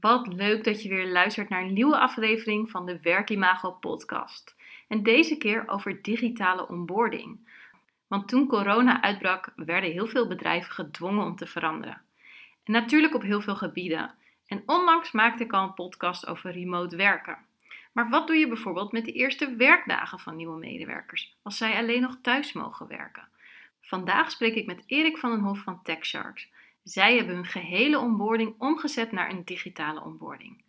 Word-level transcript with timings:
Wat 0.00 0.26
leuk 0.26 0.64
dat 0.64 0.82
je 0.82 0.88
weer 0.88 1.08
luistert 1.08 1.48
naar 1.48 1.62
een 1.62 1.72
nieuwe 1.72 1.98
aflevering 1.98 2.70
van 2.70 2.86
de 2.86 3.00
Werkimago 3.00 3.70
podcast. 3.70 4.56
En 4.88 5.02
deze 5.02 5.36
keer 5.36 5.68
over 5.68 6.02
digitale 6.02 6.68
onboarding. 6.68 7.38
Want 8.06 8.28
toen 8.28 8.46
corona 8.46 9.02
uitbrak, 9.02 9.52
werden 9.56 9.90
heel 9.90 10.06
veel 10.06 10.26
bedrijven 10.26 10.72
gedwongen 10.72 11.26
om 11.26 11.36
te 11.36 11.46
veranderen. 11.46 12.00
En 12.64 12.72
natuurlijk 12.72 13.14
op 13.14 13.22
heel 13.22 13.40
veel 13.40 13.56
gebieden. 13.56 14.14
En 14.46 14.62
onlangs 14.66 15.12
maakte 15.12 15.42
ik 15.42 15.52
al 15.52 15.62
een 15.62 15.74
podcast 15.74 16.26
over 16.26 16.52
remote 16.52 16.96
werken. 16.96 17.38
Maar 17.92 18.08
wat 18.08 18.26
doe 18.26 18.36
je 18.36 18.48
bijvoorbeeld 18.48 18.92
met 18.92 19.04
de 19.04 19.12
eerste 19.12 19.56
werkdagen 19.56 20.18
van 20.18 20.36
nieuwe 20.36 20.58
medewerkers, 20.58 21.36
als 21.42 21.56
zij 21.56 21.76
alleen 21.76 22.00
nog 22.00 22.18
thuis 22.22 22.52
mogen 22.52 22.86
werken? 22.86 23.28
Vandaag 23.80 24.30
spreek 24.30 24.54
ik 24.54 24.66
met 24.66 24.82
Erik 24.86 25.18
van 25.18 25.30
den 25.30 25.40
Hof 25.40 25.58
van 25.58 25.82
TechSharks. 25.82 26.48
Zij 26.82 27.16
hebben 27.16 27.34
hun 27.34 27.46
gehele 27.46 27.98
onboarding 27.98 28.54
omgezet 28.58 29.12
naar 29.12 29.30
een 29.30 29.44
digitale 29.44 30.02
onboarding. 30.04 30.64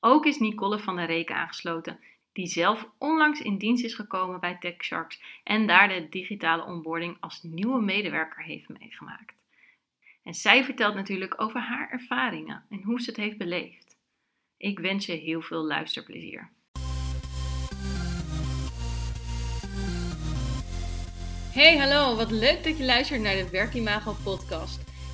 Ook 0.00 0.26
is 0.26 0.38
Nicole 0.38 0.78
van 0.78 0.96
der 0.96 1.06
Reken 1.06 1.36
aangesloten, 1.36 2.00
die 2.32 2.46
zelf 2.46 2.88
onlangs 2.98 3.40
in 3.40 3.58
dienst 3.58 3.84
is 3.84 3.94
gekomen 3.94 4.40
bij 4.40 4.56
TechSharks 4.60 5.22
en 5.44 5.66
daar 5.66 5.88
de 5.88 6.08
digitale 6.08 6.64
onboarding 6.64 7.16
als 7.20 7.42
nieuwe 7.42 7.80
medewerker 7.80 8.42
heeft 8.42 8.68
meegemaakt. 8.68 9.36
En 10.22 10.34
zij 10.34 10.64
vertelt 10.64 10.94
natuurlijk 10.94 11.40
over 11.40 11.60
haar 11.60 11.90
ervaringen 11.90 12.64
en 12.70 12.82
hoe 12.82 13.00
ze 13.00 13.10
het 13.10 13.18
heeft 13.18 13.38
beleefd. 13.38 13.96
Ik 14.56 14.78
wens 14.78 15.06
je 15.06 15.12
heel 15.12 15.42
veel 15.42 15.64
luisterplezier. 15.64 16.50
Hey, 21.52 21.78
hallo, 21.78 22.16
wat 22.16 22.30
leuk 22.30 22.64
dat 22.64 22.78
je 22.78 22.84
luistert 22.84 23.20
naar 23.20 23.36
de 23.36 23.50
Werkimago 23.50 24.16
podcast. 24.24 24.87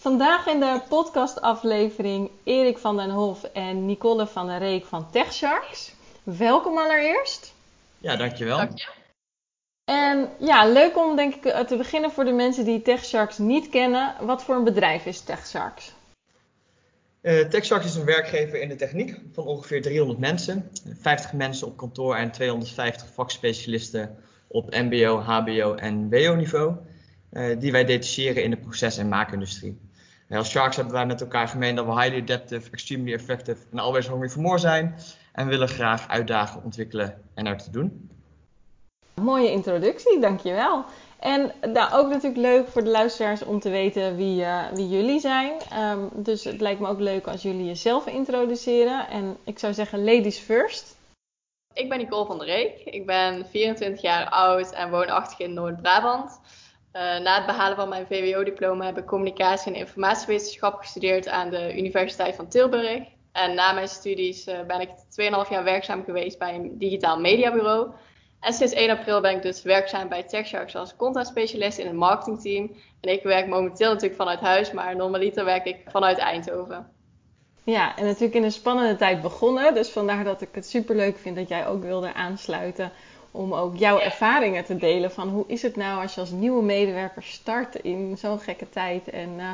Vandaag 0.00 0.46
in 0.46 0.60
de 0.60 0.80
podcastaflevering 0.88 2.30
Erik 2.44 2.78
van 2.78 2.96
den 2.96 3.10
Hof 3.10 3.44
en 3.44 3.86
Nicole 3.86 4.26
van 4.26 4.46
der 4.46 4.58
Reek 4.58 4.84
van 4.84 5.10
TechSharks. 5.10 5.94
Welkom 6.22 6.78
allereerst. 6.78 7.54
Ja, 7.98 8.16
dankjewel. 8.16 8.56
Dank 8.56 8.78
je. 8.78 8.88
En 9.84 10.28
ja, 10.38 10.72
leuk 10.72 10.96
om 10.96 11.16
denk 11.16 11.34
ik 11.34 11.66
te 11.66 11.76
beginnen 11.76 12.10
voor 12.10 12.24
de 12.24 12.32
mensen 12.32 12.64
die 12.64 12.82
TechSharks 12.82 13.38
niet 13.38 13.68
kennen. 13.68 14.14
Wat 14.20 14.42
voor 14.42 14.54
een 14.54 14.64
bedrijf 14.64 15.06
is 15.06 15.20
TechSharks? 15.20 15.92
Uh, 17.22 17.48
TechSharks 17.48 17.84
is 17.84 17.94
een 17.94 18.04
werkgever 18.04 18.60
in 18.60 18.68
de 18.68 18.76
techniek 18.76 19.20
van 19.32 19.44
ongeveer 19.44 19.82
300 19.82 20.18
mensen. 20.18 20.70
50 21.00 21.32
mensen 21.32 21.66
op 21.66 21.76
kantoor 21.76 22.16
en 22.16 22.30
250 22.30 23.08
vakspecialisten 23.12 24.16
op 24.48 24.70
MBO, 24.70 25.18
HBO 25.18 25.74
en 25.74 26.10
WO 26.10 26.34
niveau. 26.34 26.74
Uh, 27.32 27.60
die 27.60 27.72
wij 27.72 27.84
detacheren 27.84 28.42
in 28.42 28.50
de 28.50 28.56
proces- 28.56 28.98
en 28.98 29.08
maakindustrie. 29.08 29.88
Als 30.36 30.50
Sharks 30.50 30.76
hebben 30.76 30.94
wij 30.94 31.06
met 31.06 31.20
elkaar 31.20 31.48
gemeen 31.48 31.74
dat 31.74 31.86
we 31.86 32.00
highly 32.00 32.20
adaptive, 32.20 32.70
extremely 32.70 33.12
effective 33.12 33.58
en 33.72 33.78
always 33.78 34.08
hungry 34.08 34.28
for 34.28 34.42
more 34.42 34.58
zijn. 34.58 34.94
En 35.32 35.46
willen 35.46 35.68
graag 35.68 36.08
uitdagen, 36.08 36.64
ontwikkelen 36.64 37.22
en 37.34 37.46
er 37.46 37.58
te 37.58 37.70
doen. 37.70 38.10
Mooie 39.14 39.50
introductie, 39.50 40.20
dankjewel. 40.20 40.84
En 41.18 41.52
nou, 41.72 41.92
ook 41.92 42.08
natuurlijk 42.08 42.40
leuk 42.40 42.68
voor 42.68 42.84
de 42.84 42.90
luisteraars 42.90 43.44
om 43.44 43.60
te 43.60 43.70
weten 43.70 44.16
wie, 44.16 44.40
uh, 44.40 44.64
wie 44.74 44.88
jullie 44.88 45.20
zijn. 45.20 45.52
Um, 45.78 46.08
dus 46.12 46.44
het 46.44 46.60
lijkt 46.60 46.80
me 46.80 46.88
ook 46.88 47.00
leuk 47.00 47.26
als 47.26 47.42
jullie 47.42 47.64
jezelf 47.64 48.06
introduceren. 48.06 49.08
En 49.08 49.36
ik 49.44 49.58
zou 49.58 49.74
zeggen, 49.74 50.04
ladies 50.04 50.38
first. 50.38 50.96
Ik 51.74 51.88
ben 51.88 51.98
Nicole 51.98 52.26
van 52.26 52.38
der 52.38 52.46
Reek. 52.46 52.80
Ik 52.84 53.06
ben 53.06 53.46
24 53.46 54.02
jaar 54.02 54.28
oud 54.28 54.72
en 54.72 54.90
woonachtig 54.90 55.38
in 55.38 55.54
Noord-Brabant. 55.54 56.40
Uh, 56.92 57.18
na 57.18 57.36
het 57.36 57.46
behalen 57.46 57.76
van 57.76 57.88
mijn 57.88 58.06
VWO-diploma 58.06 58.84
heb 58.84 58.98
ik 58.98 59.06
communicatie 59.06 59.72
en 59.72 59.78
informatiewetenschap 59.78 60.78
gestudeerd 60.78 61.28
aan 61.28 61.50
de 61.50 61.78
Universiteit 61.78 62.36
van 62.36 62.48
Tilburg. 62.48 63.02
En 63.32 63.54
na 63.54 63.72
mijn 63.72 63.88
studies 63.88 64.46
uh, 64.46 64.60
ben 64.66 64.80
ik 64.80 64.88
2,5 64.88 65.50
jaar 65.50 65.64
werkzaam 65.64 66.04
geweest 66.04 66.38
bij 66.38 66.54
een 66.54 66.78
digitaal 66.78 67.20
mediabureau. 67.20 67.90
En 68.40 68.52
sinds 68.52 68.72
1 68.72 68.90
april 68.90 69.20
ben 69.20 69.36
ik 69.36 69.42
dus 69.42 69.62
werkzaam 69.62 70.08
bij 70.08 70.22
TechSharks 70.22 70.76
als 70.76 70.96
content 70.96 71.26
specialist 71.26 71.78
in 71.78 71.86
het 71.86 71.96
marketingteam. 71.96 72.76
En 73.00 73.12
ik 73.12 73.22
werk 73.22 73.46
momenteel 73.46 73.88
natuurlijk 73.88 74.20
vanuit 74.20 74.40
huis, 74.40 74.72
maar 74.72 74.96
normaliter 74.96 75.44
werk 75.44 75.64
ik 75.64 75.76
vanuit 75.86 76.18
Eindhoven. 76.18 76.90
Ja, 77.64 77.96
en 77.96 78.04
natuurlijk 78.04 78.34
in 78.34 78.42
een 78.42 78.52
spannende 78.52 78.96
tijd 78.96 79.22
begonnen. 79.22 79.74
Dus 79.74 79.88
vandaar 79.88 80.24
dat 80.24 80.40
ik 80.40 80.48
het 80.52 80.66
super 80.66 80.96
leuk 80.96 81.18
vind 81.18 81.36
dat 81.36 81.48
jij 81.48 81.66
ook 81.66 81.82
wilde 81.82 82.14
aansluiten 82.14 82.92
om 83.30 83.54
ook 83.54 83.76
jouw 83.76 83.98
ervaringen 83.98 84.64
te 84.64 84.76
delen 84.76 85.10
van 85.10 85.28
hoe 85.28 85.44
is 85.46 85.62
het 85.62 85.76
nou 85.76 86.02
als 86.02 86.14
je 86.14 86.20
als 86.20 86.30
nieuwe 86.30 86.62
medewerker 86.62 87.22
start 87.22 87.74
in 87.74 88.16
zo'n 88.18 88.40
gekke 88.40 88.68
tijd 88.68 89.08
en 89.08 89.30
uh, 89.38 89.50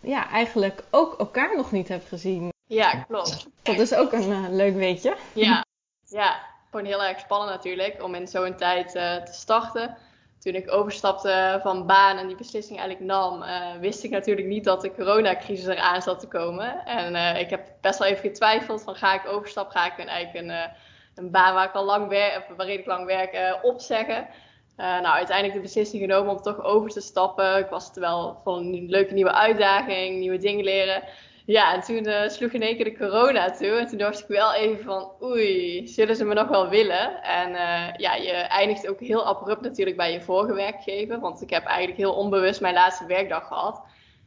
ja, 0.00 0.30
eigenlijk 0.30 0.84
ook 0.90 1.18
elkaar 1.18 1.56
nog 1.56 1.72
niet 1.72 1.88
hebt 1.88 2.08
gezien. 2.08 2.50
Ja, 2.66 3.04
klopt. 3.08 3.46
Dat 3.62 3.78
is 3.78 3.94
ook 3.94 4.12
een 4.12 4.30
uh, 4.30 4.46
leuk 4.50 4.74
weetje. 4.74 5.16
Ja, 5.32 5.64
ja, 6.04 6.40
gewoon 6.70 6.86
heel 6.86 7.04
erg 7.04 7.20
spannend 7.20 7.50
natuurlijk 7.50 8.02
om 8.02 8.14
in 8.14 8.28
zo'n 8.28 8.56
tijd 8.56 8.94
uh, 8.94 9.16
te 9.16 9.32
starten. 9.32 9.96
Toen 10.38 10.54
ik 10.54 10.72
overstapte 10.72 11.58
van 11.62 11.86
baan 11.86 12.16
en 12.16 12.26
die 12.26 12.36
beslissing 12.36 12.78
eigenlijk 12.78 13.10
nam, 13.10 13.44
wist 13.80 14.04
ik 14.04 14.10
natuurlijk 14.10 14.46
niet 14.46 14.64
dat 14.64 14.80
de 14.80 14.94
coronacrisis 14.94 15.66
eraan 15.66 16.02
zat 16.02 16.20
te 16.20 16.28
komen. 16.28 16.84
En 16.84 17.36
ik 17.36 17.50
heb 17.50 17.68
best 17.80 17.98
wel 17.98 18.08
even 18.08 18.30
getwijfeld 18.30 18.82
van 18.82 18.94
ga 18.94 19.14
ik 19.14 19.28
overstappen, 19.28 19.80
ga 19.80 19.86
ik 19.86 20.08
eigenlijk 20.08 20.48
een 20.48 20.70
een 21.14 21.30
baan 21.30 21.54
waar 21.54 21.68
ik 21.68 21.74
al 21.74 21.84
lang 21.84 22.08
werk, 22.08 22.46
of 22.50 22.56
redelijk 22.56 22.86
lang 22.86 23.06
werk, 23.06 23.34
uh, 23.34 23.54
opzeggen. 23.62 24.28
Uh, 24.78 25.00
nou, 25.00 25.06
uiteindelijk 25.06 25.56
de 25.56 25.62
beslissing 25.62 26.02
genomen 26.02 26.32
om 26.32 26.42
toch 26.42 26.62
over 26.64 26.90
te 26.90 27.00
stappen. 27.00 27.58
Ik 27.58 27.68
was 27.68 27.90
wel 27.94 28.40
van 28.44 28.58
een 28.58 28.86
leuke 28.88 29.14
nieuwe 29.14 29.32
uitdaging, 29.32 30.18
nieuwe 30.18 30.38
dingen 30.38 30.64
leren. 30.64 31.02
Ja, 31.46 31.74
en 31.74 31.80
toen 31.80 32.08
uh, 32.08 32.28
sloeg 32.28 32.50
in 32.50 32.62
één 32.62 32.76
keer 32.76 32.84
de 32.84 32.96
corona 32.96 33.50
toe. 33.50 33.78
En 33.78 33.86
toen 33.86 33.98
dacht 33.98 34.20
ik 34.20 34.26
wel 34.26 34.54
even 34.54 34.84
van, 34.84 35.10
oei, 35.22 35.88
zullen 35.88 36.16
ze 36.16 36.24
me 36.24 36.34
nog 36.34 36.48
wel 36.48 36.68
willen? 36.68 37.22
En 37.22 37.50
ja, 37.96 38.14
je 38.14 38.32
eindigt 38.32 38.88
ook 38.88 39.00
heel 39.00 39.26
abrupt 39.26 39.62
natuurlijk 39.62 39.96
bij 39.96 40.12
je 40.12 40.20
vorige 40.20 40.54
werkgever. 40.54 41.20
Want 41.20 41.42
ik 41.42 41.50
heb 41.50 41.64
eigenlijk 41.64 41.98
heel 41.98 42.14
onbewust 42.14 42.60
mijn 42.60 42.74
laatste 42.74 43.06
werkdag 43.06 43.46
gehad. 43.46 43.82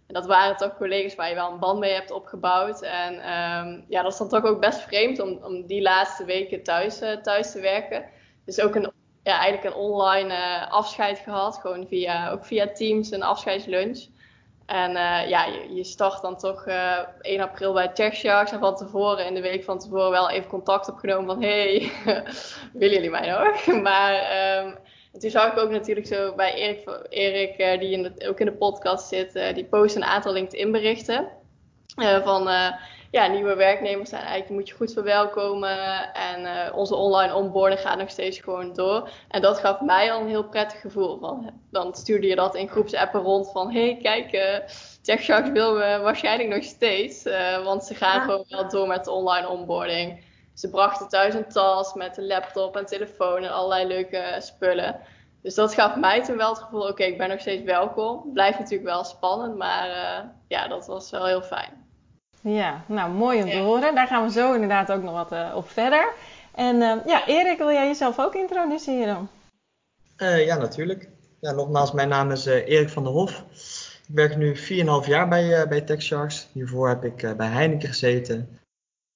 En 0.07 0.13
dat 0.13 0.25
waren 0.25 0.57
toch 0.57 0.77
collega's 0.77 1.15
waar 1.15 1.29
je 1.29 1.35
wel 1.35 1.51
een 1.51 1.59
band 1.59 1.79
mee 1.79 1.93
hebt 1.93 2.11
opgebouwd. 2.11 2.81
En 2.81 3.13
um, 3.13 3.85
ja, 3.87 4.01
dat 4.01 4.11
is 4.11 4.17
dan 4.17 4.29
toch 4.29 4.43
ook 4.43 4.59
best 4.59 4.79
vreemd 4.79 5.19
om, 5.19 5.39
om 5.43 5.65
die 5.65 5.81
laatste 5.81 6.25
weken 6.25 6.63
thuis, 6.63 7.01
uh, 7.01 7.11
thuis 7.11 7.51
te 7.51 7.59
werken. 7.59 8.05
Dus 8.45 8.61
ook 8.61 8.75
een, 8.75 8.91
ja, 9.23 9.39
eigenlijk 9.39 9.75
een 9.75 9.81
online 9.81 10.33
uh, 10.33 10.71
afscheid 10.71 11.19
gehad. 11.19 11.57
Gewoon 11.57 11.87
via, 11.87 12.29
ook 12.29 12.45
via 12.45 12.67
Teams, 12.67 13.11
een 13.11 13.23
afscheidslunch. 13.23 14.05
En 14.65 14.91
uh, 14.91 15.29
ja, 15.29 15.45
je, 15.45 15.73
je, 15.73 15.83
start 15.83 16.21
dan 16.21 16.37
toch 16.37 16.65
1 17.21 17.41
april 17.41 17.73
bij 17.73 17.87
TechSharks. 17.87 18.51
En 18.51 18.59
van 18.59 18.75
tevoren, 18.75 19.25
in 19.25 19.33
de 19.33 19.41
week 19.41 19.63
van 19.63 19.79
tevoren, 19.79 20.11
wel 20.11 20.29
even 20.29 20.49
contact 20.49 20.89
opgenomen 20.89 21.25
van... 21.25 21.43
Hey, 21.43 21.91
willen 22.73 22.95
jullie 22.95 23.09
mij 23.09 23.29
nog? 23.29 23.65
Maar 23.81 24.13
um, 24.65 24.77
en 25.15 25.21
toen 25.21 25.29
zag 25.29 25.51
ik 25.51 25.59
ook 25.59 25.69
natuurlijk 25.69 26.07
zo 26.07 26.33
bij 26.35 26.53
Erik, 26.53 27.07
Erik 27.09 27.59
uh, 27.59 27.79
die 27.79 27.91
in 27.91 28.03
de, 28.03 28.27
ook 28.27 28.39
in 28.39 28.45
de 28.45 28.51
podcast 28.51 29.07
zit, 29.07 29.35
uh, 29.35 29.53
die 29.53 29.65
post 29.65 29.95
een 29.95 30.03
aantal 30.03 30.33
LinkedIn 30.33 30.71
berichten. 30.71 31.27
Uh, 32.01 32.23
van 32.23 32.49
ja, 33.11 33.27
nieuwe 33.27 33.55
werknemers 33.55 34.09
zijn 34.09 34.21
eigenlijk 34.21 34.51
moet 34.51 34.69
je 34.69 34.75
goed 34.75 34.93
verwelkomen. 34.93 36.13
En 36.13 36.73
onze 36.73 36.95
online 36.95 37.35
onboarding 37.35 37.79
gaat 37.81 37.97
nog 37.97 38.09
steeds 38.09 38.39
gewoon 38.39 38.73
door. 38.73 39.09
En 39.27 39.41
dat 39.41 39.59
gaf 39.59 39.81
mij 39.81 40.11
al 40.11 40.21
een 40.21 40.27
heel 40.27 40.47
prettig 40.47 40.81
gevoel. 40.81 41.19
Van, 41.19 41.51
dan 41.71 41.95
stuurde 41.95 42.27
je 42.27 42.35
dat 42.35 42.55
in 42.55 42.69
groepsappen 42.69 43.21
rond 43.21 43.51
van 43.51 43.71
hey, 43.71 43.99
kijk, 44.01 44.29
TechSharks 45.01 45.49
wil 45.49 45.73
me 45.73 45.99
waarschijnlijk 45.99 46.49
nog 46.49 46.63
steeds. 46.63 47.23
want 47.63 47.83
ze 47.83 47.95
gaan 47.95 48.21
gewoon 48.21 48.45
wel 48.47 48.69
door 48.69 48.87
met 48.87 49.03
de 49.03 49.11
online 49.11 49.49
onboarding. 49.49 50.23
Ze 50.53 50.69
brachten 50.69 51.07
thuis 51.07 51.33
een 51.33 51.49
tas 51.49 51.93
met 51.93 52.17
een 52.17 52.27
laptop 52.27 52.77
en 52.77 52.85
telefoon 52.85 53.43
en 53.43 53.51
allerlei 53.51 53.87
leuke 53.87 54.35
spullen. 54.39 54.99
Dus 55.45 55.55
dat 55.55 55.73
gaf 55.73 55.95
mij 55.95 56.23
toen 56.23 56.37
wel 56.37 56.49
het 56.49 56.59
gevoel, 56.59 56.87
oké, 56.87 57.03
ik 57.03 57.17
ben 57.17 57.29
nog 57.29 57.39
steeds 57.39 57.63
welkom. 57.63 58.33
Blijft 58.33 58.59
natuurlijk 58.59 58.89
wel 58.89 59.03
spannend, 59.03 59.57
maar 59.57 59.89
uh, 59.89 60.29
ja, 60.47 60.67
dat 60.67 60.87
was 60.87 61.11
wel 61.11 61.25
heel 61.25 61.41
fijn. 61.41 61.69
Ja, 62.41 62.83
nou 62.87 63.11
mooi 63.11 63.43
om 63.43 63.49
te 63.49 63.57
horen. 63.57 63.95
Daar 63.95 64.07
gaan 64.07 64.23
we 64.25 64.31
zo 64.31 64.53
inderdaad 64.53 64.91
ook 64.91 65.03
nog 65.03 65.13
wat 65.13 65.31
uh, 65.31 65.53
op 65.55 65.69
verder. 65.69 66.13
En 66.55 66.75
uh, 66.75 66.95
ja, 67.05 67.27
Erik, 67.27 67.57
wil 67.57 67.71
jij 67.71 67.87
jezelf 67.87 68.19
ook 68.19 68.35
introduceren? 68.35 69.29
ja, 70.17 70.57
natuurlijk. 70.57 71.09
Ja, 71.39 71.51
nogmaals, 71.51 71.91
mijn 71.91 72.09
naam 72.09 72.31
is 72.31 72.45
Erik 72.45 72.89
van 72.89 73.03
der 73.03 73.11
Hof. 73.11 73.43
Ik 74.07 74.15
werk 74.15 74.35
nu 74.37 74.55
4,5 74.57 75.07
jaar 75.07 75.27
bij, 75.27 75.67
bij 75.67 75.81
TechSharks. 75.81 76.47
Hiervoor 76.51 76.87
heb 76.87 77.03
ik 77.03 77.37
bij 77.37 77.47
Heineken 77.47 77.87
gezeten 77.87 78.59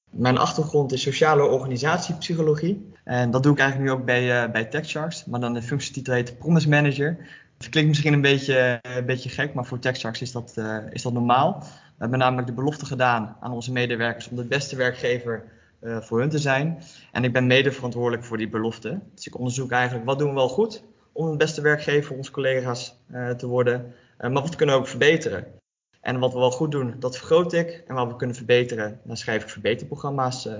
Mijn 0.09 0.37
achtergrond 0.37 0.91
is 0.91 1.01
sociale 1.01 1.43
organisatiepsychologie. 1.43 2.91
En 3.03 3.31
dat 3.31 3.43
doe 3.43 3.53
ik 3.53 3.59
eigenlijk 3.59 3.91
nu 3.91 3.97
ook 3.97 4.05
bij, 4.05 4.43
uh, 4.43 4.51
bij 4.51 4.65
TechSharks. 4.65 5.25
Maar 5.25 5.39
dan 5.39 5.53
de 5.53 5.61
functietitel 5.61 6.13
heet 6.13 6.37
Promise 6.37 6.69
Manager. 6.69 7.17
Het 7.57 7.69
klinkt 7.69 7.89
misschien 7.89 8.13
een 8.13 8.21
beetje, 8.21 8.79
een 8.81 9.05
beetje 9.05 9.29
gek, 9.29 9.53
maar 9.53 9.65
voor 9.65 9.79
TechSharks 9.79 10.21
is 10.21 10.31
dat, 10.31 10.53
uh, 10.55 10.77
is 10.89 11.01
dat 11.01 11.13
normaal. 11.13 11.59
We 11.59 12.05
hebben 12.05 12.19
namelijk 12.19 12.47
de 12.47 12.53
belofte 12.53 12.85
gedaan 12.85 13.37
aan 13.39 13.51
onze 13.51 13.71
medewerkers 13.71 14.29
om 14.29 14.35
de 14.35 14.45
beste 14.45 14.75
werkgever 14.75 15.43
voor 15.81 16.19
hun 16.19 16.29
te 16.29 16.39
zijn. 16.39 16.81
En 17.11 17.23
ik 17.23 17.33
ben 17.33 17.47
mede 17.47 17.71
verantwoordelijk 17.71 18.23
voor 18.23 18.37
die 18.37 18.49
belofte. 18.49 18.99
Dus 19.15 19.27
ik 19.27 19.37
onderzoek 19.37 19.71
eigenlijk 19.71 20.05
wat 20.05 20.19
doen 20.19 20.29
we 20.29 20.35
wel 20.35 20.49
goed 20.49 20.83
om 21.11 21.31
de 21.31 21.37
beste 21.37 21.61
werkgever 21.61 22.03
voor 22.03 22.17
onze 22.17 22.31
collega's 22.31 22.99
te 23.37 23.47
worden. 23.47 23.93
maar 24.17 24.31
wat 24.31 24.55
kunnen 24.55 24.75
we 24.75 24.81
ook 24.81 24.87
verbeteren. 24.87 25.58
En 26.01 26.19
wat 26.19 26.33
we 26.33 26.39
wel 26.39 26.51
goed 26.51 26.71
doen, 26.71 26.95
dat 26.99 27.17
vergroot 27.17 27.53
ik. 27.53 27.83
En 27.87 27.95
wat 27.95 28.07
we 28.07 28.15
kunnen 28.15 28.35
verbeteren, 28.35 28.99
daar 29.03 29.17
schrijf 29.17 29.43
ik 29.43 29.49
verbeterprogramma's 29.49 30.45
uh, 30.45 30.53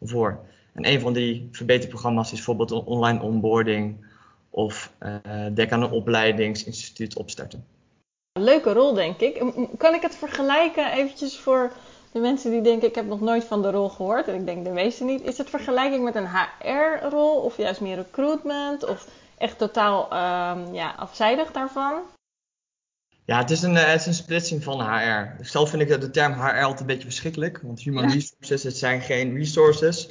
voor. 0.00 0.40
En 0.72 0.86
een 0.86 1.00
van 1.00 1.12
die 1.12 1.48
verbeterprogramma's 1.52 2.26
is 2.26 2.34
bijvoorbeeld 2.34 2.70
een 2.70 2.84
online 2.84 3.22
onboarding 3.22 4.04
of 4.50 4.92
uh, 5.00 5.46
denk 5.54 5.72
aan 5.72 5.82
een 5.82 5.90
opleidingsinstituut 5.90 7.16
opstarten. 7.16 7.64
Leuke 8.38 8.72
rol, 8.72 8.94
denk 8.94 9.20
ik. 9.20 9.44
Kan 9.78 9.94
ik 9.94 10.02
het 10.02 10.16
vergelijken 10.16 10.92
eventjes 10.92 11.38
voor 11.38 11.72
de 12.12 12.20
mensen 12.20 12.50
die 12.50 12.62
denken, 12.62 12.88
ik 12.88 12.94
heb 12.94 13.06
nog 13.06 13.20
nooit 13.20 13.44
van 13.44 13.62
de 13.62 13.70
rol 13.70 13.88
gehoord. 13.88 14.28
En 14.28 14.34
ik 14.34 14.46
denk 14.46 14.64
de 14.64 14.70
meeste 14.70 15.04
niet. 15.04 15.22
Is 15.22 15.38
het 15.38 15.50
vergelijking 15.50 16.04
met 16.04 16.14
een 16.14 16.28
HR-rol 16.28 17.40
of 17.40 17.56
juist 17.56 17.80
meer 17.80 17.96
recruitment? 17.96 18.86
Of 18.86 19.06
echt 19.38 19.58
totaal 19.58 20.04
um, 20.04 20.74
ja, 20.74 20.94
afzijdig 20.96 21.52
daarvan? 21.52 22.02
Ja, 23.24 23.38
het 23.38 23.50
is, 23.50 23.62
een, 23.62 23.76
eh, 23.76 23.86
het 23.86 24.00
is 24.00 24.06
een 24.06 24.14
splitsing 24.14 24.64
van 24.64 24.80
HR. 24.80 25.44
Zelf 25.44 25.70
vind 25.70 25.82
ik 25.82 26.00
de 26.00 26.10
term 26.10 26.32
HR 26.32 26.62
altijd 26.62 26.80
een 26.80 26.86
beetje 26.86 27.02
verschrikkelijk, 27.02 27.60
want 27.62 27.80
human 27.80 28.10
resources, 28.12 28.62
het 28.62 28.76
zijn 28.76 29.00
geen 29.00 29.34
resources. 29.34 30.08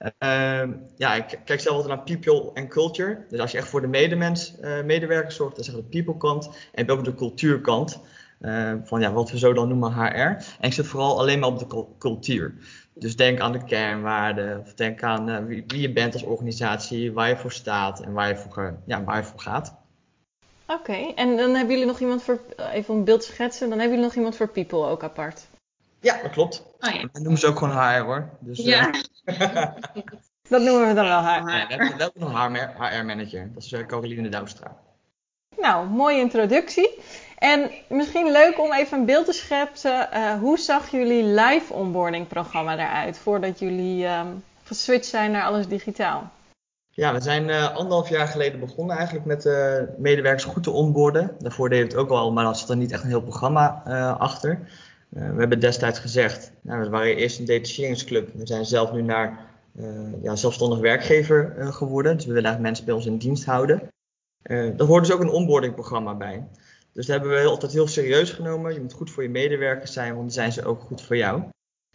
Uh, 0.00 0.68
ja, 0.96 1.14
ik 1.14 1.38
kijk 1.44 1.60
zelf 1.60 1.76
altijd 1.76 1.94
naar 1.94 2.04
people 2.04 2.50
en 2.54 2.68
culture. 2.68 3.24
Dus 3.28 3.40
als 3.40 3.50
je 3.50 3.58
echt 3.58 3.68
voor 3.68 3.80
de 3.80 3.86
medemens, 3.86 4.54
uh, 4.60 4.82
medewerkers 4.82 5.36
zorgt, 5.36 5.54
dan 5.54 5.64
zeg 5.64 5.74
je 5.74 5.80
de 5.80 5.88
people 5.88 6.16
kant. 6.16 6.50
En 6.72 6.90
ook 6.90 7.04
de 7.04 7.14
cultuurkant, 7.14 8.00
uh, 8.40 8.72
van 8.84 9.00
ja, 9.00 9.12
wat 9.12 9.30
we 9.30 9.38
zo 9.38 9.52
dan 9.52 9.68
noemen 9.68 9.92
HR. 9.92 10.18
En 10.18 10.44
ik 10.60 10.72
zit 10.72 10.86
vooral 10.86 11.18
alleen 11.18 11.38
maar 11.38 11.48
op 11.48 11.58
de 11.58 11.86
cultuur. 11.98 12.54
Dus 12.94 13.16
denk 13.16 13.40
aan 13.40 13.52
de 13.52 13.64
kernwaarden, 13.64 14.60
of 14.60 14.74
denk 14.74 15.02
aan 15.02 15.46
wie, 15.46 15.64
wie, 15.66 15.80
je 15.80 15.92
bent 15.92 16.12
als 16.12 16.22
organisatie, 16.22 17.12
waar 17.12 17.28
je 17.28 17.36
voor 17.36 17.52
staat 17.52 18.00
en 18.00 18.12
waar 18.12 18.28
je 18.28 18.36
voor, 18.36 18.78
ja, 18.86 19.04
waar 19.04 19.16
je 19.16 19.24
voor 19.24 19.40
gaat. 19.40 19.79
Oké, 20.72 21.12
en 21.14 21.36
dan 21.36 21.54
hebben 21.54 21.70
jullie 21.70 21.86
nog 21.86 22.00
iemand 22.00 22.22
voor, 22.22 22.40
even 22.72 22.94
een 22.94 23.04
beeld 23.04 23.24
schetsen, 23.24 23.68
dan 23.68 23.78
hebben 23.78 23.96
jullie 23.96 24.04
nog 24.04 24.16
iemand 24.16 24.36
voor 24.36 24.48
people 24.48 24.86
ook 24.86 25.02
apart. 25.02 25.46
Ja, 26.00 26.22
dat 26.22 26.30
klopt. 26.30 26.64
Oh, 26.80 26.90
ja. 26.94 27.00
Dat 27.12 27.22
noemen 27.22 27.38
ze 27.38 27.46
ook 27.46 27.58
gewoon 27.58 27.78
HR 27.78 28.02
hoor. 28.02 28.28
Dus, 28.38 28.58
ja. 28.58 28.90
Uh... 29.24 29.40
dat 30.48 30.62
noemen 30.62 30.88
we 30.88 30.94
dan 30.94 31.04
wel 31.04 31.22
HR. 31.22 31.50
Ja, 31.50 31.66
we 31.66 31.74
hebben 31.74 32.32
wel 32.32 32.44
een 32.44 32.56
HR-manager, 32.56 33.50
dat 33.54 33.62
is 33.62 33.72
uh, 33.72 33.86
Caroline 33.86 34.28
Douwstra. 34.28 34.76
Nou, 35.56 35.88
mooie 35.88 36.18
introductie. 36.18 36.98
En 37.38 37.70
misschien 37.88 38.32
leuk 38.32 38.58
om 38.58 38.72
even 38.72 38.98
een 38.98 39.04
beeld 39.04 39.26
te 39.26 39.32
schetsen. 39.32 40.08
Uh, 40.14 40.38
hoe 40.38 40.58
zag 40.58 40.90
jullie 40.90 41.24
live 41.24 41.72
onboarding 41.72 42.28
programma 42.28 42.74
eruit 42.74 43.18
voordat 43.18 43.58
jullie 43.58 44.06
um, 44.06 44.44
geswitcht 44.64 45.06
zijn 45.06 45.30
naar 45.30 45.44
alles 45.44 45.68
digitaal? 45.68 46.30
Ja, 46.92 47.12
we 47.12 47.20
zijn 47.20 47.48
uh, 47.48 47.74
anderhalf 47.76 48.08
jaar 48.08 48.26
geleden 48.26 48.60
begonnen 48.60 48.96
eigenlijk 48.96 49.26
met 49.26 49.44
uh, 49.44 49.82
medewerkers 49.98 50.44
goed 50.44 50.62
te 50.62 50.70
onboorden. 50.70 51.34
Daarvoor 51.38 51.68
we 51.68 51.76
het 51.76 51.96
ook 51.96 52.10
al, 52.10 52.32
maar 52.32 52.44
dan 52.44 52.56
zat 52.56 52.68
er 52.68 52.76
niet 52.76 52.92
echt 52.92 53.02
een 53.02 53.08
heel 53.08 53.22
programma 53.22 53.82
uh, 53.86 54.20
achter. 54.20 54.68
we 55.08 55.20
hebben 55.20 55.60
destijds 55.60 55.98
gezegd, 55.98 56.52
nou, 56.60 56.80
we 56.80 56.88
waren 56.88 57.16
eerst 57.16 57.38
een 57.38 57.44
detacheringsclub. 57.44 58.30
We 58.34 58.46
zijn 58.46 58.64
zelf 58.64 58.92
nu 58.92 59.02
naar 59.02 59.48
ja, 60.22 60.36
zelfstandig 60.36 60.78
werkgever 60.78 61.54
geworden. 61.58 62.16
Dus 62.16 62.26
we 62.26 62.32
willen 62.32 62.48
eigenlijk 62.50 62.62
mensen 62.62 62.84
bij 62.84 62.94
ons 62.94 63.06
in 63.06 63.18
dienst 63.18 63.44
houden. 63.44 63.88
daar 64.42 64.86
hoort 64.86 65.04
dus 65.04 65.14
ook 65.14 65.20
een 65.20 65.30
onboardingprogramma 65.30 66.14
bij. 66.14 66.48
Dus 66.92 67.06
dat 67.06 67.20
hebben 67.20 67.42
we 67.42 67.48
altijd 67.48 67.72
heel 67.72 67.88
serieus 67.88 68.30
genomen. 68.30 68.74
Je 68.74 68.80
moet 68.80 68.92
goed 68.92 69.10
voor 69.10 69.22
je 69.22 69.28
medewerkers 69.28 69.92
zijn, 69.92 70.08
want 70.08 70.20
dan 70.20 70.30
zijn 70.30 70.52
ze 70.52 70.64
ook 70.64 70.80
goed 70.80 71.02
voor 71.02 71.16
jou. 71.16 71.42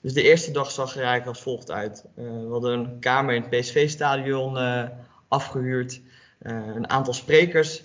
Dus 0.05 0.13
de 0.13 0.23
eerste 0.23 0.51
dag 0.51 0.71
zag 0.71 0.91
er 0.91 0.95
eigenlijk 0.95 1.27
als 1.27 1.41
volgt 1.41 1.71
uit. 1.71 2.05
Uh, 2.15 2.25
we 2.25 2.47
hadden 2.49 2.79
een 2.79 2.99
kamer 2.99 3.35
in 3.35 3.41
het 3.41 3.49
PSV-stadion 3.49 4.57
uh, 4.57 4.83
afgehuurd. 5.27 6.01
Uh, 6.41 6.75
een 6.75 6.89
aantal 6.89 7.13
sprekers 7.13 7.83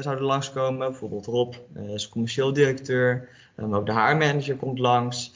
zouden 0.00 0.24
langskomen. 0.24 0.90
Bijvoorbeeld 0.90 1.26
Rob, 1.26 1.54
is 1.86 2.08
commercieel 2.08 2.52
directeur. 2.52 3.28
ook 3.56 3.86
de 3.86 3.92
HR-manager 3.92 4.56
komt 4.56 4.78
langs. 4.78 5.34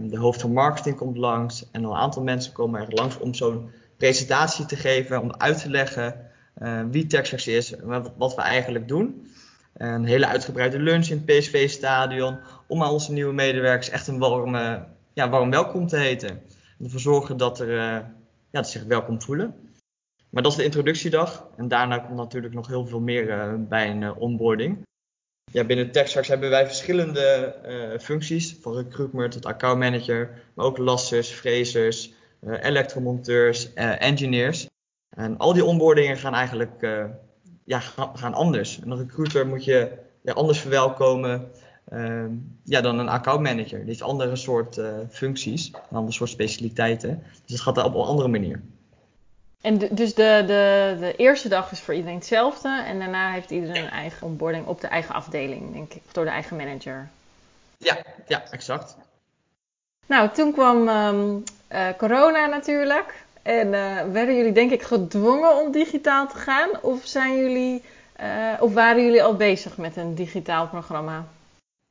de 0.00 0.18
hoofd 0.18 0.40
van 0.40 0.52
marketing 0.52 0.96
komt 0.96 1.16
langs. 1.16 1.70
En 1.72 1.84
een 1.84 1.92
aantal 1.92 2.22
mensen 2.22 2.52
komen 2.52 2.80
er 2.80 2.92
langs 2.92 3.18
om 3.18 3.34
zo'n 3.34 3.70
presentatie 3.96 4.66
te 4.66 4.76
geven. 4.76 5.20
Om 5.20 5.34
uit 5.38 5.60
te 5.60 5.70
leggen 5.70 6.30
wie 6.90 7.06
Texas 7.06 7.46
is 7.46 7.76
en 7.76 7.86
wat, 7.86 8.12
wat 8.16 8.34
we 8.34 8.42
eigenlijk 8.42 8.88
doen. 8.88 9.26
Een 9.74 10.04
hele 10.04 10.26
uitgebreide 10.26 10.78
lunch 10.78 11.06
in 11.06 11.22
het 11.24 11.38
PSV-stadion. 11.38 12.38
Om 12.66 12.82
aan 12.82 12.90
onze 12.90 13.12
nieuwe 13.12 13.32
medewerkers 13.32 13.88
echt 13.88 14.06
een 14.06 14.18
warme 14.18 14.92
ja, 15.14 15.28
warm 15.28 15.50
welkom 15.50 15.86
te 15.86 15.96
heten. 15.96 16.28
En 16.78 16.84
ervoor 16.84 17.00
zorgen 17.00 17.36
dat, 17.36 17.60
er, 17.60 17.68
uh, 17.68 17.76
ja, 17.76 18.14
dat 18.50 18.68
ze 18.68 18.78
zich 18.78 18.86
welkom 18.88 19.22
voelen. 19.22 19.54
Maar 20.30 20.42
dat 20.42 20.52
is 20.52 20.58
de 20.58 20.64
introductiedag. 20.64 21.48
En 21.56 21.68
daarna 21.68 21.98
komt 21.98 22.16
natuurlijk 22.16 22.54
nog 22.54 22.66
heel 22.66 22.86
veel 22.86 23.00
meer 23.00 23.28
uh, 23.28 23.54
bij 23.58 23.90
een 23.90 24.02
uh, 24.02 24.20
onboarding. 24.20 24.82
Ja, 25.52 25.64
binnen 25.64 25.90
TechSharks 25.90 26.28
hebben 26.28 26.50
wij 26.50 26.66
verschillende 26.66 27.54
functies. 28.00 28.56
Van 28.60 28.74
recruitment 28.74 29.32
tot 29.32 29.46
accountmanager. 29.46 30.42
Maar 30.54 30.66
ook 30.66 30.78
lassers, 30.78 31.30
frezers, 31.30 32.12
elektromonteurs, 32.40 33.72
engineers. 33.74 34.68
En 35.16 35.38
al 35.38 35.52
die 35.52 35.64
onboardingen 35.64 36.16
gaan 36.16 36.34
eigenlijk 36.34 36.86
ja, 37.64 37.80
gaan 38.14 38.34
anders. 38.34 38.80
Een 38.84 38.96
recruiter 38.96 39.46
moet 39.46 39.64
je 39.64 39.92
anders 40.24 40.60
verwelkomen. 40.60 41.50
Uh, 41.94 42.24
ja, 42.62 42.80
dan 42.80 42.98
een 42.98 43.08
accountmanager. 43.08 43.78
Die 43.78 43.88
heeft 43.88 44.02
andere 44.02 44.36
soort 44.36 44.76
uh, 44.76 44.86
functies, 45.10 45.70
een 45.90 45.96
ander 45.96 46.14
soort 46.14 46.30
specialiteiten. 46.30 47.22
Dus 47.44 47.52
het 47.52 47.60
gaat 47.60 47.84
op 47.84 47.94
een 47.94 48.00
andere 48.00 48.28
manier. 48.28 48.60
En 49.60 49.78
dus 49.78 50.14
de, 50.14 50.44
de, 50.46 50.96
de 51.00 51.14
eerste 51.16 51.48
dag 51.48 51.72
is 51.72 51.80
voor 51.80 51.94
iedereen 51.94 52.16
hetzelfde 52.16 52.82
en 52.86 52.98
daarna 52.98 53.32
heeft 53.32 53.50
iedereen 53.50 53.82
een 53.82 53.90
eigen 53.90 54.26
onboarding 54.26 54.66
op 54.66 54.80
de 54.80 54.86
eigen 54.86 55.14
afdeling, 55.14 55.72
denk 55.72 55.92
ik, 55.92 56.02
of 56.06 56.12
door 56.12 56.24
de 56.24 56.30
eigen 56.30 56.56
manager. 56.56 57.08
Ja, 57.78 57.96
ja, 58.26 58.42
exact. 58.50 58.96
Nou, 60.06 60.30
toen 60.30 60.52
kwam 60.52 60.88
um, 60.88 61.42
uh, 61.72 61.88
corona 61.98 62.46
natuurlijk. 62.46 63.24
En 63.42 63.66
uh, 63.66 64.00
werden 64.12 64.36
jullie 64.36 64.52
denk 64.52 64.70
ik 64.70 64.82
gedwongen 64.82 65.56
om 65.56 65.72
digitaal 65.72 66.28
te 66.28 66.36
gaan? 66.36 66.68
Of, 66.82 67.00
zijn 67.04 67.36
jullie, 67.36 67.82
of 68.60 68.74
waren 68.74 69.04
jullie 69.04 69.22
al 69.22 69.36
bezig 69.36 69.76
met 69.76 69.96
een 69.96 70.14
digitaal 70.14 70.68
programma? 70.68 71.24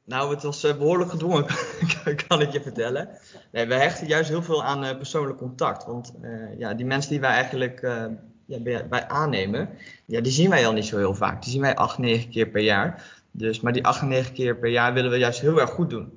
Nou, 0.05 0.33
het 0.33 0.43
was 0.43 0.65
uh, 0.65 0.77
behoorlijk 0.77 1.09
gedwongen, 1.09 1.45
kan 2.27 2.41
ik 2.41 2.51
je 2.51 2.61
vertellen. 2.61 3.09
Nee, 3.51 3.65
we 3.65 3.73
hechten 3.73 4.07
juist 4.07 4.29
heel 4.29 4.43
veel 4.43 4.63
aan 4.63 4.83
uh, 4.83 4.97
persoonlijk 4.97 5.37
contact. 5.37 5.85
Want 5.85 6.13
uh, 6.21 6.59
ja, 6.59 6.73
die 6.73 6.85
mensen 6.85 7.11
die 7.11 7.19
wij 7.19 7.31
eigenlijk 7.31 7.81
ja, 8.45 8.59
bij, 8.89 9.07
aannemen, 9.07 9.69
ja, 10.05 10.21
die 10.21 10.31
zien 10.31 10.49
wij 10.49 10.67
al 10.67 10.73
niet 10.73 10.85
zo 10.85 10.97
heel 10.97 11.15
vaak. 11.15 11.41
Die 11.43 11.51
zien 11.51 11.61
wij 11.61 11.75
8, 11.75 11.97
9 11.97 12.29
keer 12.29 12.47
per 12.47 12.61
jaar. 12.61 13.21
Dus, 13.31 13.59
maar 13.59 13.73
die 13.73 13.85
8, 13.85 14.01
9 14.01 14.33
keer 14.33 14.57
per 14.57 14.69
jaar 14.69 14.93
willen 14.93 15.11
we 15.11 15.17
juist 15.17 15.41
heel 15.41 15.59
erg 15.59 15.69
goed 15.69 15.89
doen. 15.89 16.11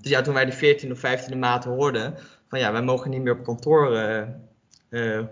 dus 0.00 0.10
ja, 0.10 0.20
toen 0.20 0.34
wij 0.34 0.44
de 0.44 0.52
14 0.52 0.92
of 0.92 0.98
15e 0.98 1.36
maand 1.36 1.64
hoorden 1.64 2.14
van 2.48 2.58
ja, 2.58 2.72
wij 2.72 2.82
mogen 2.82 3.10
niet 3.10 3.22
meer 3.22 3.38
op 3.38 3.44
kantoor 3.44 4.26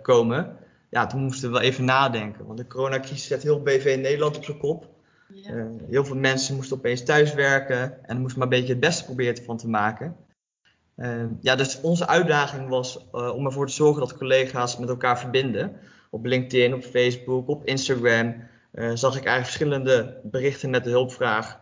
komen. 0.02 0.57
Ja, 0.90 1.07
toen 1.07 1.23
moesten 1.23 1.49
we 1.49 1.54
wel 1.54 1.64
even 1.64 1.85
nadenken. 1.85 2.47
Want 2.47 2.59
de 2.59 2.66
coronacrisis 2.66 3.26
zet 3.26 3.43
heel 3.43 3.62
BV 3.62 3.85
in 3.85 4.00
Nederland 4.00 4.37
op 4.37 4.45
zijn 4.45 4.59
kop. 4.59 4.93
Uh, 5.31 5.64
heel 5.88 6.04
veel 6.04 6.16
mensen 6.16 6.54
moesten 6.54 6.76
opeens 6.76 7.04
thuiswerken 7.04 8.04
en 8.07 8.21
moesten 8.21 8.38
maar 8.38 8.49
een 8.49 8.59
beetje 8.59 8.73
het 8.73 8.83
beste 8.83 9.04
proberen 9.04 9.45
van 9.45 9.57
te 9.57 9.69
maken. 9.69 10.16
Uh, 10.97 11.25
ja, 11.40 11.57
dus 11.57 11.81
onze 11.81 12.07
uitdaging 12.07 12.69
was 12.69 13.07
uh, 13.14 13.35
om 13.35 13.47
ervoor 13.47 13.66
te 13.66 13.73
zorgen 13.73 14.00
dat 14.00 14.16
collega's 14.16 14.78
met 14.78 14.88
elkaar 14.88 15.19
verbinden. 15.19 15.76
Op 16.11 16.25
LinkedIn, 16.25 16.75
op 16.75 16.85
Facebook, 16.85 17.49
op 17.49 17.64
Instagram 17.64 18.35
zag 18.73 19.16
ik 19.16 19.25
eigenlijk 19.25 19.45
verschillende 19.45 20.21
berichten 20.23 20.71
met 20.71 20.85
de 20.85 20.90
hulpvraag 20.90 21.61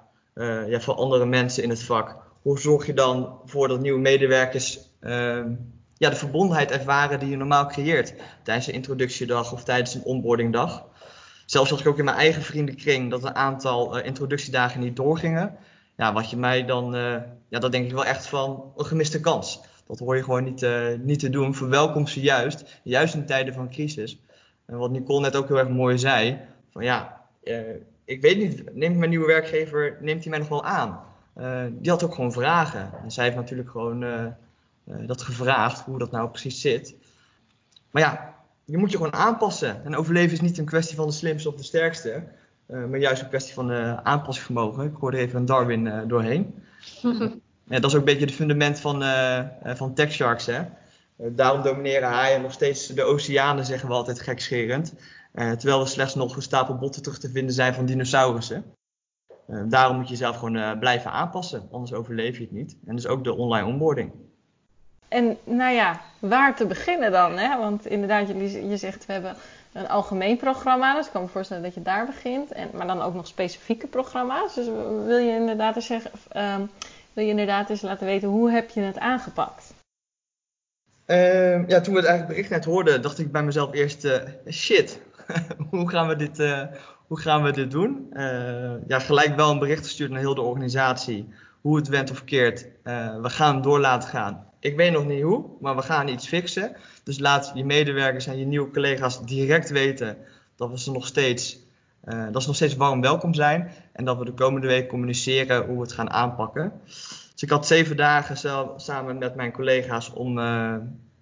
ja, 0.66 0.81
van 0.81 0.97
andere 0.97 1.26
mensen 1.26 1.62
in 1.62 1.71
het 1.71 1.83
vak. 1.83 2.16
Hoe 2.42 2.59
zorg 2.59 2.87
je 2.87 2.95
dan 2.95 3.40
voor 3.45 3.69
dat 3.69 3.81
nieuwe 3.81 4.00
medewerkers 4.00 4.81
ehm, 5.00 5.54
ja, 5.97 6.11
de 6.11 6.16
verbondenheid 6.16 6.71
ervaren 6.71 7.19
die 7.19 7.28
je 7.28 7.37
normaal 7.37 7.66
creëert 7.66 8.14
tijdens 8.42 8.66
een 8.66 8.75
introductiedag 8.75 9.52
of 9.52 9.64
tijdens 9.64 9.95
een 9.95 10.04
onboardingdag? 10.04 10.87
Zelfs 11.46 11.70
als 11.70 11.80
ik 11.80 11.87
ook 11.87 11.99
in 11.99 12.04
mijn 12.04 12.16
eigen 12.16 12.42
vriendenkring 12.42 13.11
dat 13.11 13.25
een 13.25 13.34
aantal 13.34 13.99
uh, 13.99 14.06
introductiedagen 14.06 14.80
niet 14.80 14.96
doorgingen. 14.96 15.56
Ja, 15.96 16.12
wat 16.12 16.30
je 16.30 16.37
mij 16.37 16.64
dan, 16.64 16.94
uh, 16.94 17.16
ja, 17.49 17.58
dat 17.58 17.72
denk 17.72 17.84
ik 17.84 17.92
wel 17.92 18.04
echt 18.04 18.26
van 18.26 18.72
een 18.76 18.84
gemiste 18.84 19.20
kans. 19.20 19.61
Dat 19.87 19.99
hoor 19.99 20.16
je 20.16 20.22
gewoon 20.22 20.44
niet, 20.44 20.62
uh, 20.62 20.87
niet 20.99 21.18
te 21.18 21.30
doen. 21.30 21.54
Verwelkom 21.54 22.06
ze 22.06 22.20
juist, 22.20 22.80
juist 22.82 23.14
in 23.14 23.26
tijden 23.26 23.54
van 23.54 23.70
crisis. 23.70 24.20
En 24.66 24.78
wat 24.78 24.90
Nicole 24.90 25.20
net 25.20 25.37
ook 25.37 25.49
heel 25.49 25.58
erg 25.58 25.68
mooi 25.68 25.99
zei, 25.99 26.38
van 26.70 26.84
ja, 26.84 27.20
ik 28.04 28.20
weet 28.20 28.38
niet, 28.38 28.75
neemt 28.75 28.96
mijn 28.96 29.11
nieuwe 29.11 29.26
werkgever, 29.26 29.96
neemt 30.00 30.22
hij 30.22 30.30
mij 30.30 30.38
nog 30.38 30.49
wel 30.49 30.64
aan? 30.64 31.00
die 31.70 31.90
had 31.90 32.02
ook 32.02 32.14
gewoon 32.14 32.32
vragen. 32.32 32.90
En 33.02 33.11
zij 33.11 33.25
heeft 33.25 33.37
natuurlijk 33.37 33.70
gewoon 33.70 34.34
dat 34.84 35.22
gevraagd, 35.22 35.80
hoe 35.80 35.99
dat 35.99 36.11
nou 36.11 36.28
precies 36.28 36.61
zit. 36.61 36.94
Maar 37.90 38.02
ja, 38.02 38.34
je 38.64 38.78
moet 38.78 38.90
je 38.90 38.97
gewoon 38.97 39.12
aanpassen. 39.12 39.85
En 39.85 39.97
overleven 39.97 40.33
is 40.33 40.40
niet 40.40 40.59
een 40.59 40.64
kwestie 40.64 40.97
van 40.97 41.07
de 41.07 41.12
slimste 41.12 41.49
of 41.49 41.54
de 41.54 41.62
sterkste, 41.62 42.23
maar 42.66 42.99
juist 42.99 43.23
een 43.23 43.28
kwestie 43.28 43.54
van 43.54 43.73
aanpassingsvermogen. 44.04 44.85
Ik 44.85 44.97
hoorde 44.97 45.16
even 45.16 45.38
een 45.38 45.45
Darwin 45.45 46.09
doorheen. 46.09 46.54
ja, 47.69 47.81
dat 47.81 47.85
is 47.85 47.92
ook 47.92 47.99
een 47.99 48.04
beetje 48.04 48.25
het 48.25 48.35
fundament 48.35 48.81
van, 48.81 49.02
van 49.76 49.95
Tech 49.95 50.12
Sharks. 50.12 50.47
Hè? 50.47 50.61
daarom 51.16 51.62
domineren 51.62 52.09
haaien 52.09 52.42
nog 52.42 52.52
steeds 52.52 52.87
de 52.87 53.02
oceanen, 53.02 53.64
zeggen 53.64 53.88
we 53.88 53.95
altijd 53.95 54.21
gekscherend. 54.21 54.95
terwijl 55.33 55.81
er 55.81 55.88
slechts 55.88 56.14
nog 56.14 56.37
een 56.37 56.42
stapel 56.42 56.76
botten 56.76 57.02
terug 57.02 57.19
te 57.19 57.31
vinden 57.31 57.54
zijn 57.54 57.75
van 57.75 57.87
dinosaurussen. 57.87 58.64
Uh, 59.52 59.62
daarom 59.69 59.97
moet 59.97 60.07
je 60.07 60.12
jezelf 60.12 60.37
gewoon 60.37 60.57
uh, 60.57 60.78
blijven 60.78 61.11
aanpassen, 61.11 61.69
anders 61.71 61.92
overleef 61.92 62.37
je 62.37 62.42
het 62.42 62.52
niet. 62.52 62.76
En 62.87 62.97
dus 62.97 63.07
ook 63.07 63.25
de 63.25 63.35
online 63.35 63.66
onboarding. 63.66 64.12
En 65.12 65.38
nou 65.45 65.75
ja, 65.75 66.00
waar 66.19 66.57
te 66.57 66.66
beginnen 66.66 67.11
dan? 67.11 67.38
Hè? 67.38 67.59
Want 67.59 67.87
inderdaad, 67.87 68.28
je, 68.28 68.69
je 68.69 68.76
zegt 68.76 69.07
we 69.07 69.12
hebben 69.12 69.37
een 69.73 69.88
algemeen 69.88 70.37
programma, 70.37 70.95
dus 70.95 71.07
ik 71.07 71.12
kan 71.12 71.23
me 71.23 71.28
voorstellen 71.28 71.62
dat 71.62 71.75
je 71.75 71.83
daar 71.83 72.07
begint. 72.07 72.52
En, 72.52 72.71
maar 72.73 72.87
dan 72.87 73.02
ook 73.02 73.14
nog 73.14 73.26
specifieke 73.26 73.87
programma's. 73.87 74.54
Dus 74.54 74.66
wil 75.07 75.16
je 75.16 75.35
inderdaad 75.35 75.76
eens, 75.76 75.87
zeggen, 75.87 76.11
uh, 76.37 76.57
wil 77.12 77.25
je 77.25 77.31
inderdaad 77.31 77.71
eens 77.71 77.81
laten 77.81 78.07
weten 78.07 78.28
hoe 78.28 78.50
heb 78.50 78.71
je 78.71 78.81
het 78.81 78.99
aangepakt? 78.99 79.75
Ehm, 81.07 81.64
ja, 81.66 81.81
toen 81.81 81.95
we 81.95 82.00
het 82.00 82.09
eigenlijk 82.09 82.26
bericht 82.26 82.50
net 82.50 82.64
hoorden, 82.64 83.02
dacht 83.02 83.19
ik 83.19 83.33
bij 83.33 83.42
mezelf 83.42 83.73
eerst, 83.73 84.04
uh, 84.04 84.16
shit, 84.50 85.00
hoe 85.71 85.88
gaan 85.88 86.09
we 86.09 86.16
dit, 86.16 86.37
hoe 87.07 87.21
gaan 87.21 87.42
we 87.42 87.52
dit 87.52 87.71
doen? 87.71 88.07
Uh, 88.12 88.73
ja, 88.87 88.99
gelijk 88.99 89.37
wel 89.37 89.50
een 89.50 89.59
bericht 89.59 89.85
gestuurd 89.85 90.11
naar 90.11 90.21
heel 90.21 90.35
de 90.35 90.40
organisatie. 90.40 91.28
Hoe 91.61 91.76
het 91.76 91.88
went 91.88 92.11
of 92.11 92.25
keert. 92.25 92.66
We 93.23 93.31
gaan 93.31 93.62
door 93.62 93.81
laten 93.81 94.09
gaan. 94.09 94.51
Ik 94.62 94.76
weet 94.76 94.92
nog 94.92 95.07
niet 95.07 95.23
hoe, 95.23 95.45
maar 95.61 95.76
we 95.76 95.83
gaan 95.83 96.09
iets 96.09 96.28
fixen. 96.28 96.76
Dus 97.04 97.19
laat 97.19 97.52
je 97.54 97.64
medewerkers 97.64 98.26
en 98.26 98.38
je 98.38 98.45
nieuwe 98.45 98.71
collega's 98.71 99.25
direct 99.25 99.71
weten 99.71 100.16
dat 100.57 100.71
we 100.71 100.78
ze 100.78 100.92
nog 100.92 101.07
steeds, 101.07 101.59
uh, 102.04 102.25
dat 102.31 102.47
nog 102.47 102.57
steeds 102.57 102.76
warm 102.76 103.00
welkom 103.00 103.35
zijn. 103.35 103.71
En 103.92 104.04
dat 104.04 104.19
we 104.19 104.25
de 104.25 104.33
komende 104.33 104.66
week 104.66 104.88
communiceren 104.88 105.66
hoe 105.66 105.76
we 105.76 105.83
het 105.83 105.92
gaan 105.92 106.11
aanpakken. 106.11 106.73
Dus 107.33 107.42
ik 107.42 107.50
had 107.50 107.66
zeven 107.66 107.97
dagen 107.97 108.37
samen 108.76 109.19
met 109.19 109.35
mijn 109.35 109.52
collega's 109.52 110.12
om 110.12 110.38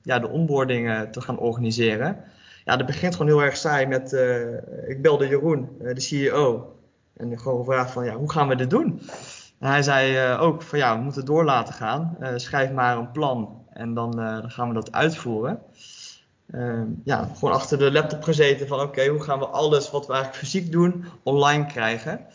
ja, 0.03 0.19
de 0.19 0.29
onboarding 0.29 1.09
te 1.13 1.21
gaan 1.21 1.39
organiseren 1.39 2.25
ja, 2.65 2.77
dat 2.77 2.87
begint 2.87 3.17
gewoon 3.17 3.33
heel 3.33 3.43
erg 3.43 3.57
saai 3.57 3.87
met, 3.87 4.13
uh, 4.13 4.89
ik 4.89 5.03
belde 5.03 5.29
Jeroen, 5.29 5.69
de 5.79 6.01
CEO, 6.01 6.75
en 7.17 7.39
gewoon 7.39 7.65
gevraagd 7.65 7.91
van, 7.91 8.05
ja, 8.05 8.15
hoe 8.15 8.31
gaan 8.31 8.49
we 8.49 8.57
dit 8.57 8.71
doen? 8.71 9.01
Hij 9.69 9.83
zei 9.83 10.33
uh, 10.33 10.43
ook 10.43 10.63
van, 10.63 10.79
ja, 10.79 10.97
we 10.97 11.03
moeten 11.03 11.25
door 11.25 11.45
laten 11.45 11.75
gaan, 11.75 12.17
schrijf 12.37 12.71
maar 12.71 12.97
een 12.97 13.11
plan 13.11 13.65
en 13.71 13.95
dan, 13.95 14.11
dan 14.17 14.51
gaan 14.51 14.69
we 14.69 14.75
dat 14.75 14.93
uitvoeren. 14.93 15.63
Ehm, 16.51 16.87
ja, 17.05 17.31
gewoon 17.35 17.55
achter 17.55 17.79
de 17.79 17.93
laptop 17.93 18.23
gezeten 18.23 18.67
van, 18.67 18.81
oké, 18.81 19.07
hoe 19.07 19.23
gaan 19.23 19.39
we 19.39 19.47
alles 19.47 19.91
wat 19.91 20.07
we 20.07 20.13
eigenlijk 20.13 20.45
fysiek 20.45 20.73
doen, 20.73 21.05
online 21.23 21.67
krijgen? 21.67 22.27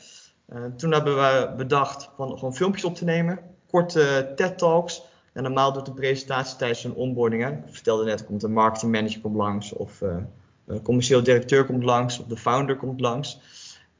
toen 0.77 0.91
hebben 0.91 1.15
we 1.15 1.53
bedacht 1.57 2.09
van 2.15 2.37
gewoon 2.37 2.55
filmpjes 2.55 2.83
op 2.83 2.95
te 2.95 3.05
nemen, 3.05 3.39
korte 3.69 4.31
TED-talks, 4.35 5.03
en 5.35 5.43
normaal 5.43 5.73
doet 5.73 5.85
de 5.85 5.93
presentatie 5.93 6.57
tijdens 6.57 6.83
een 6.83 6.93
onboarding. 6.93 7.47
Ik 7.47 7.73
vertelde 7.73 8.05
net, 8.05 8.25
komt 8.25 8.43
een 8.43 8.53
marketingmanager 8.53 9.21
komt 9.21 9.35
langs, 9.35 9.73
of 9.73 10.01
uh, 10.01 10.15
commercieel 10.83 11.23
directeur 11.23 11.65
komt 11.65 11.83
langs, 11.83 12.19
of 12.19 12.25
de 12.27 12.37
founder 12.37 12.77
komt 12.77 12.99
langs. 12.99 13.39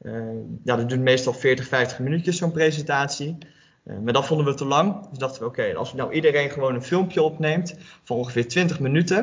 Uh, 0.02 0.22
ja, 0.64 0.76
dat 0.76 0.88
duurt 0.88 1.00
meestal 1.00 1.32
40, 1.32 1.66
50 1.66 1.98
minuutjes 1.98 2.36
zo'n 2.36 2.52
presentatie. 2.52 3.38
Uh, 3.84 3.98
maar 3.98 4.12
dat 4.12 4.26
vonden 4.26 4.46
we 4.46 4.54
te 4.54 4.64
lang. 4.64 5.08
Dus 5.08 5.18
dachten 5.18 5.42
we, 5.42 5.48
oké, 5.48 5.74
als 5.74 5.94
nou 5.94 6.12
iedereen 6.12 6.50
gewoon 6.50 6.74
een 6.74 6.82
filmpje 6.82 7.22
opneemt 7.22 7.74
van 8.02 8.16
ongeveer 8.16 8.48
20 8.48 8.80
minuten. 8.80 9.18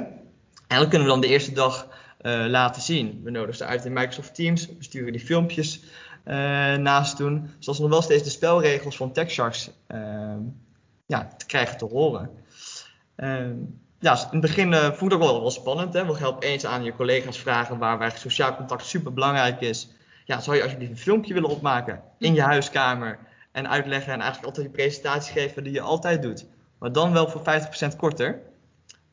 En 0.67 0.79
dan 0.79 0.89
kunnen 0.89 1.07
we 1.07 1.13
dan 1.13 1.21
de 1.21 1.27
eerste 1.27 1.53
dag 1.53 2.01
laten 2.47 2.81
zien. 2.81 3.21
We 3.23 3.31
nodigen 3.31 3.55
ze 3.55 3.65
uit 3.65 3.85
in 3.85 3.93
Microsoft 3.93 4.35
Teams. 4.35 4.67
We 4.67 4.75
sturen 4.79 5.11
die 5.11 5.21
filmpjes 5.21 5.83
naast 6.77 7.17
doen. 7.17 7.49
Zoals 7.59 7.79
nog 7.79 7.89
wel 7.89 8.01
steeds 8.01 8.23
de 8.23 8.29
spelregels 8.29 8.95
van 8.95 9.11
TechSharks 9.11 9.71
ja, 11.05 11.27
te 11.37 11.45
krijgen 11.45 11.77
te 11.77 11.85
horen. 11.85 12.29
Ehm, 13.15 13.55
ja, 13.99 14.13
in 14.13 14.27
het 14.31 14.41
begin 14.41 14.71
uh, 14.71 14.91
voelt 14.91 15.11
het 15.11 15.21
ook 15.21 15.27
wel, 15.27 15.41
wel 15.41 15.51
spannend. 15.51 15.93
Hè? 15.93 16.05
We 16.05 16.13
gaan 16.13 16.27
opeens 16.27 16.65
aan 16.65 16.83
je 16.83 16.95
collega's 16.95 17.37
vragen 17.37 17.77
waar, 17.77 17.97
waar 17.97 18.17
sociaal 18.17 18.55
contact 18.55 18.85
super 18.85 19.13
belangrijk 19.13 19.61
is. 19.61 19.89
Ja, 20.25 20.39
zou 20.39 20.55
je 20.55 20.63
alsjeblieft 20.63 20.91
een 20.91 20.97
filmpje 20.97 21.33
willen 21.33 21.49
opmaken 21.49 22.01
in 22.17 22.33
je 22.33 22.41
huiskamer 22.41 23.19
en 23.51 23.69
uitleggen 23.69 24.13
en 24.13 24.19
eigenlijk 24.19 24.47
altijd 24.47 24.65
je 24.65 24.71
presentatie 24.71 25.33
geven 25.33 25.63
die 25.63 25.73
je 25.73 25.81
altijd 25.81 26.21
doet. 26.21 26.45
Maar 26.79 26.91
dan 26.91 27.13
wel 27.13 27.29
voor 27.29 27.41
50% 27.93 27.95
korter. 27.97 28.41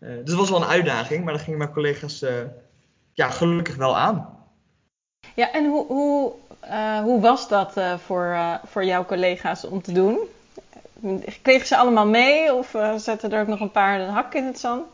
Uh, 0.01 0.17
dus 0.17 0.25
dat 0.25 0.35
was 0.35 0.51
wel 0.51 0.63
een 0.63 0.69
uitdaging, 0.69 1.25
maar 1.25 1.33
dat 1.33 1.43
gingen 1.43 1.59
mijn 1.59 1.73
collega's 1.73 2.23
uh, 2.23 2.31
ja, 3.13 3.31
gelukkig 3.31 3.77
wel 3.77 3.97
aan. 3.97 4.39
Ja, 5.35 5.53
en 5.53 5.67
hoe, 5.67 5.87
hoe, 5.87 6.33
hoe 7.03 7.21
was 7.21 7.49
dat 7.49 7.73
voor, 8.05 8.39
voor 8.65 8.85
jouw 8.85 9.05
collega's 9.05 9.65
om 9.65 9.83
te 9.83 9.93
doen? 9.93 10.19
Kregen 11.43 11.67
ze 11.67 11.77
allemaal 11.77 12.07
mee 12.07 12.55
of 12.55 12.77
zetten 12.97 13.33
er 13.33 13.41
ook 13.41 13.47
nog 13.47 13.61
een 13.61 13.71
paar 13.71 14.01
hak 14.01 14.35
in 14.35 14.45
het 14.45 14.59
zand? 14.59 14.87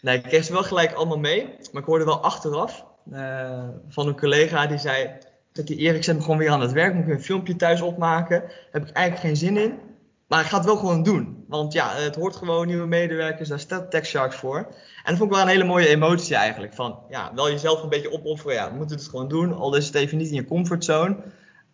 Nee, 0.00 0.16
ik 0.16 0.22
kreeg 0.22 0.44
ze 0.44 0.52
wel 0.52 0.62
gelijk 0.62 0.92
allemaal 0.92 1.18
mee. 1.18 1.44
Maar 1.72 1.82
ik 1.82 1.88
hoorde 1.88 2.04
wel 2.04 2.20
achteraf 2.20 2.84
uh, 3.12 3.68
van 3.88 4.06
een 4.06 4.18
collega 4.18 4.66
die 4.66 4.78
zei... 4.78 5.10
Dat 5.52 5.66
die 5.66 5.76
Erik 5.76 6.04
zet 6.04 6.16
me 6.16 6.22
gewoon 6.22 6.38
weer 6.38 6.50
aan 6.50 6.60
het 6.60 6.72
werk. 6.72 6.94
Moet 6.94 7.06
ik 7.06 7.12
een 7.12 7.22
filmpje 7.22 7.56
thuis 7.56 7.80
opmaken? 7.80 8.42
Heb 8.70 8.88
ik 8.88 8.94
eigenlijk 8.94 9.26
geen 9.26 9.36
zin 9.36 9.56
in. 9.56 9.78
Maar 10.26 10.40
ik 10.40 10.46
ga 10.46 10.56
het 10.56 10.66
wel 10.66 10.76
gewoon 10.76 11.02
doen. 11.02 11.44
Want 11.48 11.72
ja, 11.72 11.94
het 11.94 12.14
hoort 12.14 12.36
gewoon 12.36 12.66
nieuwe 12.66 12.86
medewerkers. 12.86 13.48
Daar 13.48 13.60
staat 13.60 13.90
TechSharks 13.90 14.36
voor. 14.36 14.58
En 14.58 15.04
dat 15.04 15.16
vond 15.16 15.30
ik 15.30 15.36
wel 15.36 15.40
een 15.40 15.50
hele 15.50 15.64
mooie 15.64 15.88
emotie 15.88 16.36
eigenlijk. 16.36 16.74
Van 16.74 16.98
ja, 17.08 17.34
wel 17.34 17.50
jezelf 17.50 17.82
een 17.82 17.88
beetje 17.88 18.12
opofferen. 18.12 18.54
Ja, 18.54 18.70
we 18.70 18.76
moeten 18.76 18.96
het 18.96 19.08
gewoon 19.08 19.28
doen. 19.28 19.52
Al 19.52 19.76
is 19.76 19.86
het 19.86 19.94
even 19.94 20.18
niet 20.18 20.28
in 20.28 20.34
je 20.34 20.44
comfortzone. 20.44 21.16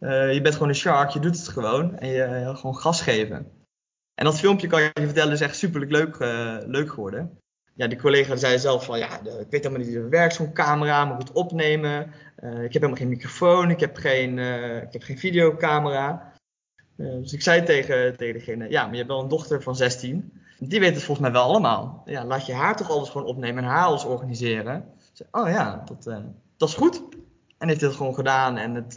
Uh, 0.01 0.33
je 0.33 0.41
bent 0.41 0.55
gewoon 0.55 0.69
een 0.69 0.75
shark, 0.75 1.11
je 1.11 1.21
doet 1.21 1.37
het 1.37 1.49
gewoon 1.49 1.99
en 1.99 2.09
je 2.09 2.27
uh, 2.27 2.57
gewoon 2.57 2.77
gas 2.77 3.01
geven. 3.01 3.51
En 4.15 4.25
dat 4.25 4.39
filmpje 4.39 4.67
kan 4.67 4.83
je 4.83 4.91
vertellen 4.95 5.33
is 5.33 5.41
echt 5.41 5.57
super 5.57 5.87
leuk, 5.87 6.17
uh, 6.19 6.57
leuk 6.67 6.91
geworden. 6.91 7.39
Ja, 7.77 7.87
die 7.87 7.99
collega 7.99 8.37
zei 8.37 8.59
zelf 8.59 8.85
van 8.85 8.99
ja, 8.99 9.21
ik 9.21 9.51
weet 9.51 9.65
helemaal 9.65 9.79
niet 9.79 9.95
hoe 9.95 10.03
het 10.03 10.11
werkt, 10.11 10.35
zo'n 10.35 10.53
camera, 10.53 11.05
moet 11.05 11.19
het 11.19 11.33
opnemen. 11.33 12.01
ik 12.37 12.73
heb 12.73 12.73
helemaal 12.73 12.95
geen 12.95 13.09
microfoon, 13.09 13.71
ik 13.71 13.81
heb 13.81 13.97
geen, 13.97 14.39
ik 14.83 14.93
heb 14.93 15.03
geen 15.03 15.19
videocamera. 15.19 16.33
dus 16.97 17.33
ik 17.33 17.43
zei 17.43 17.63
tegen, 17.63 18.17
tegen 18.17 18.35
degene, 18.35 18.71
ja, 18.71 18.83
maar 18.83 18.91
je 18.91 18.97
hebt 18.97 19.11
wel 19.11 19.23
een 19.23 19.29
dochter 19.29 19.63
van 19.63 19.77
16. 19.77 20.33
Die 20.59 20.81
weet 20.81 20.95
het 20.95 21.03
volgens 21.03 21.27
mij 21.27 21.37
wel 21.37 21.49
allemaal. 21.49 22.03
Ja, 22.05 22.25
laat 22.25 22.47
je 22.47 22.53
haar 22.53 22.77
toch 22.77 22.91
alles 22.91 23.09
gewoon 23.09 23.27
opnemen 23.27 23.65
en 23.65 23.71
haar 23.71 23.85
alles 23.85 24.05
organiseren. 24.05 24.85
Oh 25.31 25.49
ja, 25.49 25.83
dat, 25.85 26.05
dat 26.57 26.69
is 26.69 26.75
goed. 26.75 27.03
En 27.59 27.69
heeft 27.69 27.81
het 27.81 27.95
gewoon 27.95 28.15
gedaan 28.15 28.57
en 28.57 28.75
het, 28.75 28.97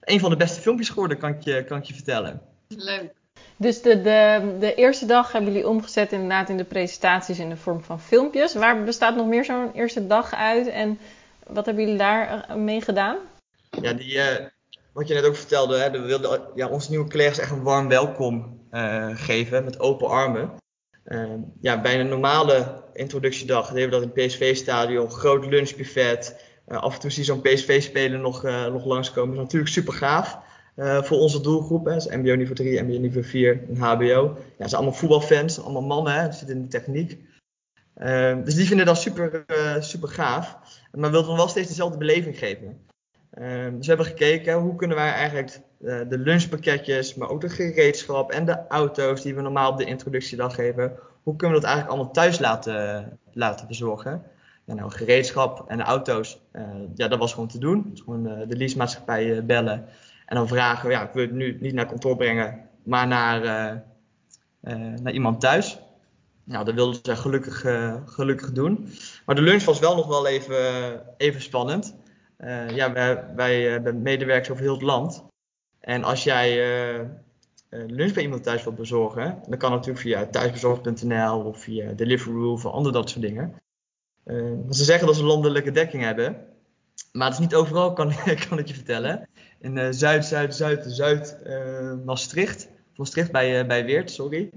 een 0.00 0.20
van 0.20 0.30
de 0.30 0.36
beste 0.36 0.60
filmpjes 0.60 0.88
geworden, 0.88 1.18
kan 1.18 1.30
ik 1.30 1.40
je, 1.40 1.64
kan 1.64 1.78
ik 1.78 1.84
je 1.84 1.94
vertellen. 1.94 2.42
Leuk. 2.68 3.12
Dus 3.56 3.82
de, 3.82 4.02
de, 4.02 4.56
de 4.60 4.74
eerste 4.74 5.06
dag 5.06 5.32
hebben 5.32 5.52
jullie 5.52 5.68
omgezet 5.68 6.12
inderdaad 6.12 6.48
in 6.48 6.56
de 6.56 6.64
presentaties 6.64 7.38
in 7.38 7.48
de 7.48 7.56
vorm 7.56 7.82
van 7.82 8.00
filmpjes. 8.00 8.54
Waar 8.54 8.84
bestaat 8.84 9.16
nog 9.16 9.26
meer 9.26 9.44
zo'n 9.44 9.72
eerste 9.72 10.06
dag 10.06 10.34
uit 10.34 10.66
en 10.66 10.98
wat 11.46 11.66
hebben 11.66 11.84
jullie 11.84 11.98
daar 11.98 12.44
eh, 12.48 12.56
mee 12.56 12.80
gedaan? 12.80 13.16
Ja, 13.80 13.92
die, 13.92 14.14
uh, 14.14 14.24
wat 14.92 15.08
je 15.08 15.14
net 15.14 15.24
ook 15.24 15.36
vertelde, 15.36 15.78
hè, 15.78 15.90
we 15.90 15.98
wilden 15.98 16.40
ja, 16.54 16.68
onze 16.68 16.90
nieuwe 16.90 17.10
collega's 17.10 17.38
echt 17.38 17.50
een 17.50 17.62
warm 17.62 17.88
welkom 17.88 18.60
uh, 18.70 19.08
geven 19.12 19.64
met 19.64 19.80
open 19.80 20.08
armen. 20.08 20.50
Uh, 21.06 21.30
ja, 21.60 21.80
bij 21.80 22.00
een 22.00 22.08
normale 22.08 22.82
introductiedag 22.92 23.68
deden 23.68 23.84
we 23.84 23.90
dat 23.90 24.02
in 24.02 24.10
het 24.14 24.26
PSV-stadion, 24.26 25.10
groot 25.10 25.46
lunchbuffet, 25.46 26.42
af 26.66 26.94
en 26.94 27.00
toe 27.00 27.10
zie 27.10 27.24
je 27.24 27.32
zo'n 27.32 27.40
PSV-speler 27.40 28.18
nog, 28.18 28.42
nog 28.42 28.84
langskomen. 28.84 29.36
Dat 29.36 29.46
is 29.46 29.52
natuurlijk 29.52 29.72
super 29.72 29.92
gaaf. 29.92 30.38
Uh, 30.76 31.02
voor 31.02 31.18
onze 31.18 31.40
doelgroep, 31.40 31.84
hè, 31.84 31.94
dus 31.94 32.06
MBO 32.06 32.34
niveau 32.34 32.54
3, 32.54 32.82
MBO 32.82 32.98
niveau 32.98 33.24
4 33.24 33.64
en 33.68 33.76
HBO. 33.76 34.36
Ja, 34.58 34.68
zijn 34.68 34.74
allemaal 34.74 34.98
voetbalfans, 34.98 35.60
allemaal 35.62 35.82
mannen, 35.82 36.12
hè, 36.12 36.32
zitten 36.32 36.56
in 36.56 36.62
de 36.62 36.68
techniek. 36.68 37.18
Uh, 37.96 38.36
dus 38.44 38.54
die 38.54 38.66
vinden 38.66 38.86
dat 38.86 38.98
super, 38.98 39.44
uh, 39.46 39.80
super 39.80 40.08
gaaf. 40.08 40.58
Maar 40.92 41.10
we 41.10 41.16
wilden 41.16 41.36
wel 41.36 41.48
steeds 41.48 41.68
dezelfde 41.68 41.98
beleving 41.98 42.38
geven. 42.38 42.80
Dus 43.30 43.86
we 43.86 43.86
hebben 43.86 44.06
gekeken 44.06 44.54
hoe 44.54 44.76
kunnen 44.76 44.96
wij 44.96 45.12
eigenlijk 45.12 45.60
de 45.78 46.18
lunchpakketjes, 46.18 47.14
maar 47.14 47.28
ook 47.28 47.40
de 47.40 47.48
gereedschap 47.48 48.30
en 48.30 48.44
de 48.44 48.66
auto's 48.68 49.22
die 49.22 49.34
we 49.34 49.40
normaal 49.40 49.70
op 49.70 49.78
de 49.78 49.84
introductiedag 49.84 50.54
geven, 50.54 50.92
hoe 51.22 51.36
kunnen 51.36 51.56
we 51.56 51.62
dat 51.62 51.72
eigenlijk 51.72 51.88
allemaal 51.96 52.12
thuis 52.12 52.38
laten, 52.38 53.18
laten 53.32 53.66
bezorgen 53.66 54.22
nou, 54.64 54.90
gereedschap 54.90 55.64
en 55.70 55.76
de 55.76 55.82
auto's, 55.82 56.40
ja, 56.94 57.08
dat 57.08 57.18
was 57.18 57.32
gewoon 57.32 57.48
te 57.48 57.58
doen. 57.58 57.90
Gewoon 58.04 58.22
de 58.48 58.56
leasemaatschappij 58.56 59.44
bellen 59.44 59.88
en 60.26 60.36
dan 60.36 60.48
vragen, 60.48 60.90
ja, 60.90 61.02
ik 61.02 61.12
wil 61.12 61.22
het 61.22 61.32
nu 61.32 61.58
niet 61.60 61.74
naar 61.74 61.86
kantoor 61.86 62.16
brengen, 62.16 62.68
maar 62.82 63.06
naar, 63.06 63.40
naar 65.00 65.12
iemand 65.12 65.40
thuis. 65.40 65.78
Nou, 66.44 66.64
dat 66.64 66.74
wilden 66.74 67.00
ze 67.02 67.16
gelukkig, 67.16 67.60
gelukkig 68.06 68.52
doen. 68.52 68.88
Maar 69.26 69.34
de 69.34 69.42
lunch 69.42 69.64
was 69.64 69.78
wel 69.78 69.96
nog 69.96 70.06
wel 70.06 70.26
even, 70.26 70.56
even 71.16 71.40
spannend. 71.40 71.96
ja, 72.68 72.92
wij, 72.92 73.24
wij 73.36 73.62
hebben 73.62 74.02
medewerkers 74.02 74.50
over 74.50 74.62
heel 74.62 74.72
het 74.72 74.82
land. 74.82 75.24
En 75.80 76.04
als 76.04 76.24
jij 76.24 76.56
lunch 77.70 78.12
bij 78.12 78.22
iemand 78.22 78.42
thuis 78.42 78.64
wilt 78.64 78.76
bezorgen, 78.76 79.38
dan 79.48 79.58
kan 79.58 79.70
natuurlijk 79.70 80.00
via 80.00 80.26
thuisbezorgd.nl 80.26 81.40
of 81.40 81.60
via 81.60 81.92
Deliveroo 81.92 82.52
of 82.52 82.66
andere 82.66 82.94
dat 82.94 83.10
soort 83.10 83.22
dingen. 83.22 83.54
ze 84.70 84.84
zeggen 84.84 85.06
dat 85.06 85.16
ze 85.16 85.24
landelijke 85.24 85.70
dekking 85.70 86.02
hebben, 86.02 86.46
maar 87.12 87.26
het 87.26 87.34
is 87.34 87.44
niet 87.44 87.54
overal, 87.54 87.92
kan, 87.92 88.12
kan 88.48 88.58
ik 88.58 88.68
je 88.68 88.74
vertellen. 88.74 89.28
In 89.64 89.94
Zuid, 89.94 90.24
Zuid, 90.24 90.54
Zuid, 90.54 90.84
Zuid 90.86 91.36
Maastricht, 92.04 92.68
Maastricht 92.96 93.32
bij, 93.32 93.66
bij 93.66 93.84
Weert, 93.84 94.10
sorry. 94.10 94.50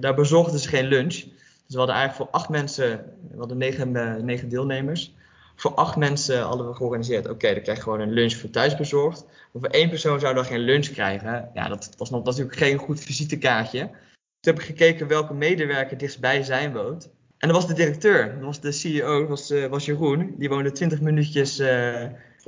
daar 0.00 0.14
bezorgden 0.14 0.60
ze 0.60 0.68
geen 0.68 0.86
lunch. 0.86 1.14
Dus 1.14 1.76
we 1.76 1.78
hadden 1.78 1.96
eigenlijk 1.96 2.30
voor 2.30 2.40
acht 2.40 2.48
mensen, 2.48 3.04
we 3.30 3.38
hadden 3.38 3.56
negen, 3.56 3.92
negen 4.24 4.48
deelnemers 4.48 5.12
voor 5.60 5.74
acht 5.74 5.96
mensen 5.96 6.40
hadden 6.40 6.68
we 6.68 6.74
georganiseerd. 6.74 7.28
Oké, 7.28 7.52
dan 7.52 7.62
krijg 7.62 7.78
je 7.78 7.82
gewoon 7.82 8.00
een 8.00 8.12
lunch 8.12 8.32
voor 8.32 8.50
thuis 8.50 8.76
bezorgd. 8.76 9.24
Maar 9.24 9.62
voor 9.62 9.70
één 9.70 9.88
persoon 9.88 10.20
zou 10.20 10.34
dan 10.34 10.44
geen 10.44 10.58
lunch 10.58 10.86
krijgen. 10.86 11.50
Ja, 11.54 11.68
dat 11.68 11.94
was 11.96 12.10
natuurlijk 12.10 12.56
geen 12.56 12.78
goed 12.78 13.00
visitekaartje. 13.00 13.80
Toen 13.80 14.54
heb 14.54 14.58
ik 14.58 14.66
gekeken 14.66 15.06
welke 15.06 15.34
medewerker 15.34 15.98
dichtstbij 15.98 16.42
zijn 16.42 16.72
woont. 16.72 17.10
En 17.38 17.48
dat 17.48 17.56
was 17.56 17.66
de 17.66 17.74
directeur, 17.74 18.34
dat 18.34 18.44
was 18.44 18.60
de 18.60 18.72
CEO, 18.72 19.18
dat 19.20 19.28
was, 19.28 19.68
was 19.68 19.84
Jeroen. 19.84 20.34
Die 20.36 20.48
woonde 20.48 20.72
20 20.72 21.00
minuutjes 21.00 21.62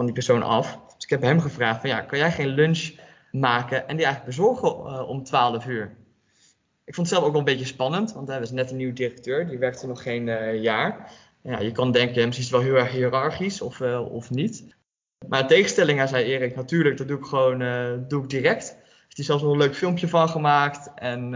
van 0.00 0.14
die 0.14 0.14
persoon 0.14 0.42
af. 0.42 0.78
Dus 0.94 1.04
ik 1.04 1.10
heb 1.10 1.22
hem 1.22 1.40
gevraagd 1.40 1.80
van 1.80 1.90
ja, 1.90 2.00
kan 2.00 2.18
jij 2.18 2.32
geen 2.32 2.48
lunch 2.48 2.90
maken 3.30 3.88
en 3.88 3.96
die 3.96 4.04
eigenlijk 4.04 4.36
bezorgen 4.36 4.68
uh, 4.68 5.08
om 5.08 5.24
12 5.24 5.66
uur? 5.66 5.96
Ik 6.84 6.94
vond 6.94 7.06
het 7.06 7.16
zelf 7.16 7.24
ook 7.24 7.30
wel 7.30 7.40
een 7.40 7.52
beetje 7.52 7.74
spannend, 7.74 8.12
want 8.12 8.28
hij 8.28 8.40
was 8.40 8.50
net 8.50 8.70
een 8.70 8.76
nieuwe 8.76 8.92
directeur. 8.92 9.48
Die 9.48 9.58
werkte 9.58 9.86
nog 9.86 10.02
geen 10.02 10.60
jaar 10.60 11.12
ja, 11.42 11.60
je 11.60 11.72
kan 11.72 11.92
denken, 11.92 12.26
misschien 12.26 12.46
is 12.46 12.50
het 12.50 12.62
wel 12.62 12.72
heel 12.72 12.84
erg 12.84 12.92
hiërarchisch 12.92 13.60
of, 13.60 13.80
uh, 13.80 14.12
of 14.12 14.30
niet. 14.30 14.74
Maar 15.28 15.40
in 15.40 15.46
tegenstelling, 15.46 15.98
hij 15.98 16.06
zei 16.06 16.24
Erik, 16.24 16.56
natuurlijk, 16.56 16.96
dat 16.96 17.08
doe 17.08 17.18
ik 17.18 17.24
gewoon 17.24 17.60
uh, 17.60 17.92
doe 18.08 18.22
ik 18.22 18.30
direct. 18.30 18.76
Heeft 19.02 19.16
hij 19.16 19.24
zelfs 19.24 19.42
nog 19.42 19.52
een 19.52 19.58
leuk 19.58 19.76
filmpje 19.76 20.08
van 20.08 20.28
gemaakt. 20.28 20.90
En 20.94 21.30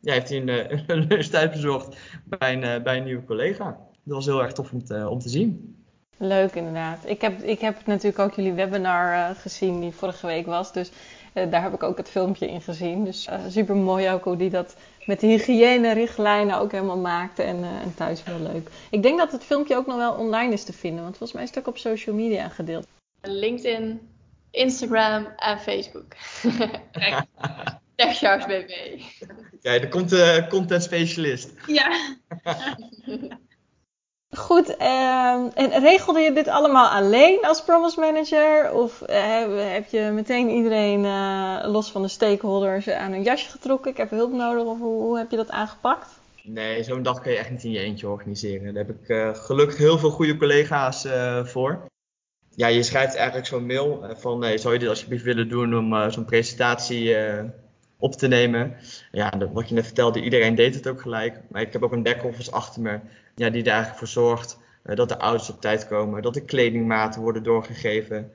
ja, 0.00 0.12
heeft 0.12 0.28
hij 0.28 0.38
een, 0.38 0.48
een 0.90 1.06
lunchtijd 1.06 1.50
bezorgd 1.50 1.96
bij 2.24 2.62
een, 2.62 2.82
bij 2.82 2.96
een 2.96 3.04
nieuwe 3.04 3.24
collega. 3.24 3.78
Dat 4.04 4.14
was 4.14 4.26
heel 4.26 4.42
erg 4.42 4.52
tof 4.52 4.72
om 4.72 4.84
te, 4.84 5.08
om 5.08 5.18
te 5.18 5.28
zien. 5.28 5.76
Leuk 6.16 6.54
inderdaad. 6.54 6.98
Ik 7.04 7.20
heb, 7.20 7.42
ik 7.42 7.60
heb 7.60 7.86
natuurlijk 7.86 8.18
ook 8.18 8.34
jullie 8.34 8.52
webinar 8.52 9.34
gezien 9.34 9.80
die 9.80 9.92
vorige 9.92 10.26
week 10.26 10.46
was. 10.46 10.72
Dus 10.72 10.90
daar 11.32 11.62
heb 11.62 11.74
ik 11.74 11.82
ook 11.82 11.96
het 11.96 12.10
filmpje 12.10 12.48
in 12.48 12.60
gezien. 12.60 13.04
Dus 13.04 13.28
super 13.48 13.76
mooi 13.76 14.10
ook 14.10 14.24
hoe 14.24 14.36
die 14.36 14.50
dat 14.50 14.76
met 15.06 15.20
de 15.20 15.26
hygiëne-richtlijnen 15.26 16.58
ook 16.58 16.72
helemaal 16.72 16.98
maakte. 16.98 17.42
En, 17.42 17.58
uh, 17.58 17.80
en 17.82 17.94
thuis 17.94 18.24
heel 18.24 18.40
leuk. 18.40 18.68
Ik 18.90 19.02
denk 19.02 19.18
dat 19.18 19.32
het 19.32 19.44
filmpje 19.44 19.76
ook 19.76 19.86
nog 19.86 19.96
wel 19.96 20.12
online 20.12 20.52
is 20.52 20.64
te 20.64 20.72
vinden. 20.72 21.02
Want 21.02 21.16
volgens 21.16 21.32
mij 21.32 21.42
is 21.42 21.48
het 21.48 21.58
ook 21.58 21.66
op 21.66 21.78
social 21.78 22.16
media 22.16 22.48
gedeeld. 22.48 22.86
LinkedIn, 23.22 24.00
Instagram 24.50 25.26
en 25.36 25.58
Facebook. 25.58 26.14
TechSharks 27.96 28.46
BB. 28.52 29.00
Kijk, 29.62 29.82
er 29.82 29.88
komt 29.88 30.10
de 30.10 30.46
content 30.48 30.82
specialist. 30.82 31.52
Ja. 31.66 32.16
Goed, 34.36 34.74
uh, 34.80 35.48
en 35.54 35.80
regelde 35.80 36.20
je 36.20 36.32
dit 36.32 36.48
allemaal 36.48 36.88
alleen 36.88 37.38
als 37.42 37.62
promise 37.62 38.00
manager? 38.00 38.72
Of 38.72 39.02
uh, 39.10 39.16
heb 39.72 39.86
je 39.86 40.00
meteen 40.00 40.48
iedereen 40.48 41.04
uh, 41.04 41.58
los 41.62 41.90
van 41.90 42.02
de 42.02 42.08
stakeholders 42.08 42.88
aan 42.90 43.12
een 43.12 43.22
jasje 43.22 43.50
getrokken? 43.50 43.90
Ik 43.90 43.96
heb 43.96 44.10
hulp 44.10 44.32
nodig 44.32 44.64
of 44.64 44.78
hoe, 44.78 45.18
heb 45.18 45.30
je 45.30 45.36
dat 45.36 45.50
aangepakt? 45.50 46.08
Nee, 46.42 46.82
zo'n 46.82 47.02
dag 47.02 47.20
kun 47.20 47.32
je 47.32 47.38
echt 47.38 47.50
niet 47.50 47.64
in 47.64 47.70
je 47.70 47.78
eentje 47.78 48.08
organiseren. 48.08 48.74
Daar 48.74 48.84
heb 48.86 48.96
ik 49.00 49.08
uh, 49.08 49.34
gelukkig 49.34 49.78
heel 49.78 49.98
veel 49.98 50.10
goede 50.10 50.36
collega's 50.36 51.06
voor. 51.42 51.86
Ja, 52.56 52.66
je 52.66 52.82
schrijft 52.82 53.14
eigenlijk 53.14 53.46
zo'n 53.46 53.66
mail 53.66 54.04
van 54.16 54.38
nee, 54.38 54.58
zou 54.58 54.74
je 54.74 54.80
dit 54.80 54.88
alsjeblieft 54.88 55.24
willen 55.24 55.48
doen 55.48 55.76
om 55.76 56.10
zo'n 56.10 56.24
presentatie 56.24 57.16
op 57.98 58.14
te 58.14 58.28
nemen. 58.28 58.76
Ja, 59.12 59.32
wat 59.52 59.68
je 59.68 59.74
net 59.74 59.84
vertelde, 59.84 60.22
iedereen 60.22 60.54
deed 60.54 60.74
het 60.74 60.88
ook 60.88 61.00
gelijk. 61.00 61.40
Maar 61.48 61.62
ik 61.62 61.72
heb 61.72 61.82
ook 61.82 61.92
een 61.92 62.02
back-office 62.02 62.50
achter 62.50 62.82
me 62.82 63.00
ja, 63.34 63.50
die 63.50 63.62
er 63.62 63.68
eigenlijk 63.68 63.98
voor 63.98 64.08
zorgt 64.08 64.58
uh, 64.84 64.96
dat 64.96 65.08
de 65.08 65.18
ouders 65.18 65.50
op 65.50 65.60
tijd 65.60 65.86
komen, 65.86 66.22
dat 66.22 66.34
de 66.34 66.44
kledingmaten 66.44 67.20
worden 67.20 67.42
doorgegeven 67.42 68.32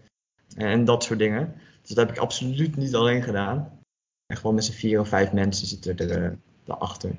en 0.56 0.86
dat 0.86 1.04
soort 1.04 1.20
dingen. 1.20 1.54
Dus 1.82 1.90
dat 1.90 2.08
heb 2.08 2.16
ik 2.16 2.22
absoluut 2.22 2.76
niet 2.76 2.96
alleen 2.96 3.24
gedaan. 3.24 3.80
En 4.26 4.38
gewoon 4.38 4.56
met 4.56 4.66
z'n 4.66 4.72
vier 4.72 5.00
of 5.00 5.08
vijf 5.08 5.32
mensen 5.32 5.68
zitten 5.68 5.98
er 5.98 6.24
uh, 6.24 6.38
daarachter. 6.64 7.12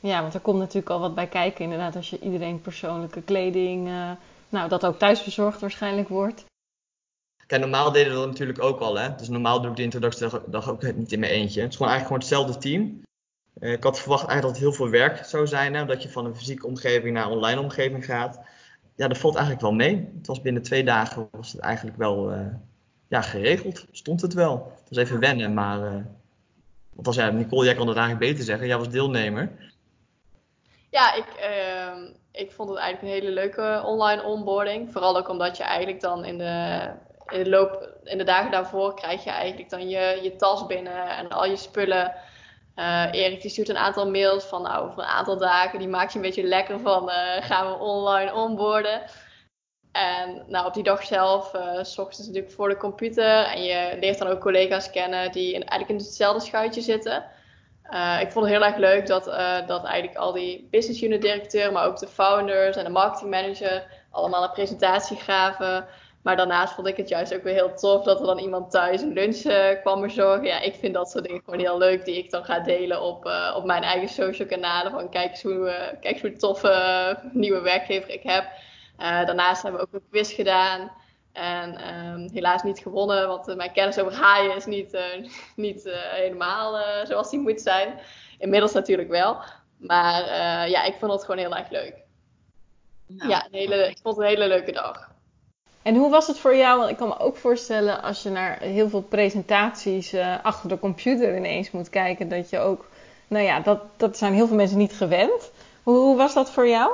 Ja, 0.00 0.20
want 0.20 0.34
er 0.34 0.40
komt 0.40 0.58
natuurlijk 0.58 0.90
al 0.90 1.00
wat 1.00 1.14
bij 1.14 1.26
kijken 1.26 1.64
inderdaad 1.64 1.96
als 1.96 2.10
je 2.10 2.20
iedereen 2.20 2.60
persoonlijke 2.60 3.22
kleding, 3.22 3.88
nou 4.48 4.68
dat 4.68 4.86
ook 4.86 4.98
thuis 4.98 5.20
verzorgd 5.20 5.60
waarschijnlijk 5.60 6.08
wordt. 6.08 6.44
Kijk, 7.48 7.60
normaal 7.60 7.92
deden 7.92 8.12
we 8.12 8.18
dat 8.18 8.26
natuurlijk 8.26 8.62
ook 8.62 8.80
al. 8.80 8.98
Hè? 8.98 9.14
Dus 9.14 9.28
normaal 9.28 9.60
doe 9.60 9.70
ik 9.70 9.76
de 9.76 9.82
introductiedag 9.82 10.70
ook 10.70 10.94
niet 10.94 11.12
in 11.12 11.20
mijn 11.20 11.32
eentje. 11.32 11.60
Het 11.60 11.70
is 11.70 11.76
gewoon 11.76 11.92
eigenlijk 11.92 12.22
gewoon 12.22 12.44
hetzelfde 12.46 12.68
team. 12.68 13.02
Uh, 13.60 13.72
ik 13.72 13.82
had 13.82 14.00
verwacht 14.00 14.26
eigenlijk 14.26 14.42
dat 14.42 14.50
het 14.50 14.76
heel 14.76 14.86
veel 14.86 14.98
werk 15.00 15.24
zou 15.24 15.46
zijn. 15.46 15.74
Hè? 15.74 15.84
Dat 15.84 16.02
je 16.02 16.08
van 16.08 16.24
een 16.24 16.36
fysieke 16.36 16.66
omgeving 16.66 17.14
naar 17.14 17.24
een 17.24 17.32
online 17.32 17.60
omgeving 17.60 18.04
gaat. 18.04 18.40
Ja, 18.96 19.08
dat 19.08 19.18
valt 19.18 19.34
eigenlijk 19.34 19.64
wel 19.64 19.74
mee. 19.74 20.10
Het 20.18 20.26
was 20.26 20.40
binnen 20.40 20.62
twee 20.62 20.84
dagen 20.84 21.28
was 21.30 21.52
het 21.52 21.60
eigenlijk 21.60 21.96
wel 21.96 22.32
uh, 22.32 22.46
ja, 23.08 23.22
geregeld. 23.22 23.86
Stond 23.90 24.20
het 24.20 24.34
wel. 24.34 24.72
Het 24.80 24.88
was 24.88 24.98
even 24.98 25.20
wennen, 25.20 25.54
maar... 25.54 25.78
Uh, 25.78 26.04
want 26.94 27.06
als 27.06 27.16
ja, 27.16 27.30
Nicole, 27.30 27.64
jij 27.64 27.74
kan 27.74 27.88
het 27.88 27.96
eigenlijk 27.96 28.30
beter 28.30 28.44
zeggen. 28.44 28.66
Jij 28.66 28.78
was 28.78 28.88
deelnemer. 28.88 29.50
Ja, 30.90 31.14
ik, 31.14 31.26
ehm, 31.26 32.12
ik 32.32 32.52
vond 32.52 32.68
het 32.68 32.78
eigenlijk 32.78 33.14
een 33.14 33.20
hele 33.20 33.34
leuke 33.34 33.82
online 33.84 34.22
onboarding. 34.22 34.92
Vooral 34.92 35.16
ook 35.16 35.28
omdat 35.28 35.56
je 35.56 35.62
eigenlijk 35.62 36.00
dan 36.00 36.24
in 36.24 36.38
de 36.38 36.90
in 37.32 37.44
de, 37.44 37.50
loop, 37.50 37.88
in 38.04 38.18
de 38.18 38.24
dagen 38.24 38.50
daarvoor 38.50 38.94
krijg 38.94 39.24
je 39.24 39.30
eigenlijk 39.30 39.70
dan 39.70 39.88
je, 39.88 40.18
je 40.22 40.36
tas 40.36 40.66
binnen 40.66 41.08
en 41.16 41.28
al 41.28 41.44
je 41.44 41.56
spullen. 41.56 42.14
Uh, 42.76 43.04
Erik 43.10 43.40
die 43.42 43.50
stuurt 43.50 43.68
een 43.68 43.76
aantal 43.76 44.10
mails 44.10 44.44
van 44.44 44.62
nou, 44.62 44.86
over 44.86 44.98
een 44.98 45.08
aantal 45.08 45.38
dagen. 45.38 45.78
Die 45.78 45.88
maakt 45.88 46.12
je 46.12 46.18
een 46.18 46.24
beetje 46.24 46.42
lekker 46.42 46.80
van 46.80 47.08
uh, 47.08 47.14
gaan 47.40 47.66
we 47.66 47.78
online 47.78 48.34
onboarden. 48.34 49.02
En 49.92 50.44
nou, 50.46 50.66
op 50.66 50.74
die 50.74 50.82
dag 50.82 51.04
zelf, 51.04 51.54
uh, 51.54 51.82
s 51.82 51.98
ochtends 51.98 52.26
natuurlijk 52.26 52.54
voor 52.54 52.68
de 52.68 52.76
computer. 52.76 53.44
En 53.44 53.62
je 53.62 53.96
leert 54.00 54.18
dan 54.18 54.28
ook 54.28 54.40
collega's 54.40 54.90
kennen 54.90 55.32
die 55.32 55.46
in, 55.46 55.64
eigenlijk 55.64 56.00
in 56.00 56.06
hetzelfde 56.06 56.46
schuitje 56.46 56.80
zitten. 56.80 57.24
ik 58.20 58.32
vond 58.32 58.44
het 58.44 58.54
heel 58.54 58.64
erg 58.64 58.76
leuk 58.76 59.06
dat, 59.06 59.24
dat 59.66 59.84
eigenlijk 59.84 60.16
al 60.16 60.32
die 60.32 60.68
business 60.70 61.02
unit 61.02 61.22
directeuren, 61.22 61.72
maar 61.72 61.86
ook 61.86 61.98
de 61.98 62.08
founders 62.08 62.76
en 62.76 62.84
de 62.84 62.90
marketing 62.90 63.30
manager 63.30 63.86
allemaal 64.10 64.42
een 64.42 64.50
presentatie 64.50 65.16
gaven. 65.16 65.86
Maar 66.22 66.36
daarnaast 66.36 66.74
vond 66.74 66.86
ik 66.86 66.96
het 66.96 67.08
juist 67.08 67.34
ook 67.34 67.42
weer 67.42 67.54
heel 67.54 67.74
tof 67.74 68.04
dat 68.04 68.20
er 68.20 68.26
dan 68.26 68.38
iemand 68.38 68.70
thuis 68.70 69.02
een 69.02 69.12
lunch 69.12 69.44
uh, 69.44 69.80
kwam 69.80 70.00
verzorgen. 70.00 70.44
Ja, 70.44 70.60
ik 70.60 70.74
vind 70.74 70.94
dat 70.94 71.10
soort 71.10 71.24
dingen 71.24 71.42
gewoon 71.44 71.60
heel 71.60 71.78
leuk 71.78 72.04
die 72.04 72.16
ik 72.16 72.30
dan 72.30 72.44
ga 72.44 72.60
delen 72.60 73.02
op, 73.02 73.26
uh, 73.26 73.54
op 73.56 73.64
mijn 73.64 73.82
eigen 73.82 74.08
social 74.08 74.48
kanalen. 74.48 74.92
Van 74.92 75.10
kijk 75.10 75.30
eens 75.30 75.42
hoe, 75.42 75.52
uh, 75.52 76.00
kijk 76.00 76.04
eens 76.04 76.20
hoe 76.20 76.36
toffe 76.36 77.18
nieuwe 77.32 77.60
werkgever 77.60 78.10
ik 78.10 78.22
heb. 78.22 78.44
daarnaast 78.96 79.62
hebben 79.62 79.80
we 79.80 79.86
ook 79.86 79.94
een 79.94 80.08
quiz 80.10 80.34
gedaan. 80.34 80.90
En 81.32 81.94
um, 81.94 82.28
helaas 82.32 82.62
niet 82.62 82.78
gewonnen, 82.78 83.28
want 83.28 83.56
mijn 83.56 83.72
kennis 83.72 83.98
over 83.98 84.14
haaien 84.14 84.56
is 84.56 84.66
niet, 84.66 84.98
niet 85.56 85.90
helemaal 86.10 86.78
zoals 87.06 87.30
die 87.30 87.40
moet 87.40 87.60
zijn. 87.60 87.98
Inmiddels 88.38 88.72
natuurlijk 88.72 89.08
wel. 89.08 89.36
Maar 89.76 90.22
ja, 90.68 90.82
ik 90.82 90.94
vond 90.98 91.12
het 91.12 91.20
gewoon 91.24 91.38
heel 91.38 91.56
erg 91.56 91.70
leuk. 91.70 91.94
Nou, 93.06 93.30
ja, 93.30 93.46
een 93.46 93.58
hele, 93.58 93.88
ik 93.88 93.98
vond 94.02 94.16
het 94.16 94.24
een 94.24 94.30
hele 94.30 94.48
leuke 94.48 94.72
dag. 94.72 95.16
En 95.88 95.94
hoe 95.94 96.10
was 96.10 96.26
het 96.26 96.38
voor 96.38 96.56
jou? 96.56 96.78
Want 96.78 96.90
ik 96.90 96.96
kan 96.96 97.08
me 97.08 97.18
ook 97.18 97.36
voorstellen 97.36 98.02
als 98.02 98.22
je 98.22 98.30
naar 98.30 98.60
heel 98.60 98.88
veel 98.88 99.02
presentaties 99.02 100.14
uh, 100.14 100.34
achter 100.42 100.68
de 100.68 100.78
computer 100.78 101.36
ineens 101.36 101.70
moet 101.70 101.90
kijken, 101.90 102.28
dat 102.28 102.50
je 102.50 102.58
ook, 102.58 102.88
nou 103.28 103.44
ja, 103.44 103.60
dat, 103.60 103.80
dat 103.96 104.16
zijn 104.16 104.32
heel 104.32 104.46
veel 104.46 104.56
mensen 104.56 104.78
niet 104.78 104.92
gewend. 104.92 105.50
Hoe, 105.82 105.96
hoe 105.96 106.16
was 106.16 106.34
dat 106.34 106.50
voor 106.50 106.68
jou? 106.68 106.90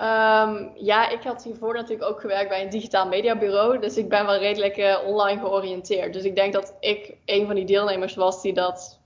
Um, 0.00 0.70
ja, 0.74 1.08
ik 1.08 1.22
had 1.22 1.44
hiervoor 1.44 1.74
natuurlijk 1.74 2.10
ook 2.10 2.20
gewerkt 2.20 2.48
bij 2.48 2.62
een 2.62 2.70
digitaal 2.70 3.06
mediabureau. 3.08 3.78
Dus 3.78 3.96
ik 3.96 4.08
ben 4.08 4.26
wel 4.26 4.38
redelijk 4.38 4.76
uh, 4.76 4.98
online 5.06 5.40
georiënteerd. 5.40 6.12
Dus 6.12 6.22
ik 6.22 6.36
denk 6.36 6.52
dat 6.52 6.74
ik 6.80 7.12
een 7.24 7.46
van 7.46 7.54
die 7.54 7.66
deelnemers 7.66 8.14
was 8.14 8.42
die 8.42 8.52
dat, 8.52 8.98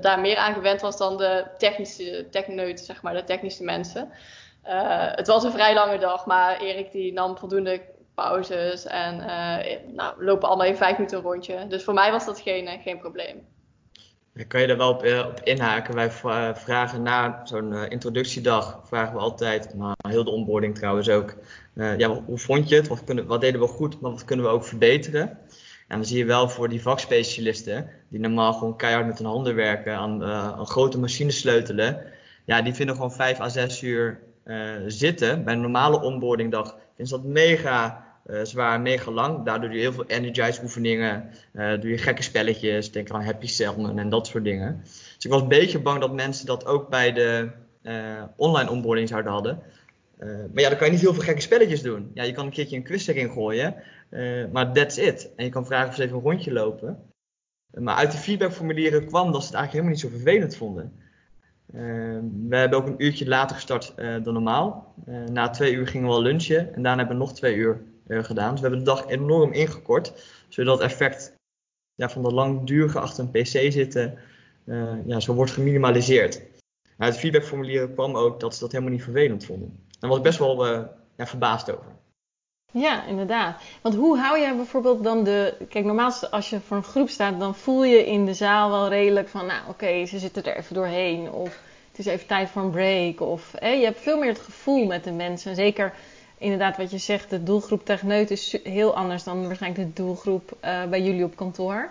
daar 0.00 0.20
meer 0.20 0.36
aan 0.36 0.54
gewend 0.54 0.80
was 0.80 0.96
dan 0.96 1.16
de 1.16 1.44
technische 1.58 2.26
techneuten, 2.30 2.84
zeg 2.84 3.02
maar, 3.02 3.14
de 3.14 3.24
technische 3.24 3.64
mensen. 3.64 4.10
Uh, 4.66 4.72
het 5.14 5.26
was 5.26 5.44
een 5.44 5.52
vrij 5.52 5.74
lange 5.74 5.98
dag, 5.98 6.26
maar 6.26 6.60
Erik 6.60 6.92
die 6.92 7.12
nam 7.12 7.38
voldoende 7.38 7.80
pauzes 8.14 8.86
en 8.86 9.14
uh, 9.14 9.92
nou, 9.94 10.24
lopen 10.24 10.48
allemaal 10.48 10.66
in 10.66 10.76
vijf 10.76 10.96
minuten 10.96 11.18
een 11.18 11.24
rondje. 11.24 11.66
Dus 11.68 11.84
voor 11.84 11.94
mij 11.94 12.10
was 12.10 12.26
dat 12.26 12.40
geen, 12.40 12.66
eh, 12.66 12.82
geen 12.82 12.98
probleem. 12.98 13.46
Kan 14.48 14.60
je 14.60 14.66
er 14.66 14.76
wel 14.76 14.90
op, 14.90 15.04
uh, 15.04 15.26
op 15.26 15.40
inhaken. 15.44 15.94
Wij 15.94 16.10
vragen 16.54 17.02
na 17.02 17.40
zo'n 17.44 17.74
introductiedag, 17.74 18.80
vragen 18.84 19.14
we 19.14 19.20
altijd, 19.20 19.74
maar 19.74 19.96
heel 20.08 20.24
de 20.24 20.30
onboarding 20.30 20.74
trouwens 20.74 21.08
ook. 21.08 21.34
ja, 21.74 22.08
hoe 22.08 22.38
vond 22.38 22.68
je 22.68 22.74
het? 22.74 22.88
Wat, 22.88 23.04
kunnen, 23.04 23.26
wat 23.26 23.40
deden 23.40 23.60
we 23.60 23.66
goed, 23.66 24.00
maar 24.00 24.10
wat 24.10 24.24
kunnen 24.24 24.44
we 24.44 24.50
ook 24.50 24.64
verbeteren? 24.64 25.38
En 25.88 25.96
dan 25.96 26.04
zie 26.04 26.18
je 26.18 26.24
wel 26.24 26.48
voor 26.48 26.68
die 26.68 26.82
vakspecialisten, 26.82 27.90
die 28.08 28.20
normaal 28.20 28.52
gewoon 28.52 28.76
keihard 28.76 29.06
met 29.06 29.18
hun 29.18 29.26
handen 29.26 29.54
werken, 29.54 29.96
aan, 29.96 30.24
aan 30.24 30.66
grote 30.66 30.98
machines 30.98 31.38
sleutelen. 31.38 32.12
Ja, 32.44 32.62
die 32.62 32.74
vinden 32.74 32.94
gewoon 32.94 33.12
vijf 33.12 33.40
à 33.40 33.48
zes 33.48 33.82
uur 33.82 34.20
zitten 34.86 35.44
bij 35.44 35.54
een 35.54 35.60
normale 35.60 36.02
onboardingdag. 36.02 36.76
Ze 36.96 37.08
dat 37.08 37.24
mega 37.24 38.02
ze 38.44 38.52
waren 38.56 38.82
mega 38.82 39.10
lang. 39.10 39.44
Daardoor 39.44 39.68
doe 39.68 39.78
je 39.78 39.84
heel 39.84 39.92
veel 39.92 40.06
energize 40.06 40.62
oefeningen. 40.62 41.30
doe 41.52 41.88
je 41.88 41.98
gekke 41.98 42.22
spelletjes. 42.22 42.92
Denk 42.92 43.10
aan 43.10 43.22
Happy 43.22 43.46
Salmon 43.46 43.98
en 43.98 44.08
dat 44.08 44.26
soort 44.26 44.44
dingen. 44.44 44.80
Dus 45.14 45.24
ik 45.24 45.30
was 45.30 45.42
een 45.42 45.48
beetje 45.48 45.80
bang 45.80 46.00
dat 46.00 46.12
mensen 46.12 46.46
dat 46.46 46.66
ook 46.66 46.88
bij 46.88 47.12
de 47.12 47.50
online 48.36 48.70
onboarding 48.70 49.08
zouden 49.08 49.32
hadden. 49.32 49.62
maar 50.18 50.62
ja, 50.62 50.68
dan 50.68 50.78
kan 50.78 50.86
je 50.86 50.92
niet 50.92 51.02
heel 51.02 51.14
veel 51.14 51.22
gekke 51.22 51.40
spelletjes 51.40 51.82
doen. 51.82 52.10
Ja, 52.14 52.22
je 52.22 52.32
kan 52.32 52.44
een 52.44 52.52
keertje 52.52 52.76
een 52.76 52.82
quiz 52.82 53.08
erin 53.08 53.30
gooien. 53.30 53.74
maar 54.52 54.72
that's 54.72 54.96
it. 54.96 55.30
En 55.36 55.44
je 55.44 55.50
kan 55.50 55.66
vragen 55.66 55.88
of 55.88 55.94
ze 55.94 56.02
even 56.02 56.16
een 56.16 56.22
rondje 56.22 56.52
lopen. 56.52 56.98
Maar 57.74 57.94
uit 57.94 58.12
de 58.12 58.18
feedbackformulieren 58.18 59.06
kwam 59.06 59.32
dat 59.32 59.40
ze 59.40 59.46
het 59.46 59.56
eigenlijk 59.56 59.72
helemaal 59.72 59.90
niet 59.90 60.00
zo 60.00 60.08
vervelend 60.08 60.56
vonden. 60.56 60.92
Ehm, 61.72 62.24
we 62.48 62.56
hebben 62.56 62.78
ook 62.78 62.86
een 62.86 63.04
uurtje 63.04 63.28
later 63.28 63.56
gestart 63.56 63.94
uh, 63.96 64.24
dan 64.24 64.32
normaal. 64.32 64.94
Uh, 65.08 65.24
na 65.24 65.50
twee 65.50 65.72
uur 65.72 65.86
gingen 65.86 66.08
we 66.08 66.14
al 66.14 66.22
lunchen 66.22 66.74
en 66.74 66.82
daarna 66.82 66.96
hebben 66.98 67.16
we 67.16 67.22
nog 67.22 67.34
twee 67.34 67.54
uur 67.54 67.82
gedaan. 68.08 68.50
Dus 68.50 68.60
we 68.60 68.66
hebben 68.66 68.84
de 68.84 68.90
dag 68.90 69.06
enorm 69.06 69.52
ingekort, 69.52 70.12
zodat 70.48 70.78
het 70.78 70.90
effect 70.90 71.36
van 71.96 72.22
dat 72.22 72.32
langdurige 72.32 72.98
achter 72.98 73.24
een 73.24 73.30
pc 73.30 73.72
zitten 73.72 74.18
ja, 75.06 75.20
zo 75.20 75.34
wordt 75.34 75.50
geminimaliseerd. 75.50 76.42
Uit 76.98 77.12
de 77.12 77.18
feedbackformulieren 77.18 77.92
kwam 77.92 78.16
ook 78.16 78.40
dat 78.40 78.54
ze 78.54 78.60
dat 78.60 78.72
helemaal 78.72 78.92
niet 78.92 79.02
vervelend 79.02 79.44
vonden. 79.44 79.78
Daar 79.98 80.10
was 80.10 80.18
ik 80.18 80.24
best 80.24 80.38
wel 80.38 80.66
ja, 81.16 81.26
verbaasd 81.26 81.70
over. 81.70 81.93
Ja, 82.76 83.04
inderdaad. 83.04 83.60
Want 83.80 83.94
hoe 83.94 84.18
hou 84.18 84.40
jij 84.40 84.56
bijvoorbeeld 84.56 85.04
dan 85.04 85.24
de. 85.24 85.54
Kijk, 85.68 85.84
normaal 85.84 86.12
als 86.30 86.50
je 86.50 86.60
voor 86.60 86.76
een 86.76 86.82
groep 86.82 87.08
staat, 87.08 87.40
dan 87.40 87.54
voel 87.54 87.84
je 87.84 88.06
in 88.06 88.24
de 88.24 88.34
zaal 88.34 88.70
wel 88.70 88.88
redelijk 88.88 89.28
van, 89.28 89.46
nou 89.46 89.60
oké, 89.68 90.06
ze 90.06 90.18
zitten 90.18 90.44
er 90.44 90.56
even 90.56 90.74
doorheen. 90.74 91.30
Of 91.30 91.60
het 91.90 91.98
is 91.98 92.06
even 92.06 92.26
tijd 92.26 92.50
voor 92.50 92.62
een 92.62 92.70
break. 92.70 93.20
Of 93.20 93.52
hè, 93.58 93.68
je 93.68 93.84
hebt 93.84 94.00
veel 94.00 94.18
meer 94.18 94.28
het 94.28 94.38
gevoel 94.38 94.86
met 94.86 95.04
de 95.04 95.12
mensen. 95.12 95.54
Zeker 95.54 95.92
inderdaad 96.38 96.76
wat 96.76 96.90
je 96.90 96.98
zegt, 96.98 97.30
de 97.30 97.42
doelgroep 97.42 97.84
techneut 97.84 98.30
is 98.30 98.58
heel 98.62 98.94
anders 98.94 99.24
dan 99.24 99.46
waarschijnlijk 99.46 99.96
de 99.96 100.02
doelgroep 100.02 100.56
uh, 100.64 100.84
bij 100.84 101.02
jullie 101.02 101.24
op 101.24 101.36
kantoor. 101.36 101.90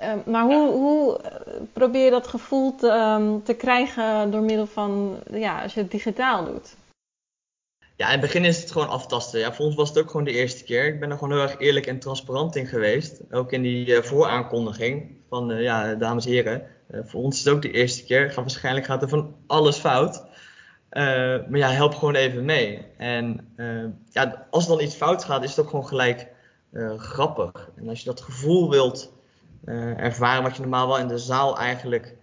Uh, 0.00 0.12
maar 0.26 0.44
hoe, 0.44 0.70
hoe 0.70 1.18
eh, 1.18 1.30
probeer 1.72 2.04
je 2.04 2.10
dat 2.10 2.26
gevoel 2.26 2.74
te, 2.74 2.90
um, 2.90 3.42
te 3.42 3.54
krijgen 3.54 4.30
door 4.30 4.42
middel 4.42 4.66
van, 4.66 5.16
ja, 5.30 5.62
als 5.62 5.74
je 5.74 5.80
het 5.80 5.90
digitaal 5.90 6.44
doet? 6.44 6.74
Ja, 8.02 8.08
in 8.08 8.18
het 8.18 8.26
begin 8.26 8.44
is 8.44 8.60
het 8.60 8.72
gewoon 8.72 8.88
aftasten. 8.88 9.40
Ja, 9.40 9.52
voor 9.52 9.66
ons 9.66 9.74
was 9.74 9.88
het 9.88 9.98
ook 9.98 10.10
gewoon 10.10 10.24
de 10.24 10.32
eerste 10.32 10.64
keer. 10.64 10.86
Ik 10.86 11.00
ben 11.00 11.10
er 11.10 11.18
gewoon 11.18 11.32
heel 11.32 11.42
erg 11.42 11.58
eerlijk 11.58 11.86
en 11.86 11.98
transparant 11.98 12.56
in 12.56 12.66
geweest. 12.66 13.20
Ook 13.30 13.52
in 13.52 13.62
die 13.62 13.86
uh, 13.86 14.02
vooraankondiging 14.02 15.16
van, 15.28 15.50
uh, 15.50 15.62
ja, 15.62 15.94
dames 15.94 16.24
en 16.24 16.32
heren. 16.32 16.62
Uh, 16.90 17.00
voor 17.04 17.22
ons 17.22 17.38
is 17.38 17.44
het 17.44 17.54
ook 17.54 17.62
de 17.62 17.70
eerste 17.70 18.04
keer. 18.04 18.26
Gaat, 18.26 18.34
waarschijnlijk 18.34 18.86
gaat 18.86 19.02
er 19.02 19.08
van 19.08 19.34
alles 19.46 19.76
fout. 19.76 20.24
maar 20.90 21.56
ja, 21.56 21.68
help 21.68 21.94
gewoon 21.94 22.14
even 22.14 22.44
mee. 22.44 22.86
En 22.98 23.54
ja, 24.10 24.46
als 24.50 24.66
dan 24.66 24.80
iets 24.80 24.94
fout 24.94 25.24
gaat, 25.24 25.44
is 25.44 25.50
het 25.50 25.60
ook 25.60 25.70
gewoon 25.70 25.86
gelijk 25.86 26.28
grappig. 26.96 27.70
En 27.76 27.88
als 27.88 27.98
je 27.98 28.04
dat 28.04 28.20
gevoel 28.20 28.70
wilt 28.70 29.12
ervaren, 29.96 30.42
wat 30.42 30.56
je 30.56 30.60
normaal 30.62 30.86
wel 30.86 30.98
in 30.98 31.08
de 31.08 31.18
zaal 31.18 31.58
eigenlijk 31.58 32.16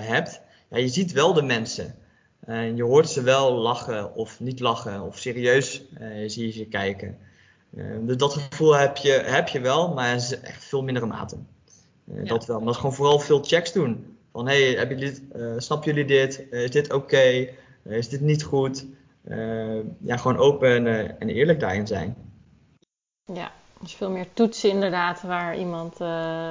hebt. 0.00 0.40
Ja, 0.70 0.78
je 0.78 0.88
ziet 0.88 1.12
wel 1.12 1.32
de 1.32 1.42
mensen. 1.42 1.94
En 2.40 2.76
je 2.76 2.82
hoort 2.82 3.08
ze 3.08 3.22
wel 3.22 3.52
lachen 3.52 4.14
of 4.14 4.40
niet 4.40 4.60
lachen 4.60 5.02
of 5.02 5.18
serieus 5.18 5.82
zie 6.26 6.46
je 6.46 6.52
ze 6.52 6.64
kijken. 6.64 7.18
Uh, 7.74 7.96
dus 8.00 8.16
dat 8.16 8.32
gevoel 8.32 8.76
heb 8.76 8.96
je, 8.96 9.10
heb 9.12 9.48
je 9.48 9.60
wel, 9.60 9.94
maar 9.94 10.14
is 10.14 10.40
echt 10.40 10.64
veel 10.64 10.82
mindere 10.82 11.06
mate. 11.06 11.36
Ja. 12.04 12.24
Dat 12.24 12.46
wel. 12.46 12.56
Maar 12.56 12.64
dat 12.64 12.74
is 12.74 12.80
gewoon 12.80 12.96
vooral 12.96 13.18
veel 13.18 13.42
checks 13.44 13.72
doen. 13.72 14.16
Van 14.32 14.46
hey, 14.46 14.62
heb 14.62 14.90
je 14.90 14.96
dit, 14.96 15.22
snappen 15.56 15.94
jullie 15.94 16.04
dit? 16.04 16.46
is 16.50 16.70
dit 16.70 16.92
oké? 16.92 17.48
is 17.82 18.08
dit 18.08 18.20
niet 18.20 18.42
goed? 18.42 18.86
ja, 20.00 20.16
gewoon 20.16 20.36
open 20.36 20.86
en, 20.86 21.20
en, 21.20 21.28
eerlijk 21.28 21.60
daarin 21.60 21.86
zijn. 21.86 22.16
Ja, 23.24 23.52
dus 23.80 23.94
veel 23.94 24.10
meer 24.10 24.26
toetsen 24.32 24.70
inderdaad 24.70 25.22
waar 25.22 25.58
iemand 25.58 25.92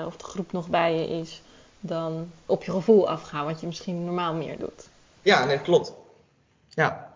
of 0.05 0.17
de 0.17 0.23
groep 0.23 0.51
nog 0.51 0.69
bij 0.69 0.95
je 0.95 1.19
is. 1.19 1.41
Dan 1.79 2.31
op 2.45 2.63
je 2.63 2.71
gevoel 2.71 3.09
afgaan, 3.09 3.45
wat 3.45 3.59
je 3.59 3.67
misschien 3.67 4.03
normaal 4.05 4.33
meer 4.33 4.57
doet. 4.57 4.89
Ja, 5.27 5.45
nee, 5.45 5.61
klopt. 5.61 5.93
Ja. 6.69 7.15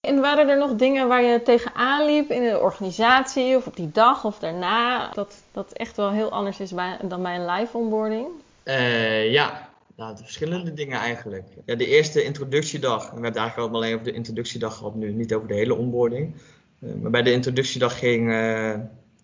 En 0.00 0.20
waren 0.20 0.48
er 0.48 0.58
nog 0.58 0.74
dingen 0.74 1.08
waar 1.08 1.22
je 1.22 1.42
tegenaan 1.42 2.06
liep 2.06 2.30
in 2.30 2.42
de 2.42 2.60
organisatie 2.60 3.56
of 3.56 3.66
op 3.66 3.76
die 3.76 3.90
dag 3.92 4.24
of 4.24 4.38
daarna? 4.38 5.10
Dat 5.12 5.34
dat 5.52 5.72
echt 5.72 5.96
wel 5.96 6.10
heel 6.10 6.30
anders 6.30 6.60
is 6.60 6.72
bij, 6.72 6.98
dan 7.02 7.22
bij 7.22 7.34
een 7.34 7.46
live 7.46 7.76
onboarding? 7.76 8.26
Uh, 8.64 9.32
ja, 9.32 9.68
nou, 9.96 10.16
verschillende 10.16 10.72
dingen 10.72 10.98
eigenlijk. 10.98 11.44
Ja, 11.64 11.74
de 11.74 11.86
eerste 11.86 12.24
introductiedag, 12.24 13.02
we 13.02 13.12
hebben 13.12 13.24
het 13.24 13.36
eigenlijk 13.36 13.70
al 13.70 13.76
alleen 13.76 13.94
over 13.94 14.06
de 14.06 14.12
introductiedag 14.12 14.76
gehad 14.76 14.94
nu, 14.94 15.12
niet 15.12 15.34
over 15.34 15.48
de 15.48 15.54
hele 15.54 15.74
onboarding. 15.74 16.34
Uh, 16.80 16.94
maar 16.94 17.10
bij 17.10 17.22
de 17.22 17.32
introductiedag 17.32 17.98
ging, 17.98 18.28
uh, 18.28 18.74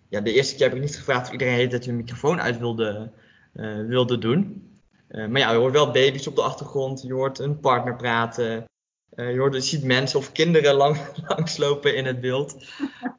ja, 0.09 0.21
de 0.21 0.33
eerste 0.33 0.55
keer 0.55 0.67
heb 0.67 0.75
ik 0.75 0.81
niet 0.81 0.95
gevraagd 0.95 1.25
of 1.25 1.31
iedereen 1.31 1.53
heet 1.53 1.71
dat 1.71 1.83
je 1.85 1.91
een 1.91 1.97
microfoon 1.97 2.41
uit 2.41 2.59
wilde, 2.59 3.09
wilde 3.87 4.17
doen. 4.17 4.71
Uh, 5.13 5.27
maar 5.27 5.41
ja, 5.41 5.51
je 5.51 5.57
hoort 5.57 5.73
wel 5.73 5.91
baby's 5.91 6.27
op 6.27 6.35
de 6.35 6.41
achtergrond, 6.41 7.01
je 7.01 7.13
hoort 7.13 7.39
een 7.39 7.59
partner 7.59 7.95
praten. 7.95 8.65
Uh, 9.15 9.31
je, 9.31 9.39
hoort, 9.39 9.53
je 9.53 9.61
ziet 9.61 9.83
mensen 9.83 10.19
of 10.19 10.31
kinderen 10.31 10.73
lang, 10.73 10.97
langslopen 11.35 11.95
in 11.95 12.05
het 12.05 12.21
beeld. 12.21 12.55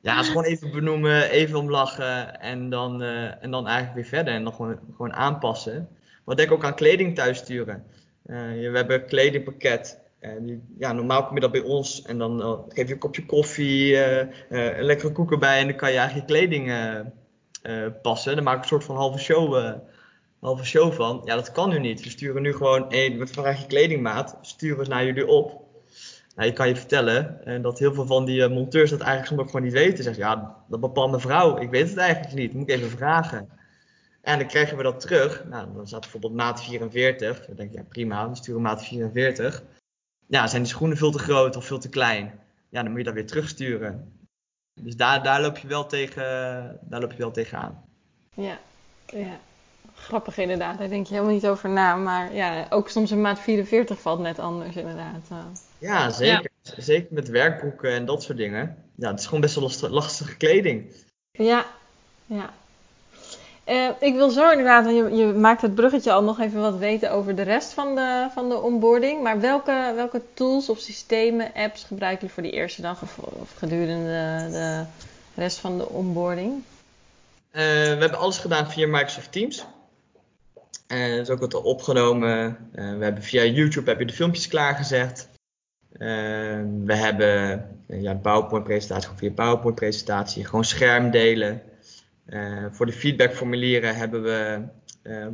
Ja, 0.02 0.22
ze 0.22 0.30
gewoon 0.30 0.44
even 0.44 0.70
benoemen, 0.70 1.30
even 1.30 1.58
om 1.58 1.70
lachen 1.70 2.40
en 2.40 2.70
dan, 2.70 3.02
uh, 3.02 3.42
en 3.42 3.50
dan 3.50 3.66
eigenlijk 3.66 3.94
weer 3.94 4.18
verder 4.18 4.34
en 4.34 4.44
dan 4.44 4.52
gewoon, 4.52 4.78
gewoon 4.90 5.12
aanpassen. 5.12 5.88
Wat 6.24 6.36
denk 6.36 6.52
ook 6.52 6.64
aan 6.64 6.74
kleding 6.74 7.14
thuis 7.14 7.38
sturen. 7.38 7.84
we 8.22 8.70
hebben 8.74 9.00
een 9.00 9.06
kledingpakket. 9.06 10.02
Die, 10.40 10.62
ja, 10.78 10.92
normaal 10.92 11.24
kom 11.24 11.34
je 11.34 11.40
dat 11.40 11.52
bij 11.52 11.60
ons 11.60 12.02
en 12.02 12.18
dan 12.18 12.64
geef 12.68 12.86
je 12.86 12.92
een 12.92 12.98
kopje 12.98 13.26
koffie, 13.26 13.96
een 14.48 14.84
lekkere 14.84 15.12
koek 15.12 15.32
erbij 15.32 15.58
en 15.58 15.66
dan 15.66 15.76
kan 15.76 15.92
je 15.92 15.98
eigenlijk 15.98 16.28
je 16.28 16.34
kleding 16.34 16.72
passen. 18.02 18.34
Dan 18.34 18.44
maak 18.44 18.56
ik 18.56 18.62
een 18.62 18.68
soort 18.68 18.84
van 18.84 18.96
halve 18.96 19.18
show 19.18 19.76
halve 20.44 20.64
show 20.64 20.92
van. 20.92 21.22
Ja, 21.24 21.34
dat 21.34 21.52
kan 21.52 21.68
nu 21.68 21.78
niet. 21.78 22.02
We 22.02 22.10
sturen 22.10 22.42
nu 22.42 22.52
gewoon 22.52 22.90
één, 22.90 23.18
wat 23.18 23.30
vraag 23.30 23.60
je 23.60 23.66
kledingmaat, 23.66 24.38
sturen 24.40 24.78
we 24.78 24.88
naar 24.88 25.04
jullie 25.04 25.26
op. 25.26 25.62
Nou, 26.34 26.48
je 26.48 26.54
kan 26.54 26.68
je 26.68 26.76
vertellen 26.76 27.44
en 27.44 27.62
dat 27.62 27.78
heel 27.78 27.94
veel 27.94 28.06
van 28.06 28.24
die 28.24 28.40
uh, 28.40 28.48
monteurs 28.48 28.90
dat 28.90 29.00
eigenlijk 29.00 29.28
soms 29.28 29.40
ook 29.40 29.46
gewoon 29.46 29.62
niet 29.62 29.72
weten. 29.72 30.04
Zeggen, 30.04 30.22
ja, 30.22 30.64
dat 30.68 30.80
bepaalt 30.80 31.10
mijn 31.10 31.22
vrouw. 31.22 31.58
Ik 31.58 31.70
weet 31.70 31.88
het 31.88 31.98
eigenlijk 31.98 32.34
niet. 32.34 32.52
Moet 32.52 32.70
ik 32.70 32.76
even 32.76 32.90
vragen. 32.90 33.48
En 34.22 34.38
dan 34.38 34.48
krijgen 34.48 34.76
we 34.76 34.82
dat 34.82 35.00
terug. 35.00 35.44
Nou, 35.44 35.68
dan 35.74 35.86
staat 35.86 36.00
bijvoorbeeld 36.00 36.34
maat 36.34 36.64
44. 36.64 37.46
Dan 37.46 37.56
denk 37.56 37.70
je, 37.70 37.76
ja 37.76 37.84
prima, 37.88 38.28
we 38.28 38.36
sturen 38.36 38.62
maat 38.62 38.84
44. 38.84 39.62
Ja, 40.26 40.46
zijn 40.46 40.62
die 40.62 40.70
schoenen 40.70 40.96
veel 40.96 41.10
te 41.10 41.18
groot 41.18 41.56
of 41.56 41.64
veel 41.64 41.78
te 41.78 41.88
klein? 41.88 42.40
Ja, 42.68 42.82
dan 42.82 42.90
moet 42.90 42.98
je 42.98 43.04
dat 43.04 43.14
weer 43.14 43.26
terugsturen. 43.26 44.12
Dus 44.80 44.96
daar, 44.96 45.22
daar 45.22 45.40
loop 45.40 45.58
je 45.58 45.68
wel 45.68 45.86
tegen, 45.86 46.22
daar 46.82 47.00
loop 47.00 47.12
je 47.12 47.18
wel 47.18 47.30
tegenaan. 47.30 47.84
Ja, 48.34 48.58
ja. 49.06 49.40
Grappig 49.94 50.38
inderdaad, 50.38 50.78
daar 50.78 50.88
denk 50.88 51.06
je 51.06 51.14
helemaal 51.14 51.34
niet 51.34 51.46
over 51.46 51.68
na. 51.68 51.96
Maar 51.96 52.34
ja, 52.34 52.66
ook 52.70 52.88
soms 52.88 53.10
een 53.10 53.20
maat 53.20 53.40
44 53.40 54.00
valt 54.00 54.20
net 54.20 54.38
anders 54.38 54.76
inderdaad. 54.76 55.28
Ja, 55.78 56.10
zeker. 56.10 56.50
Zeker 56.76 57.08
met 57.10 57.28
werkboeken 57.28 57.90
en 57.90 58.04
dat 58.04 58.22
soort 58.22 58.38
dingen. 58.38 58.76
Ja, 58.94 59.10
het 59.10 59.18
is 59.18 59.24
gewoon 59.26 59.40
best 59.40 59.80
wel 59.80 59.90
lastige 59.90 60.36
kleding. 60.36 60.92
Ja, 61.30 61.66
ja. 62.26 62.52
Uh, 63.68 63.88
ik 64.00 64.14
wil 64.14 64.30
zo 64.30 64.50
inderdaad, 64.50 64.86
je, 64.86 65.10
je 65.14 65.26
maakt 65.26 65.62
het 65.62 65.74
bruggetje 65.74 66.12
al 66.12 66.22
nog 66.22 66.40
even 66.40 66.60
wat 66.60 66.76
weten 66.76 67.10
over 67.10 67.34
de 67.34 67.42
rest 67.42 67.72
van 67.72 67.94
de, 67.94 68.28
van 68.32 68.48
de 68.48 68.60
onboarding. 68.60 69.22
Maar 69.22 69.40
welke, 69.40 69.92
welke 69.94 70.22
tools 70.34 70.68
of 70.68 70.78
systemen, 70.78 71.52
apps 71.54 71.84
gebruiken 71.84 72.20
jullie 72.20 72.34
voor 72.34 72.42
die 72.42 72.52
eerste 72.52 72.82
dag 72.82 73.02
of, 73.02 73.18
of 73.18 73.54
gedurende 73.58 74.08
de, 74.50 74.84
de 75.34 75.40
rest 75.40 75.58
van 75.58 75.78
de 75.78 75.88
onboarding? 75.88 76.62
Uh, 77.54 77.60
we 77.60 77.96
hebben 78.00 78.18
alles 78.18 78.38
gedaan 78.38 78.70
via 78.70 78.86
Microsoft 78.86 79.32
Teams. 79.32 79.66
En 80.86 81.10
dat 81.10 81.20
is 81.20 81.30
ook 81.30 81.40
wat 81.40 81.54
opgenomen. 81.54 82.56
Uh, 82.74 82.96
we 82.98 83.04
hebben 83.04 83.22
via 83.22 83.44
YouTube 83.44 83.90
heb 83.90 83.98
je 83.98 84.06
de 84.06 84.12
filmpjes 84.12 84.48
klaargezet. 84.48 85.28
Uh, 85.92 86.00
we 86.84 86.94
hebben 86.94 87.68
uh, 87.86 88.02
ja, 88.02 88.14
PowerPoint-presentatie, 88.14 89.10
via 89.14 89.30
PowerPoint-presentatie, 89.30 90.44
gewoon 90.44 90.64
scherm 90.64 91.10
delen. 91.10 91.62
voor 92.70 92.86
de 92.86 92.92
feedbackformulieren 92.92 93.96
hebben 93.96 94.22
we 94.22 94.62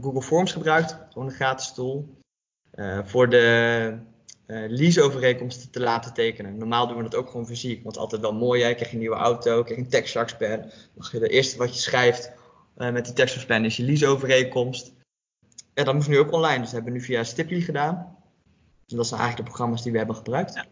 Google 0.01 0.23
Forms 0.23 0.53
gebruikt, 0.53 0.97
gewoon 1.13 1.29
een 1.29 1.35
gratis 1.35 1.73
tool. 1.73 2.17
voor 3.05 3.29
de 3.29 3.99
leaseovereenkomsten 4.69 5.71
te 5.71 5.81
laten 5.81 6.15
tekenen. 6.15 6.57
Normaal 6.57 6.87
doen 6.87 6.97
we 6.97 7.03
dat 7.03 7.15
ook 7.15 7.31
gewoon 7.31 7.47
fysiek, 7.47 7.83
want 7.83 7.97
altijd 7.97 8.21
wel 8.21 8.35
mooi. 8.35 8.63
Hè? 8.63 8.75
Krijg 8.75 8.89
je 8.89 8.95
een 8.95 9.01
nieuwe 9.01 9.17
auto, 9.17 9.63
krijg 9.63 9.79
je 9.79 9.85
een 9.85 9.91
TechSharks 9.91 10.37
pen. 10.37 10.71
Mag 10.95 11.13
je 11.13 11.19
de 11.19 11.29
eerste 11.29 11.59
wat 11.59 11.75
je 11.75 11.81
schrijft 11.81 12.33
met 12.75 13.05
die 13.05 13.15
TechSharks 13.15 13.47
pen 13.47 13.65
is 13.65 13.77
je 13.77 13.83
leaseovereenkomst 13.83 14.93
ja, 15.75 15.85
dat 15.85 15.95
moest 15.95 16.09
nu 16.09 16.19
ook 16.19 16.33
online. 16.33 16.59
Dus 16.59 16.65
dat 16.65 16.73
hebben 16.73 16.93
we 16.93 16.99
nu 16.99 17.05
via 17.05 17.25
Stiply 17.25 17.61
gedaan. 17.61 18.17
Dus 18.87 18.97
dat 18.97 19.07
zijn 19.07 19.21
eigenlijk 19.21 19.37
de 19.37 19.55
programma's 19.55 19.83
die 19.83 19.93
we 19.93 19.99
hebben 19.99 20.17
gebruikt. 20.17 20.55
Ja, 20.55 20.65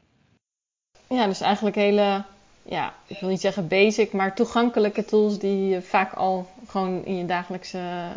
ja 1.09 1.27
dus 1.27 1.41
eigenlijk 1.41 1.77
hele, 1.77 2.25
ja, 2.63 2.95
ik 3.07 3.21
wil 3.21 3.29
niet 3.29 3.41
zeggen 3.41 3.69
basic, 3.69 4.13
maar 4.13 4.35
toegankelijke 4.35 5.05
tools 5.05 5.39
die 5.39 5.69
je 5.69 5.83
vaak 5.83 6.13
al 6.13 6.49
gewoon 6.67 7.05
in 7.05 7.17
je 7.17 7.27
dagelijkse 7.27 7.79
eh, 7.79 8.11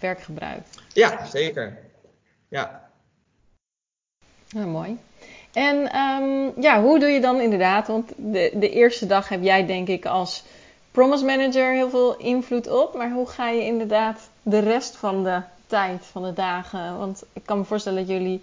werk 0.00 0.20
gebruikt. 0.20 0.80
Ja, 0.92 1.24
zeker. 1.26 1.78
Ja. 2.48 2.83
Ja, 4.54 4.64
mooi. 4.66 4.98
En 5.52 5.76
um, 5.98 6.52
ja, 6.62 6.82
hoe 6.82 6.98
doe 6.98 7.08
je 7.08 7.20
dan 7.20 7.40
inderdaad? 7.40 7.86
Want 7.86 8.12
de, 8.16 8.50
de 8.54 8.70
eerste 8.70 9.06
dag 9.06 9.28
heb 9.28 9.42
jij 9.42 9.66
denk 9.66 9.88
ik 9.88 10.06
als 10.06 10.42
Promise 10.90 11.24
Manager 11.24 11.72
heel 11.72 11.90
veel 11.90 12.16
invloed 12.16 12.68
op. 12.68 12.94
Maar 12.94 13.12
hoe 13.12 13.26
ga 13.26 13.48
je 13.50 13.64
inderdaad 13.64 14.30
de 14.42 14.58
rest 14.58 14.96
van 14.96 15.24
de 15.24 15.40
tijd, 15.66 16.04
van 16.04 16.22
de 16.22 16.32
dagen? 16.32 16.98
Want 16.98 17.24
ik 17.32 17.42
kan 17.44 17.58
me 17.58 17.64
voorstellen 17.64 18.06
dat 18.06 18.16
jullie 18.16 18.42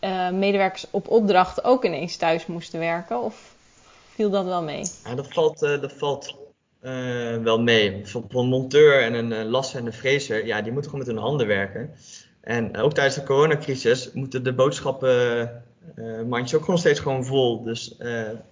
uh, 0.00 0.30
medewerkers 0.30 0.86
op 0.90 1.08
opdracht 1.08 1.64
ook 1.64 1.84
ineens 1.84 2.16
thuis 2.16 2.46
moesten 2.46 2.78
werken. 2.78 3.22
Of 3.22 3.54
viel 4.14 4.30
dat 4.30 4.44
wel 4.44 4.62
mee? 4.62 4.84
Ja, 5.04 5.14
dat 5.14 5.32
valt, 5.32 5.62
uh, 5.62 5.80
dat 5.80 5.92
valt 5.92 6.34
uh, 6.82 7.36
wel 7.36 7.60
mee. 7.60 7.92
Bijvoorbeeld 7.92 8.34
een 8.34 8.48
monteur 8.48 9.02
en 9.02 9.14
een 9.14 9.48
lasser 9.48 9.80
en 9.80 9.86
een 9.86 9.92
freezer, 9.92 10.46
ja, 10.46 10.62
die 10.62 10.72
moeten 10.72 10.90
gewoon 10.90 11.06
met 11.06 11.14
hun 11.14 11.24
handen 11.24 11.46
werken. 11.46 11.94
En 12.40 12.76
ook 12.76 12.92
tijdens 12.92 13.14
de 13.14 13.22
coronacrisis 13.22 14.12
moeten 14.12 14.44
de 14.44 14.54
boodschappen 14.54 15.62
mandjes 16.28 16.54
ook 16.54 16.64
gewoon 16.64 16.78
steeds 16.78 17.00
gewoon 17.00 17.24
vol. 17.24 17.62
Dus 17.62 17.96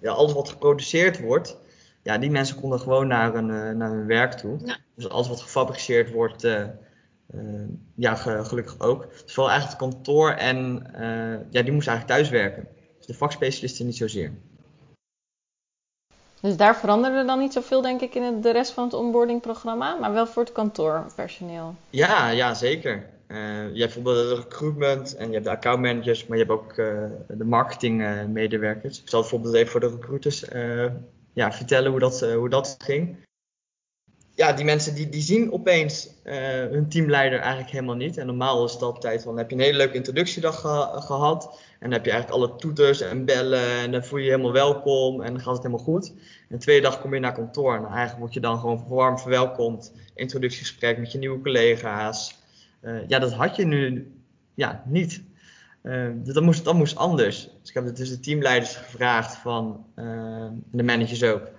ja, 0.01 0.11
alles 0.11 0.33
wat 0.33 0.49
geproduceerd 0.49 1.21
wordt, 1.21 1.57
ja, 2.03 2.19
die 2.19 2.31
mensen 2.31 2.61
konden 2.61 2.81
gewoon 2.81 3.07
naar 3.07 3.33
hun, 3.35 3.77
naar 3.77 3.91
hun 3.91 4.07
werk 4.07 4.33
toe. 4.33 4.59
Ja. 4.65 4.77
Dus 4.95 5.09
alles 5.09 5.29
wat 5.29 5.41
gefabriceerd 5.41 6.13
wordt, 6.13 6.43
ja, 7.95 8.15
gelukkig 8.15 8.81
ook. 8.81 9.11
Dus 9.23 9.35
vooral 9.35 9.53
eigenlijk 9.53 9.83
het 9.83 9.93
kantoor 9.93 10.31
en 10.31 10.87
ja, 11.51 11.63
die 11.63 11.73
moesten 11.73 11.93
eigenlijk 11.93 12.07
thuis 12.07 12.29
werken. 12.29 12.69
Dus 12.97 13.07
de 13.07 13.15
vakspecialisten 13.15 13.87
niet 13.87 13.97
zozeer. 13.97 14.33
Dus 16.41 16.57
daar 16.57 16.77
veranderde 16.77 17.25
dan 17.25 17.39
niet 17.39 17.53
zoveel, 17.53 17.83
denk 17.83 18.01
ik, 18.01 18.15
in 18.15 18.41
de 18.41 18.53
rest 18.53 18.73
van 18.73 18.85
het 18.85 18.95
onboardingprogramma, 18.95 19.95
maar 19.95 20.13
wel 20.13 20.27
voor 20.27 20.43
het 20.43 20.53
kantoorpersoneel. 20.53 21.75
Ja, 21.91 22.29
ja 22.29 22.55
zeker. 22.55 23.07
Uh, 23.29 23.39
je 23.75 23.81
hebt 23.81 23.95
bijvoorbeeld 23.95 24.29
de 24.29 24.35
recruitment 24.35 25.17
en 25.17 25.27
je 25.27 25.33
hebt 25.33 25.45
de 25.45 25.51
accountmanagers, 25.51 26.27
maar 26.27 26.39
je 26.39 26.45
hebt 26.45 26.59
ook 26.61 26.77
uh, 26.77 27.05
de 27.29 27.45
marketingmedewerkers. 27.45 28.97
Uh, 28.97 29.03
ik 29.03 29.09
zal 29.09 29.21
bijvoorbeeld 29.21 29.55
even 29.55 29.71
voor 29.71 29.81
de 29.81 29.91
recruiters 29.91 30.45
ja, 31.33 31.53
vertellen 31.53 31.91
hoe 31.91 32.01
dat, 32.01 32.21
hoe 32.21 32.49
dat 32.49 32.77
ging. 32.79 33.17
Ja, 34.35 34.53
die 34.53 34.65
mensen 34.65 34.95
die, 34.95 35.09
die 35.09 35.21
zien 35.21 35.53
opeens 35.53 36.11
hun 36.71 36.89
teamleider 36.89 37.39
eigenlijk 37.39 37.71
helemaal 37.71 37.95
niet. 37.95 38.17
En 38.17 38.27
normaal 38.27 38.65
is 38.65 38.79
dat 38.79 39.01
tijd 39.01 39.23
van, 39.23 39.39
heb 39.39 39.51
je 39.51 39.57
een 39.57 39.63
hele 39.63 39.77
leuke 39.77 39.95
introductiedag 39.95 40.61
gehad. 41.07 41.61
En 41.71 41.91
dan 41.91 41.93
heb 41.93 42.05
je 42.05 42.11
eigenlijk 42.11 42.43
alle 42.43 42.57
toeters 42.57 43.01
en 43.01 43.25
bellen 43.25 43.79
en 43.79 43.93
dan 43.93 44.05
voel 44.05 44.19
je 44.19 44.25
je 44.25 44.31
helemaal 44.31 44.53
welkom 44.53 45.23
en 45.23 45.33
dan 45.33 45.43
gaat 45.43 45.55
het 45.55 45.63
helemaal 45.63 45.85
goed. 45.85 46.09
En 46.09 46.57
de 46.57 46.59
tweede 46.59 46.83
dag 46.83 47.01
kom 47.01 47.15
je 47.15 47.21
naar 47.21 47.35
kantoor 47.35 47.75
en 47.75 47.85
eigenlijk 47.85 48.19
word 48.19 48.35
je 48.35 48.41
dan 48.41 48.59
gewoon 48.59 48.85
warm 48.89 49.19
verwelkomd. 49.19 49.93
Introductiegesprek 50.15 50.99
met 50.99 51.13
je 51.13 51.19
nieuwe 51.19 51.41
collega's. 51.41 52.38
Uh, 52.83 53.09
ja, 53.09 53.19
dat 53.19 53.33
had 53.33 53.57
je 53.57 53.65
nu 53.65 54.13
ja, 54.55 54.83
niet. 54.87 55.23
Uh, 55.83 56.09
dus 56.15 56.35
dat 56.35 56.43
moest, 56.43 56.65
dat 56.65 56.75
moest 56.75 56.97
anders. 56.97 57.51
Dus 57.61 57.69
ik 57.69 57.75
heb 57.75 57.97
dus 57.97 58.09
de 58.09 58.21
teamleiders 58.21 58.77
gevraagd 58.77 59.37
van, 59.37 59.85
uh, 59.97 60.47
de 60.71 60.83
managers 60.83 61.23
ook, 61.23 61.51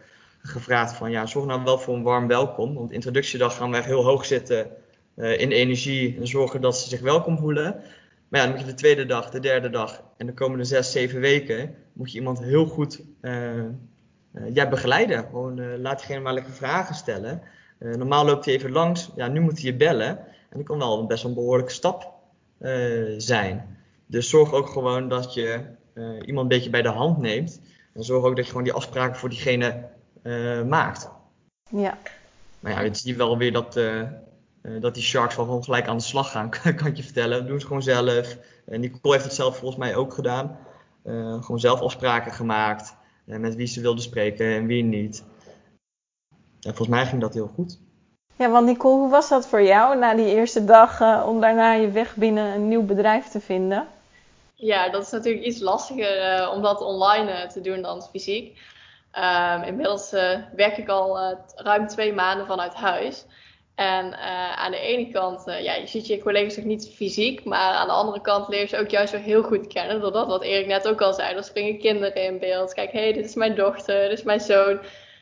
gevraagd 0.42 0.94
van 0.94 1.12
ja, 1.12 1.26
zorg 1.26 1.46
nou 1.46 1.64
wel 1.64 1.80
voor 1.80 1.96
een 1.96 2.04
warm 2.04 2.28
welkom. 2.28 2.74
Want 2.74 2.92
introductiedag 2.92 3.56
gaan 3.56 3.72
we 3.72 3.78
echt 3.78 3.86
heel 3.86 4.04
hoog 4.04 4.26
zitten 4.26 4.68
in 5.16 5.52
energie 5.52 6.18
en 6.18 6.28
zorgen 6.28 6.62
dat 6.62 6.78
ze 6.78 6.90
zich 6.90 7.00
welkom 7.00 7.38
voelen. 7.38 7.82
Maar 8.28 8.40
ja, 8.40 8.46
dan 8.46 8.50
moet 8.50 8.60
je 8.60 8.72
de 8.72 8.74
tweede 8.78 9.06
dag, 9.06 9.30
de 9.30 9.40
derde 9.40 9.70
dag 9.70 10.04
en 10.18 10.26
de 10.26 10.34
komende 10.34 10.64
zes, 10.64 10.92
zeven 10.92 11.20
weken 11.20 11.76
moet 11.94 12.12
je 12.12 12.18
iemand 12.18 12.40
heel 12.40 12.66
goed 12.66 13.04
ja, 14.54 14.70
begeleiden. 14.70 15.24
Gewoon 15.24 15.82
laat 15.82 15.98
diegene 15.98 16.20
maar 16.20 16.34
lekker 16.34 16.54
vragen 16.54 16.96
stellen. 16.96 17.42
normaal 17.80 18.26
loopt 18.26 18.46
hij 18.46 18.54
even 18.54 18.72
langs, 18.72 19.10
ja, 19.16 19.28
nu 19.28 19.40
moet 19.40 19.62
hij 19.62 19.72
je 19.72 19.78
bellen. 19.78 20.20
En 20.50 20.58
dat 20.58 20.66
kan 20.66 20.78
wel 20.78 21.06
best 21.06 21.24
wel 21.24 21.32
een 21.32 21.38
behoorlijke 21.38 21.72
stap 21.72 22.14
zijn. 23.18 23.78
Dus 24.06 24.30
zorg 24.30 24.54
ook 24.54 24.70
gewoon 24.70 25.10
dat 25.10 25.34
je 25.34 25.66
iemand 26.26 26.52
een 26.52 26.58
beetje 26.58 26.70
bij 26.70 26.82
de 26.82 26.90
hand 26.90 27.18
neemt. 27.18 27.62
En 27.94 28.04
zorg 28.04 28.24
ook 28.24 28.36
dat 28.36 28.46
je 28.46 28.52
gewoon 28.52 28.66
die 28.66 28.74
afspraken 28.74 29.20
voor 29.20 29.30
diegene 29.30 29.90
maakt. 30.68 31.10
Ja. 31.72 31.98
Maar 32.60 32.72
ja, 32.72 32.80
je 32.82 32.96
ziet 32.96 33.16
wel 33.16 33.38
weer 33.38 33.52
dat 33.52 33.80
dat 34.80 34.94
die 34.94 35.04
Sharks 35.04 35.36
wel 35.36 35.46
gewoon 35.46 35.64
gelijk 35.64 35.88
aan 35.88 35.98
de 35.98 36.04
slag 36.04 36.32
gaan, 36.32 36.50
kan 36.76 36.88
ik 36.88 36.98
je 36.98 37.04
vertellen. 37.04 37.38
Dat 37.38 37.48
doen 37.48 37.60
ze 37.60 37.68
gewoon 37.68 37.84
zelf. 37.84 38.38
En 38.66 38.80
Nicole 38.80 39.14
heeft 39.14 39.26
het 39.26 39.34
zelf 39.34 39.58
volgens 39.58 39.80
mij 39.80 39.96
ook 39.96 40.14
gedaan. 40.14 40.58
Gewoon 41.42 41.60
zelf 41.60 41.80
afspraken 41.80 42.32
gemaakt. 42.32 42.96
Met 43.26 43.56
wie 43.56 43.68
ze 43.68 43.82
wilde 43.82 44.02
spreken 44.02 44.46
en 44.46 44.66
wie 44.66 44.84
niet. 44.84 45.24
En 46.60 46.76
volgens 46.76 46.88
mij 46.88 47.06
ging 47.06 47.22
dat 47.22 47.34
heel 47.34 47.48
goed. 47.48 47.80
Ja, 48.40 48.50
want 48.50 48.66
Nicole, 48.66 49.00
hoe 49.00 49.10
was 49.10 49.30
dat 49.30 49.48
voor 49.48 49.62
jou 49.62 49.98
na 49.98 50.14
die 50.14 50.36
eerste 50.36 50.66
dag 50.66 51.24
om 51.26 51.42
daarna 51.42 51.74
je 51.74 51.92
weg 51.92 52.16
binnen 52.16 52.54
een 52.54 52.68
nieuw 52.68 52.84
bedrijf 52.84 53.28
te 53.28 53.40
vinden? 53.40 53.88
Ja, 54.56 54.90
dat 54.90 55.02
is 55.02 55.12
natuurlijk 55.12 55.46
iets 55.46 55.60
lastiger 55.60 56.50
om 56.50 56.62
dat 56.62 56.82
online 56.82 57.48
te 57.48 57.62
doen 57.62 57.82
dan 57.82 58.02
fysiek. 58.02 58.58
Um, 59.14 59.64
inmiddels 59.64 60.12
werk 60.56 60.78
ik 60.78 60.90
al 60.90 61.36
ruim 61.56 61.88
twee 61.88 62.14
maanden 62.14 62.48
vanuit 62.48 62.74
huis. 62.74 63.26
En 63.76 64.18
aan 64.58 64.72
de 64.72 64.80
ene 64.80 65.12
kant, 65.12 65.44
ja, 65.46 65.76
je 65.76 65.88
ziet 65.88 66.08
je 66.08 66.22
collega's 66.22 66.56
nog 66.56 66.66
niet 66.66 66.92
fysiek, 66.96 67.44
maar 67.44 67.74
aan 67.74 67.88
de 67.88 67.94
andere 67.94 68.22
kant 68.22 68.48
leer 68.48 68.60
je 68.60 68.68
ze 68.68 68.80
ook 68.80 68.90
juist 68.90 69.12
weer 69.12 69.22
heel 69.22 69.44
goed 69.44 69.68
kennen. 69.68 70.02
Doordat 70.02 70.28
wat 70.28 70.44
Erik 70.44 70.68
net 70.68 70.88
ook 70.88 71.02
al 71.02 71.14
zei, 71.14 71.36
er 71.36 71.44
springen 71.44 71.80
kinderen 71.80 72.24
in 72.24 72.40
beeld. 72.40 72.74
Kijk, 72.74 72.92
hé, 72.92 73.00
hey, 73.00 73.14
dit 73.14 73.26
is 73.26 73.36
mijn 73.36 73.56
dochter, 73.56 74.10
dit 74.10 74.18
is 74.18 74.24
mijn 74.24 74.40
zoon. 74.40 74.80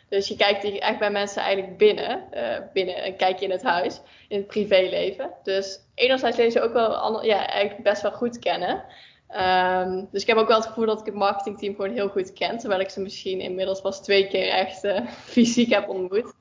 Dus 0.09 0.27
je 0.27 0.35
kijkt 0.35 0.79
echt 0.79 0.99
bij 0.99 1.11
mensen 1.11 1.41
eigenlijk 1.41 1.77
binnen, 1.77 2.23
uh, 2.33 2.57
binnen 2.73 2.95
en 2.95 3.15
kijk 3.15 3.39
je 3.39 3.45
in 3.45 3.51
het 3.51 3.63
huis, 3.63 4.01
in 4.27 4.37
het 4.37 4.47
privéleven. 4.47 5.31
Dus 5.43 5.79
enerzijds 5.95 6.37
leer 6.37 6.51
je 6.51 6.61
ook 6.61 6.73
wel 6.73 7.23
ja, 7.23 7.47
eigenlijk 7.47 7.83
best 7.83 8.01
wel 8.01 8.11
goed 8.11 8.39
kennen. 8.39 8.83
Um, 9.31 10.07
dus 10.11 10.21
ik 10.21 10.27
heb 10.27 10.37
ook 10.37 10.47
wel 10.47 10.57
het 10.57 10.65
gevoel 10.65 10.85
dat 10.85 10.99
ik 10.99 11.05
het 11.05 11.15
marketingteam 11.15 11.75
gewoon 11.75 11.93
heel 11.93 12.09
goed 12.09 12.33
ken. 12.33 12.57
Terwijl 12.57 12.81
ik 12.81 12.89
ze 12.89 13.01
misschien 13.01 13.39
inmiddels 13.39 13.81
pas 13.81 14.01
twee 14.01 14.27
keer 14.27 14.49
echt 14.49 14.87
fysiek 15.33 15.69
heb 15.69 15.89
ontmoet. 15.89 16.33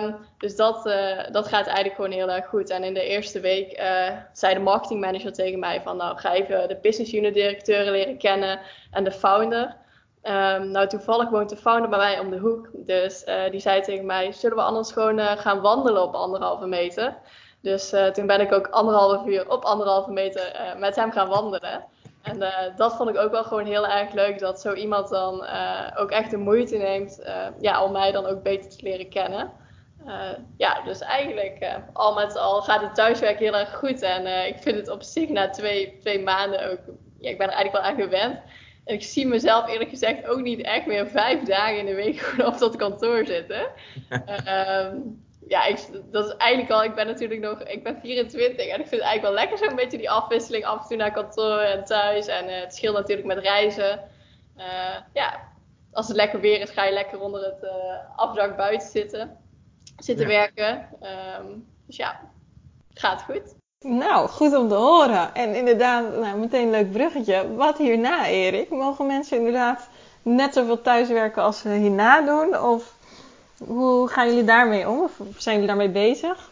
Um, 0.00 0.16
dus 0.38 0.56
dat, 0.56 0.86
uh, 0.86 1.18
dat 1.32 1.48
gaat 1.48 1.66
eigenlijk 1.66 1.94
gewoon 1.94 2.10
heel 2.10 2.30
erg 2.30 2.46
goed. 2.46 2.70
En 2.70 2.84
in 2.84 2.94
de 2.94 3.04
eerste 3.04 3.40
week 3.40 3.82
zei 4.32 4.54
de 4.54 4.60
marketingmanager 4.60 5.32
tegen 5.32 5.58
mij 5.58 5.80
van 5.80 5.96
nou 5.96 6.18
ga 6.18 6.32
even 6.34 6.68
de 6.68 6.78
business 6.82 7.14
unit 7.14 7.34
directeuren 7.34 7.92
leren 7.92 8.18
kennen 8.18 8.60
en 8.90 9.04
de 9.04 9.12
founder. 9.12 9.76
Um, 10.22 10.70
nou 10.70 10.86
toevallig 10.86 11.28
woont 11.28 11.48
de 11.48 11.56
founder 11.56 11.90
bij 11.90 11.98
mij 11.98 12.18
om 12.18 12.30
de 12.30 12.38
hoek. 12.38 12.68
Dus 12.72 13.24
uh, 13.26 13.50
die 13.50 13.60
zei 13.60 13.80
tegen 13.80 14.06
mij 14.06 14.32
zullen 14.32 14.56
we 14.56 14.62
anders 14.62 14.92
gewoon 14.92 15.18
gaan 15.18 15.60
wandelen 15.60 16.02
op 16.02 16.14
anderhalve 16.14 16.66
meter. 16.66 17.16
Dus 17.62 17.94
toen 18.12 18.26
ben 18.26 18.40
ik 18.40 18.52
ook 18.52 18.68
anderhalve 18.68 19.30
uur 19.30 19.50
op 19.50 19.64
anderhalve 19.64 20.10
meter 20.10 20.74
met 20.78 20.96
hem 20.96 21.12
gaan 21.12 21.28
wandelen. 21.28 21.84
En 22.22 22.38
dat 22.76 22.96
vond 22.96 23.10
ik 23.10 23.16
ook 23.16 23.30
wel 23.30 23.44
gewoon 23.44 23.64
heel 23.64 23.86
erg 23.86 24.12
leuk. 24.12 24.38
Dat 24.38 24.60
zo 24.60 24.72
iemand 24.72 25.08
dan 25.08 25.46
ook 25.96 26.10
echt 26.10 26.30
de 26.30 26.36
moeite 26.36 26.76
neemt 26.76 27.22
ja, 27.60 27.84
om 27.84 27.92
mij 27.92 28.12
dan 28.12 28.26
ook 28.26 28.42
beter 28.42 28.70
te 28.70 28.82
leren 28.82 29.08
kennen. 29.08 29.52
ja, 30.56 30.82
dus 30.84 31.00
eigenlijk 31.00 31.80
al 31.92 32.14
met 32.14 32.36
al 32.36 32.62
gaat 32.62 32.80
het 32.80 32.94
thuiswerk 32.94 33.38
heel 33.38 33.56
erg 33.56 33.74
goed. 33.74 34.02
En 34.02 34.46
ik 34.46 34.58
vind 34.58 34.76
het 34.76 34.88
op 34.88 35.02
zich 35.02 35.28
na 35.28 35.50
twee, 35.50 35.98
twee 36.00 36.22
maanden 36.22 36.70
ook... 36.70 36.78
Ja, 37.18 37.30
ik 37.30 37.38
ben 37.38 37.48
er 37.48 37.54
eigenlijk 37.54 37.84
wel 37.84 37.92
aan 37.92 38.00
gewend. 38.02 38.40
En 38.84 38.94
ik 38.94 39.02
zie 39.02 39.26
mezelf 39.26 39.68
eerlijk 39.68 39.90
gezegd 39.90 40.26
ook 40.26 40.40
niet 40.40 40.60
echt 40.60 40.86
meer 40.86 41.08
vijf 41.08 41.42
dagen 41.42 41.78
in 41.78 41.86
de 41.86 41.94
week 41.94 42.34
op 42.50 42.58
dat 42.58 42.76
kantoor 42.76 43.26
zitten. 43.26 43.66
Ehm, 44.08 44.96
ja, 45.48 45.64
ik, 45.64 45.88
dat 46.10 46.26
is 46.26 46.36
eigenlijk 46.36 46.72
al, 46.72 46.84
ik 46.84 46.94
ben 46.94 47.06
natuurlijk 47.06 47.40
nog, 47.40 47.62
ik 47.62 47.82
ben 47.82 48.00
24 48.00 48.66
en 48.66 48.80
ik 48.80 48.86
vind 48.86 48.90
het 48.90 49.00
eigenlijk 49.00 49.22
wel 49.22 49.32
lekker 49.32 49.58
zo'n 49.58 49.76
beetje 49.76 49.98
die 49.98 50.10
afwisseling 50.10 50.64
af 50.64 50.82
en 50.82 50.88
toe 50.88 50.96
naar 50.96 51.12
kantoor 51.12 51.58
en 51.58 51.84
thuis. 51.84 52.26
En 52.26 52.48
uh, 52.48 52.60
het 52.60 52.74
scheelt 52.74 52.96
natuurlijk 52.96 53.26
met 53.26 53.38
reizen. 53.38 54.00
Uh, 54.56 54.96
ja, 55.12 55.48
als 55.92 56.08
het 56.08 56.16
lekker 56.16 56.40
weer 56.40 56.60
is, 56.60 56.70
ga 56.70 56.84
je 56.84 56.92
lekker 56.92 57.20
onder 57.20 57.44
het 57.44 57.62
uh, 57.62 57.70
afdak 58.16 58.56
buiten 58.56 58.88
zitten, 58.88 59.36
zitten 59.96 60.28
ja. 60.28 60.32
werken. 60.32 60.88
Um, 61.40 61.68
dus 61.86 61.96
ja, 61.96 62.20
gaat 62.94 63.22
goed. 63.22 63.59
Nou, 63.86 64.28
goed 64.28 64.56
om 64.56 64.68
te 64.68 64.74
horen. 64.74 65.34
En 65.34 65.54
inderdaad, 65.54 66.16
nou, 66.18 66.38
meteen 66.38 66.64
een 66.64 66.70
leuk 66.70 66.92
bruggetje. 66.92 67.54
Wat 67.54 67.78
hierna, 67.78 68.26
Erik? 68.26 68.70
Mogen 68.70 69.06
mensen 69.06 69.36
inderdaad 69.36 69.88
net 70.22 70.54
zoveel 70.54 70.80
thuiswerken 70.80 71.42
als 71.42 71.58
ze 71.58 71.68
hierna 71.68 72.20
doen? 72.20 72.58
Of 72.58 72.94
hoe 73.58 74.08
gaan 74.08 74.28
jullie 74.28 74.44
daarmee 74.44 74.88
om? 74.88 75.02
Of 75.02 75.20
zijn 75.36 75.54
jullie 75.54 75.70
daarmee 75.70 75.90
bezig? 75.90 76.50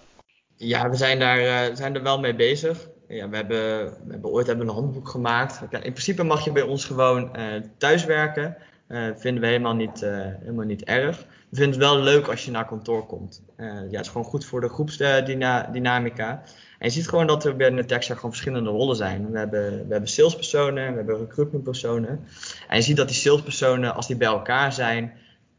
Ja, 0.57 0.91
we 0.91 0.97
zijn, 0.97 1.19
daar, 1.19 1.41
uh, 1.41 1.77
zijn 1.77 1.95
er 1.95 2.03
wel 2.03 2.21
mee 2.21 2.35
bezig. 2.35 2.89
Ja, 3.09 3.29
we, 3.29 3.37
hebben, 3.37 3.85
we 4.05 4.11
hebben 4.13 4.31
ooit 4.31 4.47
hebben 4.47 4.69
een 4.69 4.75
handboek 4.75 5.09
gemaakt. 5.09 5.61
In 5.71 5.81
principe 5.81 6.23
mag 6.23 6.45
je 6.45 6.53
bij 6.53 6.63
ons 6.63 6.85
gewoon 6.85 7.31
uh, 7.37 7.63
thuiswerken. 7.79 8.57
Uh, 8.89 9.09
vinden 9.17 9.43
we 9.43 9.49
helemaal 9.49 9.75
niet, 9.75 10.01
helemaal 10.41 10.67
niet 10.67 10.85
erg. 10.85 11.17
We 11.51 11.57
vinden 11.57 11.81
het 11.81 11.91
wel 11.91 11.99
leuk 11.99 12.29
als 12.29 12.45
je 12.45 12.51
naar 12.51 12.67
kantoor 12.67 13.07
komt. 13.07 13.43
ja, 13.57 13.65
het 13.91 14.01
is 14.01 14.09
gewoon 14.09 14.27
goed 14.27 14.45
voor 14.45 14.61
de 14.61 14.69
groepsdynamica. 14.69 16.43
En 16.79 16.87
je 16.87 16.91
ziet 16.91 17.09
gewoon 17.09 17.27
dat 17.27 17.45
er 17.45 17.57
binnen 17.57 17.87
Texas 17.87 18.17
gewoon 18.17 18.31
verschillende 18.31 18.71
rollen 18.71 18.97
zijn. 18.97 19.31
We 19.31 19.39
hebben, 19.39 19.71
we 19.71 19.93
hebben 19.93 20.09
salespersonen, 20.11 20.91
we 20.91 20.97
hebben 20.97 21.19
recruitmentpersonen. 21.19 22.27
En 22.69 22.77
je 22.77 22.83
ziet 22.83 22.97
dat 22.97 23.09
die 23.09 23.17
salespersonen, 23.17 23.95
als 23.95 24.07
die 24.07 24.17
bij 24.17 24.29
elkaar 24.29 24.73
zijn, 24.73 25.13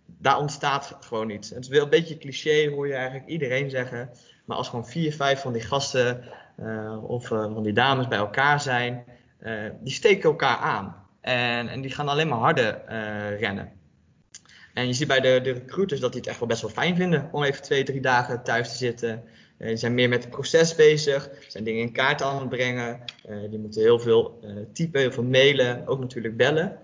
daar 0.05 0.39
ontstaat 0.39 0.97
gewoon 0.99 1.29
iets. 1.29 1.49
Het 1.49 1.63
is 1.63 1.67
wel 1.67 1.83
een 1.83 1.89
beetje 1.89 2.17
cliché, 2.17 2.69
hoor 2.69 2.87
je 2.87 2.93
eigenlijk 2.93 3.27
iedereen 3.27 3.69
zeggen. 3.69 4.09
Maar 4.45 4.57
als 4.57 4.69
gewoon 4.69 4.87
vier, 4.87 5.13
vijf 5.13 5.41
van 5.41 5.53
die 5.53 5.61
gasten 5.61 6.23
uh, 6.59 7.03
of 7.03 7.29
uh, 7.31 7.53
van 7.53 7.63
die 7.63 7.73
dames 7.73 8.07
bij 8.07 8.17
elkaar 8.17 8.61
zijn, 8.61 9.03
uh, 9.41 9.69
die 9.81 9.93
steken 9.93 10.29
elkaar 10.29 10.57
aan. 10.57 10.95
En, 11.21 11.67
en 11.67 11.81
die 11.81 11.91
gaan 11.91 12.07
alleen 12.07 12.27
maar 12.27 12.39
harder 12.39 12.81
rennen. 13.39 13.71
En 14.73 14.87
je 14.87 14.93
ziet 14.93 15.07
bij 15.07 15.19
de, 15.19 15.39
de 15.43 15.51
recruiters 15.51 15.99
dat 15.99 16.11
die 16.11 16.19
het 16.19 16.29
echt 16.29 16.39
wel 16.39 16.47
best 16.47 16.61
wel 16.61 16.71
fijn 16.71 16.95
vinden 16.95 17.29
om 17.31 17.43
even 17.43 17.61
twee, 17.61 17.83
drie 17.83 18.01
dagen 18.01 18.43
thuis 18.43 18.69
te 18.71 18.77
zitten. 18.77 19.23
Uh, 19.59 19.67
die 19.67 19.77
zijn 19.77 19.93
meer 19.93 20.09
met 20.09 20.23
het 20.23 20.31
proces 20.31 20.75
bezig, 20.75 21.29
zijn 21.47 21.63
dingen 21.63 21.81
in 21.81 21.91
kaart 21.91 22.21
aan 22.21 22.39
het 22.39 22.49
brengen. 22.49 22.99
Uh, 23.29 23.49
die 23.49 23.59
moeten 23.59 23.81
heel 23.81 23.99
veel 23.99 24.39
uh, 24.43 24.51
typen, 24.73 24.99
heel 25.01 25.11
veel 25.11 25.23
mailen, 25.23 25.87
ook 25.87 25.99
natuurlijk 25.99 26.37
bellen. 26.37 26.77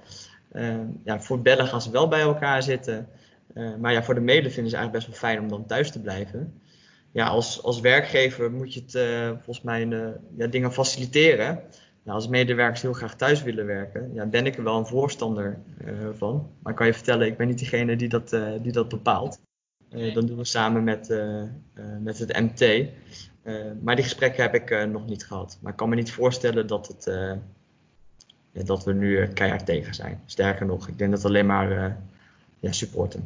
ja, 1.03 1.19
voor 1.19 1.41
bellen 1.41 1.67
gaan 1.67 1.81
ze 1.81 1.91
wel 1.91 2.07
bij 2.07 2.21
elkaar 2.21 2.63
zitten. 2.63 3.09
maar 3.79 3.91
ja, 3.91 4.03
voor 4.03 4.15
de 4.15 4.21
mailen 4.21 4.51
vinden 4.51 4.71
ze 4.71 4.77
eigenlijk 4.77 5.05
best 5.05 5.21
wel 5.21 5.29
fijn 5.29 5.43
om 5.43 5.49
dan 5.49 5.65
thuis 5.65 5.91
te 5.91 6.01
blijven. 6.01 6.61
Ja, 7.11 7.27
als, 7.27 7.63
als 7.63 7.79
werkgever 7.79 8.51
moet 8.51 8.73
je 8.73 8.81
het 8.85 8.91
volgens 9.33 9.61
mij 9.61 9.87
ja, 10.37 10.47
dingen 10.47 10.73
faciliteren. 10.73 11.63
Nou, 12.03 12.17
als 12.17 12.27
medewerkers 12.27 12.81
heel 12.81 12.93
graag 12.93 13.15
thuis 13.15 13.43
willen 13.43 13.65
werken, 13.65 14.13
ja, 14.13 14.25
ben 14.25 14.45
ik 14.45 14.57
er 14.57 14.63
wel 14.63 14.77
een 14.77 14.85
voorstander 14.85 15.59
van. 16.13 16.49
Maar 16.61 16.71
ik 16.71 16.77
kan 16.77 16.87
je 16.87 16.93
vertellen, 16.93 17.27
ik 17.27 17.37
ben 17.37 17.47
niet 17.47 17.59
degene 17.59 17.95
die 17.95 18.09
dat, 18.09 18.29
die 18.61 18.71
dat 18.71 18.89
bepaalt. 18.89 19.39
Uh, 19.95 20.13
dan 20.13 20.25
doen 20.25 20.37
we 20.37 20.45
samen 20.45 20.83
met, 20.83 21.19
met 21.99 22.19
het 22.19 22.39
MT. 22.39 22.89
maar 23.81 23.95
die 23.95 24.03
gesprekken 24.03 24.43
heb 24.43 24.53
ik 24.53 24.87
nog 24.87 25.05
niet 25.05 25.25
gehad. 25.25 25.57
Maar 25.61 25.71
ik 25.71 25.77
kan 25.77 25.89
me 25.89 25.95
niet 25.95 26.11
voorstellen 26.11 26.67
dat, 26.67 26.87
het, 26.87 27.03
ja, 28.51 28.63
dat 28.63 28.83
we 28.83 28.93
nu 28.93 29.27
keihard 29.27 29.65
tegen 29.65 29.93
zijn. 29.93 30.21
Sterker 30.25 30.65
nog, 30.65 30.87
ik 30.87 30.97
denk 30.97 31.11
dat 31.11 31.25
alleen 31.25 31.45
maar 31.45 31.97
ja, 32.59 32.71
supporten. 32.71 33.23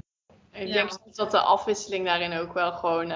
Ik 0.51 0.73
denk 0.73 0.89
ja. 0.89 0.97
dat 1.13 1.31
de 1.31 1.39
afwisseling 1.39 2.05
daarin 2.05 2.33
ook 2.33 2.53
wel 2.53 2.71
gewoon 2.71 3.11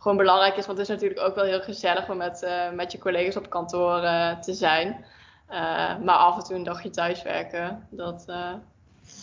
gewoon 0.00 0.16
belangrijk 0.16 0.56
is. 0.56 0.66
Want 0.66 0.78
het 0.78 0.88
is 0.88 0.94
natuurlijk 0.94 1.20
ook 1.20 1.34
wel 1.34 1.44
heel 1.44 1.62
gezellig 1.62 2.10
om 2.10 2.16
met, 2.16 2.42
uh, 2.42 2.70
met 2.70 2.92
je 2.92 2.98
collega's 2.98 3.36
op 3.36 3.50
kantoor 3.50 4.02
uh, 4.02 4.38
te 4.38 4.54
zijn. 4.54 5.04
Uh, 5.50 5.98
maar 5.98 6.16
af 6.16 6.36
en 6.36 6.44
toe 6.44 6.56
een 6.56 6.62
dagje 6.62 6.90
thuiswerken, 6.90 7.86
dat, 7.90 8.24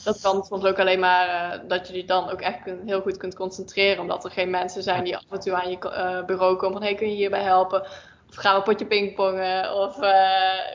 dat 0.04 0.22
kan 0.22 0.44
soms 0.44 0.64
ook 0.64 0.80
alleen 0.80 1.00
maar 1.00 1.62
dat 1.68 1.88
je 1.88 1.96
je 1.96 2.06
dan 2.06 2.30
ook 2.30 2.42
echt 2.42 2.64
kun, 2.64 2.82
heel 2.86 3.02
goed 3.02 3.18
kunt 3.18 3.36
concentreren. 3.36 4.02
Omdat 4.02 4.26
er 4.26 4.32
geen 4.32 4.50
mensen 4.50 4.84
zijn 4.84 5.04
die 5.04 5.18
af 5.18 5.24
en 5.30 5.40
toe 5.40 5.54
aan 5.54 5.70
je 5.70 5.78
bureau 6.26 6.56
komen 6.56 6.78
van 6.78 6.84
hey, 6.84 6.96
kun 6.96 7.10
je 7.10 7.16
hierbij 7.16 7.44
helpen? 7.44 7.82
Of 8.30 8.36
gaan 8.36 8.52
we 8.52 8.58
een 8.58 8.64
potje 8.64 8.86
pingpongen? 8.86 9.76
Of 9.76 9.98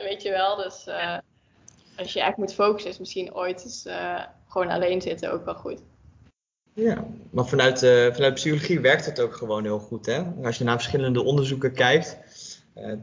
weet 0.03 0.21
je 0.21 0.31
wel. 0.31 0.55
Dus 0.55 0.87
als 1.97 2.13
je 2.13 2.21
echt 2.21 2.37
moet 2.37 2.53
focussen 2.53 2.91
is 2.91 2.99
misschien 2.99 3.35
ooit 3.35 3.63
eens 3.63 3.87
gewoon 4.47 4.69
alleen 4.69 5.01
zitten 5.01 5.31
ook 5.31 5.45
wel 5.45 5.55
goed. 5.55 5.79
Ja, 6.73 7.05
maar 7.29 7.45
vanuit, 7.45 7.79
vanuit 8.13 8.33
psychologie 8.33 8.79
werkt 8.79 9.05
het 9.05 9.19
ook 9.19 9.35
gewoon 9.35 9.63
heel 9.63 9.79
goed. 9.79 10.05
Hè? 10.05 10.23
Als 10.43 10.57
je 10.57 10.63
naar 10.63 10.75
verschillende 10.75 11.23
onderzoeken 11.23 11.73
kijkt. 11.73 12.17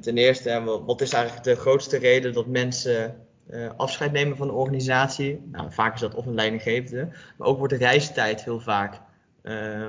Ten 0.00 0.18
eerste, 0.18 0.82
wat 0.86 1.00
is 1.00 1.12
eigenlijk 1.12 1.44
de 1.44 1.56
grootste 1.56 1.98
reden 1.98 2.32
dat 2.32 2.46
mensen 2.46 3.26
uh, 3.50 3.70
afscheid 3.76 4.12
nemen 4.12 4.36
van 4.36 4.48
een 4.48 4.54
organisatie? 4.54 5.40
Nou, 5.52 5.72
vaak 5.72 5.94
is 5.94 6.00
dat 6.00 6.14
of 6.14 6.26
een 6.26 6.34
leidinggevende. 6.34 7.08
Maar 7.36 7.48
ook 7.48 7.58
wordt 7.58 7.72
de 7.72 7.78
reistijd 7.78 8.44
heel 8.44 8.60
vaak 8.60 9.00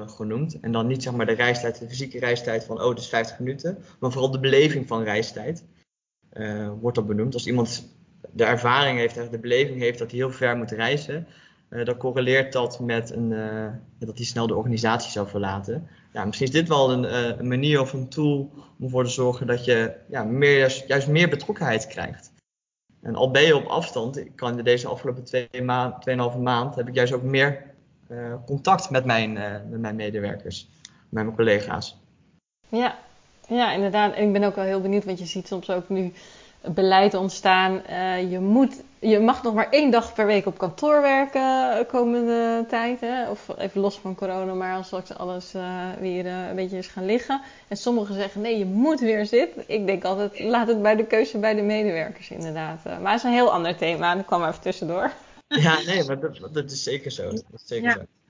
genoemd. 0.05 0.59
En 0.59 0.71
dan 0.71 0.87
niet 0.87 1.03
zeg 1.03 1.13
maar 1.13 1.25
de 1.25 1.31
reistijd, 1.31 1.79
de 1.79 1.87
fysieke 1.87 2.19
reistijd 2.19 2.63
van, 2.63 2.81
oh, 2.81 2.89
het 2.89 2.99
is 2.99 3.09
50 3.09 3.39
minuten. 3.39 3.77
Maar 3.99 4.11
vooral 4.11 4.31
de 4.31 4.39
beleving 4.39 4.87
van 4.87 5.03
reistijd 5.03 5.65
wordt 6.79 6.95
dat 6.95 7.07
benoemd. 7.07 7.33
Als 7.33 7.47
iemand 7.47 7.95
de 8.31 8.43
ervaring 8.43 8.97
heeft, 8.97 9.31
de 9.31 9.39
beleving 9.39 9.79
heeft 9.79 9.99
dat 9.99 10.11
hij 10.11 10.19
heel 10.19 10.31
ver 10.31 10.57
moet 10.57 10.71
reizen 10.71 11.27
dan 11.69 11.97
correleert 11.97 12.53
dat 12.53 12.79
met 12.79 13.11
een, 13.11 13.29
dat 13.99 14.17
hij 14.17 14.25
snel 14.25 14.47
de 14.47 14.55
organisatie 14.55 15.11
zou 15.11 15.27
verlaten. 15.27 15.87
Ja, 16.13 16.25
misschien 16.25 16.47
is 16.47 16.53
dit 16.53 16.67
wel 16.67 16.91
een, 16.91 17.47
manier 17.47 17.81
of 17.81 17.93
een 17.93 18.09
tool 18.09 18.51
om 18.79 18.85
ervoor 18.85 19.03
te 19.03 19.09
zorgen 19.09 19.47
dat 19.47 19.65
je 19.65 19.93
ja, 20.09 20.23
meer, 20.23 20.83
juist 20.87 21.07
meer 21.07 21.29
betrokkenheid 21.29 21.87
krijgt. 21.87 22.30
En 23.01 23.15
al 23.15 23.31
ben 23.31 23.41
je 23.41 23.55
op 23.55 23.65
afstand, 23.65 24.17
ik 24.17 24.35
kan 24.35 24.57
deze 24.57 24.87
afgelopen 24.87 25.23
twee 25.23 25.63
maand, 25.63 26.01
tweeënhalve 26.01 26.37
maand, 26.37 26.75
heb 26.75 26.87
ik 26.87 26.95
juist 26.95 27.13
ook 27.13 27.23
meer 27.23 27.69
contact 28.45 28.89
met 28.89 29.05
mijn, 29.05 29.33
met 29.69 29.79
mijn 29.79 29.95
medewerkers, 29.95 30.67
met 31.09 31.23
mijn 31.23 31.35
collega's. 31.35 31.97
Ja, 32.69 32.97
ja, 33.47 33.71
inderdaad. 33.71 34.13
En 34.13 34.23
ik 34.23 34.33
ben 34.33 34.43
ook 34.43 34.55
wel 34.55 34.65
heel 34.65 34.81
benieuwd, 34.81 35.05
want 35.05 35.19
je 35.19 35.25
ziet 35.25 35.47
soms 35.47 35.69
ook 35.69 35.89
nu 35.89 36.13
beleid 36.61 37.13
ontstaan. 37.13 37.81
Uh, 37.89 38.31
je, 38.31 38.39
moet, 38.39 38.83
je 39.01 39.19
mag 39.19 39.43
nog 39.43 39.53
maar 39.53 39.69
één 39.69 39.91
dag 39.91 40.13
per 40.13 40.25
week 40.25 40.45
op 40.45 40.57
kantoor 40.57 41.01
werken 41.01 41.77
de 41.77 41.85
komende 41.87 42.65
tijd. 42.67 42.99
Hè? 42.99 43.29
Of 43.29 43.47
even 43.57 43.81
los 43.81 43.99
van 43.99 44.15
corona, 44.15 44.53
maar 44.53 44.75
als 44.75 44.85
straks 44.85 45.13
alles 45.13 45.55
uh, 45.55 45.89
weer 45.99 46.25
uh, 46.25 46.47
een 46.47 46.55
beetje 46.55 46.77
is 46.77 46.87
gaan 46.87 47.05
liggen. 47.05 47.41
En 47.67 47.77
sommigen 47.77 48.15
zeggen 48.15 48.41
nee, 48.41 48.57
je 48.57 48.65
moet 48.65 48.99
weer 48.99 49.25
zitten. 49.25 49.63
Ik 49.67 49.85
denk 49.85 50.03
altijd, 50.03 50.39
laat 50.39 50.67
het 50.67 50.81
bij 50.81 50.95
de 50.95 51.05
keuze 51.05 51.37
bij 51.37 51.53
de 51.53 51.61
medewerkers 51.61 52.31
inderdaad. 52.31 52.83
maar 52.83 53.11
het 53.11 53.19
is 53.19 53.23
een 53.23 53.33
heel 53.33 53.51
ander 53.51 53.77
thema, 53.77 54.15
dat 54.15 54.25
kwam 54.25 54.43
even 54.43 54.61
tussendoor. 54.61 55.11
Ja, 55.47 55.81
nee, 55.85 56.03
maar 56.03 56.19
dat, 56.19 56.39
dat 56.51 56.71
is 56.71 56.83
zeker 56.83 57.11
zo. 57.11 57.23
Dat 57.23 57.43
is 57.55 57.61
zeker 57.65 57.89
ja. 57.89 57.93
zo. 57.93 58.20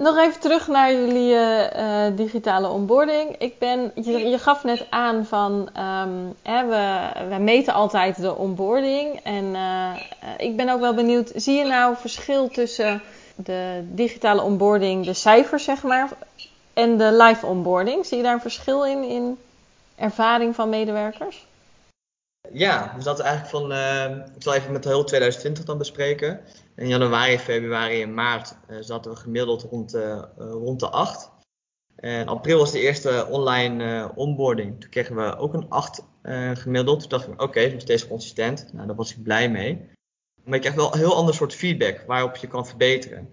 Nog 0.00 0.18
even 0.18 0.40
terug 0.40 0.66
naar 0.66 0.92
jullie 0.92 1.34
uh, 1.34 2.06
digitale 2.16 2.68
onboarding. 2.68 3.36
Ik 3.38 3.58
ben, 3.58 3.92
je, 3.94 4.38
gaf 4.38 4.64
net 4.64 4.86
aan 4.90 5.26
van 5.26 5.52
um, 5.78 6.34
hè, 6.42 6.66
we, 6.66 7.10
we, 7.28 7.42
meten 7.42 7.74
altijd 7.74 8.20
de 8.20 8.34
onboarding. 8.34 9.20
En 9.22 9.44
uh, 9.44 9.90
ik 10.36 10.56
ben 10.56 10.68
ook 10.68 10.80
wel 10.80 10.94
benieuwd, 10.94 11.32
zie 11.34 11.54
je 11.54 11.64
nou 11.64 11.96
verschil 11.96 12.48
tussen 12.48 13.02
de 13.34 13.84
digitale 13.90 14.42
onboarding, 14.42 15.04
de 15.04 15.14
cijfers 15.14 15.64
zeg 15.64 15.82
maar, 15.82 16.08
en 16.72 16.96
de 16.96 17.12
live 17.12 17.46
onboarding? 17.46 18.06
Zie 18.06 18.16
je 18.16 18.22
daar 18.22 18.34
een 18.34 18.40
verschil 18.40 18.84
in, 18.84 19.02
in 19.02 19.38
ervaring 19.96 20.54
van 20.54 20.68
medewerkers? 20.68 21.46
Ja, 22.52 22.92
dus 22.94 23.04
dat 23.04 23.18
is 23.18 23.24
eigenlijk 23.24 23.56
van, 23.56 23.72
ik 24.36 24.42
zal 24.42 24.54
even 24.54 24.72
met 24.72 24.84
heel 24.84 25.04
2020 25.04 25.64
dan 25.64 25.78
bespreken. 25.78 26.40
In 26.80 26.88
januari, 26.88 27.38
februari 27.38 28.02
en 28.02 28.14
maart 28.14 28.56
uh, 28.70 28.76
zaten 28.80 29.10
we 29.10 29.16
gemiddeld 29.16 29.62
rond, 29.62 29.94
uh, 29.94 30.22
rond 30.36 30.80
de 30.80 30.88
8. 30.88 31.30
En 31.96 32.26
april 32.26 32.58
was 32.58 32.72
de 32.72 32.80
eerste 32.80 33.26
online 33.30 34.10
onboarding. 34.14 34.80
Toen 34.80 34.90
kregen 34.90 35.16
we 35.16 35.36
ook 35.36 35.54
een 35.54 35.68
8 35.68 36.04
gemiddeld. 36.54 37.00
Toen 37.00 37.08
dachten 37.08 37.30
we, 37.30 37.34
oké, 37.34 37.44
okay, 37.44 37.72
nog 37.72 37.80
steeds 37.80 38.08
consistent. 38.08 38.72
Nou, 38.72 38.86
daar 38.86 38.96
was 38.96 39.10
ik 39.10 39.22
blij 39.22 39.50
mee. 39.50 39.90
Maar 40.44 40.54
je 40.54 40.60
krijgt 40.60 40.78
wel 40.78 40.92
een 40.92 40.98
heel 40.98 41.14
ander 41.14 41.34
soort 41.34 41.54
feedback 41.54 42.04
waarop 42.06 42.36
je 42.36 42.46
kan 42.46 42.66
verbeteren. 42.66 43.28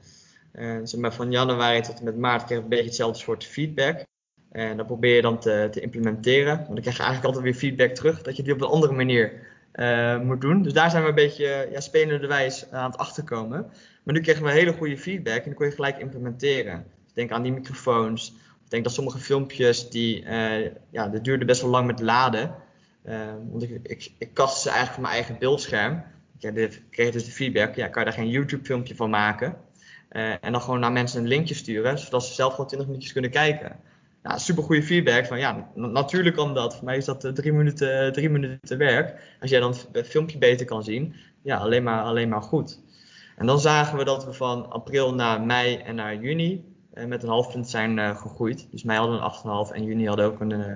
En 0.52 0.88
zeg 0.88 1.00
maar, 1.00 1.14
van 1.14 1.32
januari 1.32 1.82
tot 1.82 2.00
en 2.00 2.06
met 2.06 2.18
maart 2.18 2.44
kreeg 2.44 2.58
ik 2.58 2.64
een 2.64 2.70
beetje 2.70 2.86
hetzelfde 2.86 3.20
soort 3.20 3.46
feedback. 3.46 4.06
En 4.52 4.78
dat 4.78 4.86
probeer 4.86 5.16
je 5.16 5.22
dan 5.22 5.40
te, 5.40 5.68
te 5.72 5.82
implementeren. 5.82 6.56
Want 6.56 6.68
dan 6.68 6.82
krijg 6.82 6.98
je 6.98 7.04
eigenlijk 7.04 7.26
altijd 7.36 7.44
weer 7.44 7.62
feedback 7.62 7.96
terug 7.96 8.22
dat 8.22 8.36
je 8.36 8.44
die 8.44 8.54
op 8.54 8.62
een 8.62 8.68
andere 8.68 8.94
manier 8.94 9.56
uh, 9.78 10.20
moet 10.20 10.42
doen. 10.42 10.62
Dus 10.62 10.74
daar 10.74 10.90
zijn 10.90 11.04
we 11.04 11.10
een 11.10 11.16
beetje 11.16 11.68
ja, 11.72 11.80
spelende 11.80 12.28
wijs 12.28 12.72
aan 12.72 12.90
het 12.92 13.00
achterkomen. 13.00 13.72
Maar 14.04 14.14
nu 14.14 14.22
kregen 14.22 14.44
we 14.44 14.52
hele 14.52 14.74
goede 14.74 14.98
feedback 14.98 15.38
en 15.38 15.44
dan 15.44 15.54
kon 15.54 15.66
je 15.66 15.72
gelijk 15.72 15.98
implementeren. 15.98 16.86
Dus 17.04 17.14
denk 17.14 17.32
aan 17.32 17.44
die 17.44 17.52
microfoons. 17.52 18.30
Ik 18.64 18.70
denk 18.74 18.84
dat 18.84 18.94
sommige 18.94 19.18
filmpjes, 19.18 19.90
die, 19.90 20.24
uh, 20.24 20.66
ja, 20.90 21.08
dat 21.08 21.24
duurde 21.24 21.46
best 21.46 21.62
wel 21.62 21.70
lang 21.70 21.88
met 21.88 22.00
laden. 22.00 22.56
Uh, 23.06 23.16
want 23.50 23.64
ik, 23.64 23.70
ik, 23.84 24.12
ik 24.18 24.30
ze 24.36 24.70
eigenlijk 24.70 24.92
van 24.92 25.02
mijn 25.02 25.14
eigen 25.14 25.38
beeldscherm. 25.40 26.04
Ik 26.40 26.82
kreeg 26.90 27.12
dus 27.12 27.26
de 27.26 27.32
feedback, 27.32 27.76
ja, 27.76 27.88
kan 27.88 28.04
je 28.04 28.10
daar 28.10 28.20
geen 28.20 28.30
YouTube 28.30 28.66
filmpje 28.66 28.96
van 28.96 29.10
maken? 29.10 29.66
en 30.42 30.52
dan 30.52 30.62
gewoon 30.62 30.80
naar 30.80 30.92
mensen 30.92 31.22
een 31.22 31.28
linkje 31.28 31.54
sturen, 31.54 32.00
zodat 32.00 32.26
ze 32.26 32.34
zelf 32.34 32.52
gewoon 32.52 32.68
20 32.68 32.88
minuutjes 32.88 33.14
kunnen 33.14 33.32
kijken 33.32 33.80
super 34.36 34.64
goede 34.64 34.84
feedback. 34.84 35.26
Van 35.26 35.40
ja, 35.40 35.70
natuurlijk 35.76 36.36
kan 36.36 36.54
dat. 36.54 36.76
Voor 36.76 36.86
mij 36.86 36.98
is 36.98 37.06
dat 37.06 37.24
eh, 37.24 37.32
drie 37.32 37.54
minuten, 37.54 38.14
drie 38.14 38.30
minuten 38.30 38.78
werk. 38.78 39.36
Als 39.42 39.50
jij 39.50 39.60
dan 39.60 39.76
het 39.92 40.08
filmpje 40.08 40.38
beter 40.38 40.66
kan 40.66 40.84
zien, 40.84 41.16
ja, 41.42 41.58
alleen 41.58 41.84
maar, 41.84 42.04
alleen 42.04 42.30
maar 42.30 42.42
goed. 42.42 42.80
En 43.36 43.46
dan 43.46 43.60
zagen 43.60 43.98
we 43.98 44.04
dat 44.04 44.26
we 44.26 44.34
van 44.34 44.70
april 44.72 45.14
naar 45.14 45.42
mei 45.42 45.76
en 45.76 45.96
naar 45.96 46.16
juni 46.16 46.66
eh, 46.94 47.06
met 47.06 47.24
een 47.24 47.30
half 47.30 47.52
punt 47.52 47.70
zijn 47.70 47.98
uh, 47.98 48.18
gegroeid. 48.18 48.68
Dus 48.72 48.84
mei 48.84 49.00
hadden 49.00 49.22
een 49.22 49.68
8,5 49.70 49.76
en 49.76 49.84
juni 49.84 50.08
hadden 50.08 50.26
ook 50.26 50.40
een, 50.40 50.52
uh, 50.52 50.74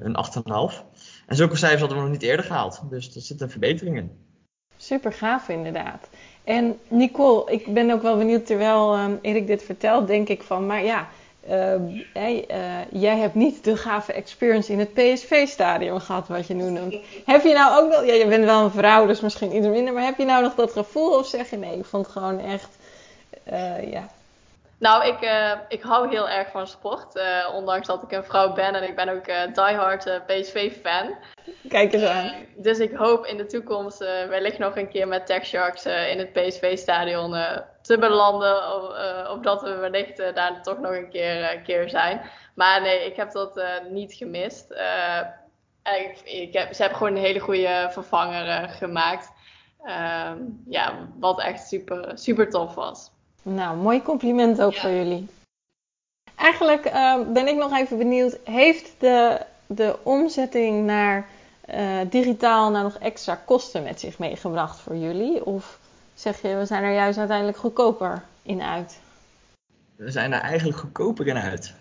een 0.00 0.16
8,5. 0.72 0.84
En 1.26 1.36
zulke 1.36 1.56
cijfers 1.56 1.80
hadden 1.80 1.98
we 1.98 2.04
nog 2.04 2.12
niet 2.12 2.22
eerder 2.22 2.44
gehaald. 2.44 2.82
Dus 2.90 3.14
er 3.14 3.20
zit 3.20 3.40
een 3.40 3.50
verbetering 3.50 3.96
in. 3.96 4.10
Super 4.76 5.12
gaaf 5.12 5.48
inderdaad. 5.48 6.08
En 6.44 6.78
Nicole, 6.88 7.52
ik 7.52 7.74
ben 7.74 7.90
ook 7.90 8.02
wel 8.02 8.16
benieuwd 8.16 8.46
terwijl 8.46 8.98
um, 8.98 9.18
Erik 9.22 9.46
dit 9.46 9.62
vertelt, 9.62 10.06
denk 10.06 10.28
ik 10.28 10.42
van, 10.42 10.66
maar 10.66 10.84
ja, 10.84 11.08
uh, 11.48 11.74
hey, 12.12 12.44
uh, 12.50 13.00
jij 13.00 13.18
hebt 13.18 13.34
niet 13.34 13.64
de 13.64 13.76
gave 13.76 14.12
experience 14.12 14.72
in 14.72 14.78
het 14.78 14.92
PSV-stadion 14.92 16.00
gehad, 16.00 16.28
wat 16.28 16.46
je 16.46 16.54
nu 16.54 16.70
noemt. 16.70 16.96
Heb 17.24 17.42
je 17.42 17.54
nou 17.54 17.82
ook 17.82 17.90
wel, 17.90 18.04
ja, 18.04 18.12
je 18.12 18.26
bent 18.26 18.44
wel 18.44 18.64
een 18.64 18.70
vrouw, 18.70 19.06
dus 19.06 19.20
misschien 19.20 19.56
iets 19.56 19.66
minder, 19.66 19.94
maar 19.94 20.04
heb 20.04 20.18
je 20.18 20.24
nou 20.24 20.42
nog 20.42 20.54
dat 20.54 20.72
gevoel 20.72 21.18
of 21.18 21.26
zeg 21.26 21.50
je 21.50 21.56
nee, 21.56 21.78
ik 21.78 21.84
vond 21.84 22.06
het 22.06 22.14
gewoon 22.14 22.38
echt, 22.38 22.76
uh, 23.52 23.92
ja. 23.92 24.08
Nou, 24.78 25.06
ik, 25.06 25.18
ik 25.68 25.82
hou 25.82 26.08
heel 26.08 26.28
erg 26.28 26.50
van 26.50 26.66
sport, 26.66 27.20
ondanks 27.54 27.86
dat 27.86 28.02
ik 28.02 28.12
een 28.12 28.24
vrouw 28.24 28.52
ben 28.52 28.74
en 28.74 28.82
ik 28.82 28.96
ben 28.96 29.08
ook 29.08 29.54
diehard 29.54 30.22
PSV-fan. 30.26 31.14
Kijk 31.68 31.92
eens 31.92 32.04
aan. 32.04 32.32
dus 32.56 32.78
ik 32.78 32.94
hoop 32.94 33.26
in 33.26 33.36
de 33.36 33.46
toekomst 33.46 33.98
wellicht 34.28 34.58
nog 34.58 34.76
een 34.76 34.88
keer 34.88 35.08
met 35.08 35.26
Tech 35.26 35.44
Sharks 35.46 35.86
in 35.86 36.18
het 36.18 36.32
PSV-stadion 36.32 37.34
te 37.90 37.98
belanden. 37.98 38.56
Uh, 38.56 39.30
opdat 39.30 39.62
we 39.62 39.74
wellicht 39.74 40.20
uh, 40.20 40.34
daar 40.34 40.62
toch 40.62 40.78
nog 40.78 40.92
een 40.92 41.10
keer, 41.10 41.40
uh, 41.40 41.64
keer 41.64 41.88
zijn. 41.88 42.20
Maar 42.54 42.80
nee, 42.80 43.06
ik 43.06 43.16
heb 43.16 43.32
dat 43.32 43.62
niet 43.90 44.12
gemist. 44.12 44.70
Ik, 45.82 46.20
ik 46.24 46.52
heb, 46.52 46.74
ze 46.74 46.80
hebben 46.80 46.98
gewoon 46.98 47.16
een 47.16 47.22
hele 47.22 47.38
goede 47.38 47.88
vervanger 47.90 48.68
gemaakt. 48.68 49.32
Ehm, 49.84 50.38
ja, 50.66 51.08
wat 51.18 51.40
echt 51.40 51.68
super, 51.68 52.10
super 52.14 52.50
tof 52.50 52.74
was. 52.74 53.10
Nou, 53.42 53.76
mooi 53.76 54.02
compliment 54.02 54.62
ook 54.62 54.74
voor 54.74 54.90
jullie. 54.90 55.28
Eigenlijk 56.36 56.84
ehm, 56.84 57.32
ben 57.32 57.48
ik 57.48 57.56
nog 57.56 57.76
even 57.76 57.98
benieuwd, 57.98 58.38
heeft 58.44 58.94
de, 58.98 59.40
de 59.66 59.98
omzetting 60.02 60.86
naar 60.86 61.28
uh, 61.74 62.00
digitaal 62.10 62.70
nou 62.70 62.84
nog 62.84 62.96
extra 62.96 63.34
kosten 63.44 63.82
met 63.82 64.00
zich 64.00 64.18
meegebracht 64.18 64.80
voor 64.80 64.96
jullie? 64.96 65.46
Of 65.46 65.79
zeg 66.20 66.42
je, 66.42 66.56
we 66.56 66.64
zijn 66.64 66.82
er 66.82 66.92
juist 66.92 67.18
uiteindelijk 67.18 67.58
goedkoper 67.58 68.22
in 68.42 68.62
uit? 68.62 68.98
We 69.96 70.10
zijn 70.10 70.32
er 70.32 70.40
eigenlijk 70.40 70.78
goedkoper 70.78 71.26
in 71.26 71.36
uit. 71.36 71.74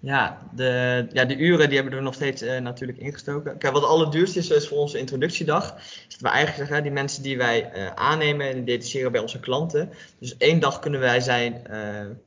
Ja, 0.00 0.38
de, 0.54 1.06
ja, 1.12 1.24
de 1.24 1.36
uren 1.36 1.68
die 1.68 1.78
hebben 1.78 1.98
we 1.98 2.04
nog 2.04 2.14
steeds 2.14 2.42
uh, 2.42 2.58
natuurlijk 2.58 2.98
ingestoken. 2.98 3.58
Kijk, 3.58 3.72
wat 3.72 3.82
het 3.82 3.90
allerduurste 3.90 4.54
is, 4.54 4.68
voor 4.68 4.78
onze 4.78 4.98
introductiedag, 4.98 5.76
is 5.76 6.06
dat 6.08 6.20
we 6.20 6.28
eigenlijk 6.28 6.56
zeggen, 6.56 6.82
die 6.82 6.92
mensen 6.92 7.22
die 7.22 7.36
wij 7.36 7.72
uh, 7.76 7.90
aannemen 7.94 8.50
en 8.50 8.64
detacheren 8.64 9.12
bij 9.12 9.20
onze 9.20 9.40
klanten. 9.40 9.90
Dus 10.18 10.36
één 10.36 10.60
dag 10.60 10.78
kunnen 10.78 11.00
wij 11.00 11.20
zijn, 11.20 11.62
uh, 11.70 11.78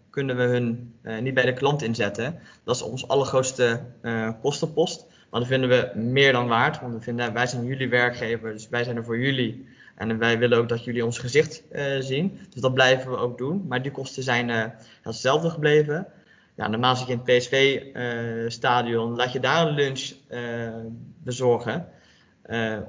kunnen 0.10 0.38
we 0.38 0.44
hun 0.44 0.94
niet 1.22 1.34
bij 1.34 1.46
de 1.46 1.54
klant 1.54 1.82
inzetten. 1.82 2.40
Dat 2.64 2.76
is 2.76 2.82
ons 2.82 3.08
allergrootste 3.08 3.82
kostenpost. 4.42 5.06
Maar 5.30 5.40
dat 5.40 5.50
vinden 5.50 5.70
we 5.70 5.92
meer 6.00 6.32
dan 6.32 6.48
waard, 6.48 6.82
want 6.82 6.94
we 6.94 7.02
vinden, 7.02 7.34
wij 7.34 7.48
zijn 7.48 7.66
jullie 7.66 7.90
werkgever, 7.90 8.52
dus 8.52 8.70
wij 8.70 8.84
zijn 8.84 8.96
er 8.96 9.04
voor 9.04 9.20
jullie. 9.20 9.68
En 9.98 10.18
wij 10.18 10.40
willen 10.40 10.58
ook 10.58 10.70
dat 10.70 10.84
jullie 10.84 11.06
ons 11.06 11.20
gezicht 11.20 11.64
zien. 12.00 12.40
Dus 12.50 12.62
dat 12.62 12.74
blijven 12.74 13.12
we 13.12 13.18
ook 13.18 13.38
doen. 13.38 13.66
Maar 13.68 13.82
die 13.82 13.92
kosten 13.92 14.24
zijn 14.24 14.74
hetzelfde 15.02 15.50
gebleven 15.50 16.08
ja, 16.58 16.68
normaal 16.68 16.96
zit 16.96 17.08
je 17.08 17.14
in 17.14 17.22
het 17.24 17.38
PSV-stadion, 17.38 19.16
laat 19.16 19.32
je 19.32 19.40
daar 19.40 19.68
een 19.68 19.74
lunch 19.74 20.14
bezorgen. 21.24 21.88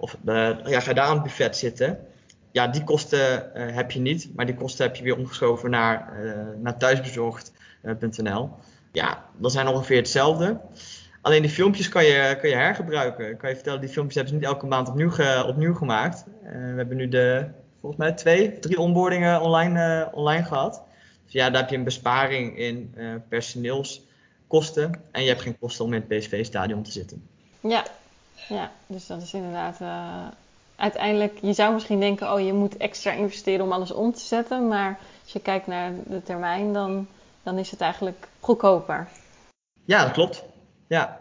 Of 0.00 0.16
ja, 0.64 0.80
ga 0.80 0.92
daar 0.92 1.06
aan 1.06 1.14
het 1.14 1.22
buffet 1.22 1.56
zitten. 1.56 1.98
Ja, 2.52 2.66
die 2.66 2.84
kosten 2.84 3.50
heb 3.54 3.90
je 3.90 4.00
niet, 4.00 4.30
maar 4.34 4.46
die 4.46 4.54
kosten 4.54 4.86
heb 4.86 4.96
je 4.96 5.02
weer 5.02 5.16
omgeschoven 5.16 5.70
naar, 5.70 6.12
naar 6.58 6.78
thuisbezorgd.nl. 6.78 8.50
ja, 8.92 9.24
dat 9.36 9.52
zijn 9.52 9.68
ongeveer 9.68 9.96
hetzelfde. 9.96 10.60
Alleen 11.28 11.42
die 11.42 11.50
filmpjes 11.50 11.88
kan 11.88 12.04
je, 12.04 12.36
kan 12.40 12.48
je 12.48 12.54
hergebruiken. 12.54 13.30
Ik 13.30 13.38
kan 13.38 13.48
je 13.48 13.54
vertellen, 13.54 13.80
die 13.80 13.88
filmpjes 13.88 14.14
hebben 14.14 14.32
ze 14.32 14.38
niet 14.38 14.48
elke 14.48 14.66
maand 14.66 14.88
opnieuw, 14.88 15.10
ge, 15.10 15.44
opnieuw 15.46 15.74
gemaakt. 15.74 16.24
we 16.42 16.74
hebben 16.76 16.96
nu 16.96 17.08
de, 17.08 17.46
volgens 17.80 18.00
mij 18.00 18.12
twee, 18.12 18.58
drie 18.58 18.78
onboardingen 18.80 19.40
online, 19.40 20.10
online 20.12 20.44
gehad. 20.44 20.82
Dus 21.24 21.32
ja, 21.32 21.50
daar 21.50 21.60
heb 21.60 21.70
je 21.70 21.76
een 21.76 21.84
besparing 21.84 22.58
in 22.58 22.94
uh, 22.96 23.14
personeelskosten. 23.28 25.00
En 25.10 25.22
je 25.22 25.28
hebt 25.28 25.40
geen 25.40 25.58
kosten 25.58 25.84
om 25.84 25.92
in 25.92 26.04
het 26.06 26.18
PSV-stadion 26.18 26.82
te 26.82 26.90
zitten. 26.90 27.28
Ja. 27.60 27.84
ja, 28.48 28.70
dus 28.86 29.06
dat 29.06 29.22
is 29.22 29.32
inderdaad. 29.32 29.80
Uh, 29.80 30.26
uiteindelijk, 30.76 31.38
je 31.42 31.52
zou 31.52 31.72
misschien 31.74 32.00
denken: 32.00 32.32
oh, 32.32 32.40
je 32.40 32.52
moet 32.52 32.76
extra 32.76 33.12
investeren 33.12 33.64
om 33.64 33.72
alles 33.72 33.92
om 33.92 34.12
te 34.12 34.24
zetten. 34.24 34.68
Maar 34.68 34.98
als 35.22 35.32
je 35.32 35.40
kijkt 35.40 35.66
naar 35.66 35.92
de 36.06 36.22
termijn, 36.22 36.72
dan, 36.72 37.06
dan 37.42 37.58
is 37.58 37.70
het 37.70 37.80
eigenlijk 37.80 38.28
goedkoper. 38.40 39.08
Ja, 39.84 40.02
dat 40.02 40.12
klopt. 40.12 40.44
Ja. 40.88 41.20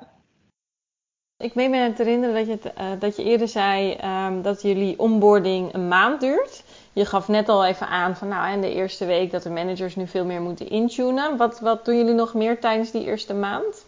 Ik 1.38 1.55
meen 1.55 1.70
me 1.70 1.93
te 1.93 2.03
herinneren 2.03 2.36
dat 2.36 2.47
je, 2.47 2.72
uh, 2.78 2.99
dat 2.99 3.15
je 3.15 3.24
eerder 3.24 3.47
zei 3.47 3.97
um, 4.03 4.41
dat 4.41 4.61
jullie 4.61 4.99
onboarding 4.99 5.74
een 5.74 5.88
maand 5.88 6.22
duurt. 6.22 6.63
Je 6.93 7.05
gaf 7.05 7.28
net 7.28 7.49
al 7.49 7.65
even 7.65 7.88
aan 7.88 8.15
van 8.15 8.28
nou, 8.28 8.53
in 8.53 8.61
de 8.61 8.74
eerste 8.74 9.05
week 9.05 9.32
dat 9.32 9.43
de 9.43 9.49
managers 9.49 9.95
nu 9.95 10.07
veel 10.07 10.26
meer 10.26 10.41
moeten 10.41 10.70
intunen. 10.70 11.38
Wat, 11.38 11.59
wat 11.59 11.86
doen 11.86 11.97
jullie 11.97 12.13
nog 12.13 12.34
meer 12.34 12.59
tijdens 12.59 12.91
die 12.91 13.03
eerste 13.03 13.34
maand? 13.34 13.86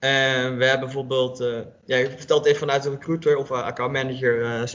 Uh, 0.00 0.10
we 0.56 0.64
hebben 0.64 0.80
bijvoorbeeld, 0.80 1.40
uh, 1.40 1.60
ja, 1.84 1.96
je 1.96 2.10
vertelt 2.10 2.46
even 2.46 2.58
vanuit 2.58 2.84
een 2.84 2.92
recruiter 2.92 3.36
of 3.36 3.50
accountmanager 3.50 4.68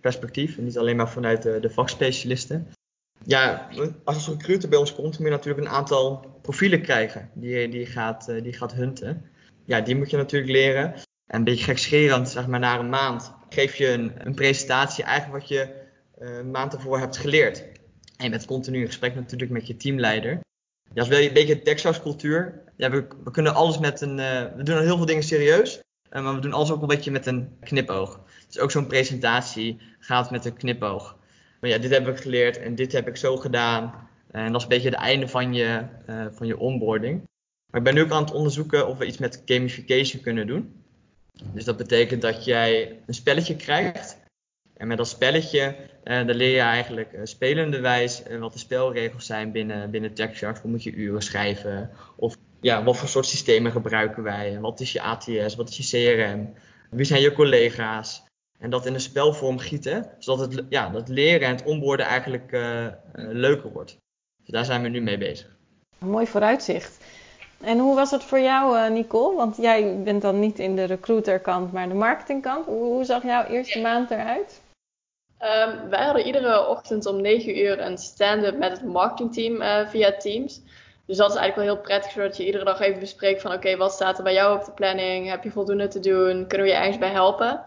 perspectief. 0.00 0.56
En 0.58 0.64
niet 0.64 0.78
alleen 0.78 0.96
maar 0.96 1.10
vanuit 1.10 1.42
de 1.42 1.70
vakspecialisten. 1.70 2.72
Ja, 3.24 3.68
als 4.04 4.26
een 4.26 4.38
recruiter 4.38 4.68
bij 4.68 4.78
ons 4.78 4.94
komt, 4.94 5.18
moet 5.18 5.28
je 5.28 5.34
natuurlijk 5.34 5.66
een 5.66 5.72
aantal 5.72 6.24
profielen 6.42 6.82
krijgen 6.82 7.30
die, 7.32 7.68
die, 7.68 7.86
gaat, 7.86 8.26
die 8.42 8.52
gaat 8.52 8.72
hunten. 8.72 9.30
Ja, 9.66 9.80
die 9.80 9.96
moet 9.96 10.10
je 10.10 10.16
natuurlijk 10.16 10.52
leren. 10.52 10.94
En 11.26 11.38
een 11.38 11.44
beetje 11.44 11.64
gekscherend, 11.64 12.28
zeg 12.28 12.46
maar, 12.46 12.60
na 12.60 12.78
een 12.78 12.88
maand 12.88 13.34
geef 13.48 13.74
je 13.74 13.88
een, 13.88 14.12
een 14.18 14.34
presentatie 14.34 15.04
eigenlijk 15.04 15.40
wat 15.40 15.48
je 15.48 15.74
uh, 16.18 16.42
maand 16.52 16.74
ervoor 16.74 16.98
hebt 16.98 17.16
geleerd. 17.16 17.64
En 18.16 18.30
je 18.30 18.44
continu 18.44 18.80
in 18.80 18.86
gesprek 18.86 19.14
natuurlijk 19.14 19.50
met 19.50 19.66
je 19.66 19.76
teamleider. 19.76 20.40
Ja, 20.92 21.00
als 21.00 21.08
wil 21.08 21.18
je 21.18 21.28
een 21.28 21.34
beetje 21.34 21.62
Texas 21.62 22.02
cultuur. 22.02 22.62
Ja, 22.76 22.90
we, 22.90 23.30
kunnen 23.30 23.54
alles 23.54 23.78
met 23.78 24.00
een. 24.00 24.18
Uh, 24.18 24.44
we 24.56 24.62
doen 24.62 24.78
heel 24.78 24.96
veel 24.96 25.06
dingen 25.06 25.22
serieus. 25.22 25.80
Uh, 26.12 26.22
maar 26.22 26.34
we 26.34 26.40
doen 26.40 26.52
alles 26.52 26.70
ook 26.70 26.80
een 26.80 26.86
beetje 26.86 27.10
met 27.10 27.26
een 27.26 27.56
knipoog. 27.60 28.20
Dus 28.46 28.58
ook 28.58 28.70
zo'n 28.70 28.86
presentatie 28.86 29.80
gaat 29.98 30.30
met 30.30 30.44
een 30.44 30.56
knipoog. 30.56 31.16
Maar 31.60 31.70
ja, 31.70 31.78
dit 31.78 31.90
heb 31.90 32.08
ik 32.08 32.16
geleerd 32.16 32.58
en 32.58 32.74
dit 32.74 32.92
heb 32.92 33.08
ik 33.08 33.16
zo 33.16 33.36
gedaan. 33.36 34.08
En 34.30 34.46
dat 34.52 34.56
is 34.56 34.62
een 34.62 34.68
beetje 34.68 34.88
het 34.88 34.98
einde 34.98 35.28
van 35.28 35.54
je, 35.54 35.84
van 36.30 36.46
je 36.46 36.58
onboarding. 36.58 37.22
Maar 37.70 37.80
ik 37.80 37.86
ben 37.86 37.94
nu 37.94 38.02
ook 38.02 38.10
aan 38.10 38.24
het 38.24 38.32
onderzoeken 38.32 38.88
of 38.88 38.98
we 38.98 39.06
iets 39.06 39.18
met 39.18 39.42
gamification 39.44 40.22
kunnen 40.22 40.46
doen. 40.46 40.84
Dus 41.52 41.64
dat 41.64 41.76
betekent 41.76 42.22
dat 42.22 42.44
jij 42.44 43.02
een 43.06 43.14
spelletje 43.14 43.56
krijgt. 43.56 44.24
En 44.76 44.86
met 44.86 44.96
dat 44.96 45.08
spelletje, 45.08 45.76
uh, 46.04 46.20
leer 46.24 46.54
je 46.54 46.60
eigenlijk 46.60 47.12
uh, 47.12 47.20
spelende 47.24 47.80
wijs 47.80 48.22
uh, 48.30 48.38
wat 48.38 48.52
de 48.52 48.58
spelregels 48.58 49.26
zijn 49.26 49.52
binnen, 49.52 49.90
binnen 49.90 50.14
TechShark. 50.14 50.58
Hoe 50.58 50.70
moet 50.70 50.82
je 50.82 50.92
uren 50.92 51.22
schrijven? 51.22 51.90
Of 52.16 52.36
ja, 52.60 52.84
wat 52.84 52.96
voor 52.96 53.08
soort 53.08 53.26
systemen 53.26 53.72
gebruiken 53.72 54.22
wij? 54.22 54.60
Wat 54.60 54.80
is 54.80 54.92
je 54.92 55.00
ATS? 55.00 55.54
Wat 55.56 55.68
is 55.68 55.90
je 55.90 56.14
CRM? 56.14 56.54
Wie 56.90 57.04
zijn 57.04 57.20
je 57.20 57.32
collega's? 57.32 58.24
En 58.58 58.70
dat 58.70 58.86
in 58.86 58.94
een 58.94 59.00
spelvorm 59.00 59.58
gieten, 59.58 60.10
zodat 60.18 60.52
het, 60.52 60.64
ja, 60.68 60.88
dat 60.88 61.08
leren 61.08 61.48
en 61.48 61.54
het 61.54 61.64
onboorden 61.64 62.06
eigenlijk 62.06 62.50
leuker 63.12 63.72
wordt. 63.72 63.96
Dus 64.42 64.54
daar 64.54 64.64
zijn 64.64 64.82
we 64.82 64.88
nu 64.88 65.00
mee 65.00 65.18
bezig. 65.18 65.56
Een 65.98 66.08
mooi 66.08 66.26
vooruitzicht. 66.26 67.04
En 67.60 67.78
hoe 67.78 67.94
was 67.94 68.10
het 68.10 68.22
voor 68.22 68.40
jou, 68.40 68.90
Nicole? 68.90 69.36
Want 69.36 69.56
jij 69.56 70.02
bent 70.02 70.22
dan 70.22 70.38
niet 70.38 70.58
in 70.58 70.76
de 70.76 70.84
recruiterkant, 70.84 71.72
maar 71.72 71.88
de 71.88 71.94
marketingkant. 71.94 72.66
Hoe, 72.66 72.84
hoe 72.84 73.04
zag 73.04 73.22
jouw 73.22 73.44
eerste 73.44 73.80
maand 73.80 74.10
eruit? 74.10 74.60
Um, 75.40 75.88
wij 75.90 76.04
hadden 76.04 76.26
iedere 76.26 76.68
ochtend 76.68 77.06
om 77.06 77.20
9 77.20 77.58
uur 77.58 77.80
een 77.80 77.98
stand-up 77.98 78.58
met 78.58 78.70
het 78.70 78.84
marketingteam 78.84 79.62
uh, 79.62 79.88
via 79.88 80.16
Teams. 80.16 80.60
Dus 81.06 81.16
dat 81.16 81.30
is 81.30 81.36
eigenlijk 81.36 81.56
wel 81.56 81.76
heel 81.76 81.84
prettig, 81.84 82.10
zodat 82.10 82.36
je 82.36 82.46
iedere 82.46 82.64
dag 82.64 82.80
even 82.80 83.00
bespreekt 83.00 83.42
van 83.42 83.52
oké, 83.52 83.76
wat 83.76 83.92
staat 83.92 84.18
er 84.18 84.24
bij 84.24 84.32
jou 84.32 84.58
op 84.58 84.64
de 84.64 84.72
planning? 84.72 85.28
Heb 85.28 85.44
je 85.44 85.50
voldoende 85.50 85.88
te 85.88 86.00
doen? 86.00 86.46
Kunnen 86.46 86.66
we 86.66 86.72
je 86.72 86.78
ergens 86.78 86.98
bij 86.98 87.10
helpen? 87.10 87.64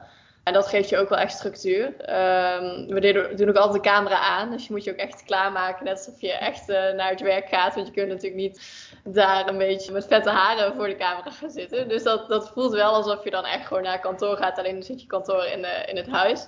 En 0.50 0.56
dat 0.56 0.68
geeft 0.68 0.90
je 0.90 0.98
ook 0.98 1.10
wel 1.10 1.18
echt 1.18 1.34
structuur. 1.34 1.86
Um, 1.86 2.88
we 2.88 3.34
doen 3.36 3.50
ook 3.50 3.56
altijd 3.56 3.84
de 3.84 3.90
camera 3.90 4.20
aan, 4.20 4.52
dus 4.52 4.68
je 4.68 4.74
moet 4.74 4.84
je 4.84 4.92
ook 4.92 4.98
echt 4.98 5.24
klaarmaken, 5.24 5.86
net 5.86 5.98
alsof 5.98 6.22
je 6.22 6.32
echt 6.32 6.70
uh, 6.70 6.92
naar 6.92 7.10
het 7.10 7.22
werk 7.22 7.50
gaat. 7.50 7.76
Want 7.76 7.88
je 7.88 7.94
kunt 7.94 8.08
natuurlijk 8.08 8.42
niet 8.42 8.62
daar 9.04 9.48
een 9.48 9.58
beetje 9.58 9.92
met 9.92 10.08
vette 10.08 10.30
haren 10.30 10.76
voor 10.76 10.88
de 10.88 10.96
camera 10.96 11.32
gaan 11.32 11.52
zitten. 11.52 11.90
Dus 11.90 12.04
dat, 12.04 12.30
dat 12.30 12.50
voelt 12.50 12.72
wel 12.72 12.94
alsof 12.94 13.24
je 13.24 13.30
dan 13.30 13.46
echt 13.46 13.68
gewoon 13.68 13.84
naar 13.84 14.00
kantoor 14.00 14.38
gaat, 14.38 14.58
alleen 14.58 14.74
dan 14.74 14.84
zit 14.84 15.02
je 15.02 15.08
kantoor 15.08 15.46
in, 15.46 15.62
de, 15.62 15.84
in 15.86 15.96
het 15.96 16.10
huis 16.10 16.48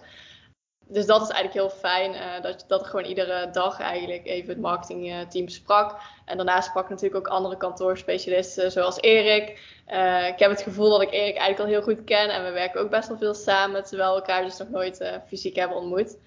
dus 0.92 1.06
dat 1.06 1.22
is 1.22 1.30
eigenlijk 1.30 1.54
heel 1.54 1.80
fijn. 1.80 2.14
Uh, 2.14 2.42
dat, 2.42 2.66
dat 2.68 2.86
gewoon 2.88 3.06
iedere 3.06 3.50
dag 3.52 3.80
eigenlijk 3.80 4.26
even 4.26 4.50
het 4.50 4.60
marketingteam 4.62 5.48
sprak. 5.48 5.96
En 6.26 6.38
daarnaast 6.38 6.68
sprak 6.68 6.90
natuurlijk 6.90 7.16
ook 7.16 7.34
andere 7.34 7.58
kantoorspecialisten 7.58 8.72
zoals 8.72 9.02
Erik. 9.02 9.60
Uh, 9.88 10.28
ik 10.28 10.40
heb 10.40 10.50
het 10.50 10.62
gevoel 10.62 10.90
dat 10.90 11.02
ik 11.02 11.12
Erik 11.12 11.38
eigenlijk 11.38 11.60
al 11.60 11.66
heel 11.66 11.82
goed 11.82 12.04
ken. 12.04 12.30
En 12.30 12.44
we 12.44 12.52
werken 12.52 12.82
ook 12.82 12.90
best 12.90 13.08
wel 13.08 13.18
veel 13.18 13.34
samen. 13.34 13.84
Terwijl 13.84 14.10
we 14.10 14.16
elkaar 14.16 14.44
dus 14.44 14.58
nog 14.58 14.70
nooit 14.70 15.02
uh, 15.02 15.08
fysiek 15.28 15.56
hebben 15.56 15.78
ontmoet. 15.78 16.18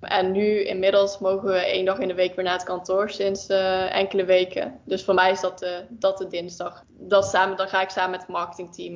En 0.00 0.32
nu 0.32 0.64
inmiddels 0.64 1.18
mogen 1.18 1.48
we 1.48 1.58
één 1.58 1.84
dag 1.84 1.98
in 1.98 2.08
de 2.08 2.14
week 2.14 2.34
weer 2.34 2.44
naar 2.44 2.54
het 2.54 2.64
kantoor 2.64 3.10
sinds 3.10 3.46
enkele 3.88 4.24
weken. 4.24 4.80
Dus 4.84 5.04
voor 5.04 5.14
mij 5.14 5.30
is 5.30 5.40
dat, 5.40 5.66
dat 5.88 6.18
de 6.18 6.26
dinsdag. 6.26 6.82
Dat 6.88 7.24
samen, 7.24 7.56
dan 7.56 7.68
ga 7.68 7.82
ik 7.82 7.88
samen 7.88 8.10
met 8.10 8.20
het 8.20 8.28
marketingteam 8.28 8.94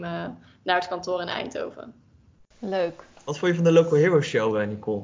naar 0.63 0.77
het 0.77 0.89
kantoor 0.89 1.21
in 1.21 1.29
Eindhoven. 1.29 1.95
Leuk. 2.59 3.05
Wat 3.25 3.39
vond 3.39 3.51
je 3.51 3.57
van 3.57 3.65
de 3.65 3.73
Local 3.73 3.99
Hero 3.99 4.21
Show, 4.21 4.65
Nicole? 4.67 5.03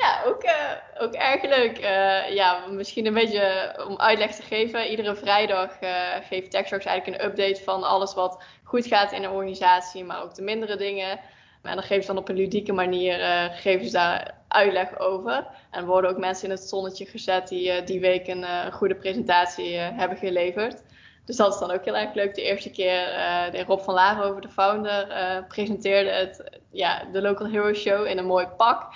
Ja, 0.00 0.22
ook, 0.26 0.44
uh, 0.44 1.02
ook 1.02 1.14
erg 1.14 1.42
leuk. 1.42 1.78
Uh, 1.78 2.34
ja, 2.34 2.66
misschien 2.66 3.06
een 3.06 3.14
beetje 3.14 3.74
om 3.88 3.98
uitleg 3.98 4.34
te 4.34 4.42
geven. 4.42 4.90
Iedere 4.90 5.14
vrijdag 5.14 5.82
uh, 5.82 5.90
geeft 6.28 6.50
TechSharks 6.50 6.84
eigenlijk 6.84 7.22
een 7.22 7.28
update 7.28 7.62
van 7.62 7.82
alles 7.82 8.14
wat 8.14 8.42
goed 8.64 8.86
gaat 8.86 9.12
in 9.12 9.22
de 9.22 9.30
organisatie, 9.30 10.04
maar 10.04 10.22
ook 10.22 10.34
de 10.34 10.42
mindere 10.42 10.76
dingen. 10.76 11.20
En 11.62 11.74
dan 11.74 11.82
geven 11.82 12.02
ze 12.02 12.12
dan 12.12 12.18
op 12.18 12.28
een 12.28 12.36
ludieke 12.36 12.72
manier 12.72 13.18
geven 13.52 13.86
ze 13.86 13.92
daar 13.92 14.34
uitleg 14.48 14.98
over. 14.98 15.46
En 15.70 15.86
worden 15.86 16.10
ook 16.10 16.18
mensen 16.18 16.44
in 16.44 16.50
het 16.50 16.62
zonnetje 16.62 17.06
gezet 17.06 17.48
die 17.48 17.82
die 17.82 18.00
week 18.00 18.26
een, 18.26 18.72
goede 18.72 18.94
presentatie 18.94 19.76
hebben 19.76 20.18
geleverd. 20.18 20.82
Dus 21.24 21.36
dat 21.36 21.52
is 21.52 21.60
dan 21.60 21.70
ook 21.70 21.84
heel 21.84 21.96
erg 21.96 22.14
leuk. 22.14 22.34
De 22.34 22.42
eerste 22.42 22.70
keer 22.70 23.04
de 23.50 23.64
Rob 23.66 23.80
van 23.80 23.94
Laarhoven, 23.94 24.42
de 24.42 24.48
founder, 24.48 25.06
presenteerde 25.48 26.10
het, 26.10 26.60
ja, 26.70 27.04
de 27.12 27.22
Local 27.22 27.46
Hero 27.46 27.74
Show 27.74 28.06
in 28.06 28.18
een 28.18 28.26
mooi 28.26 28.46
pak 28.46 28.92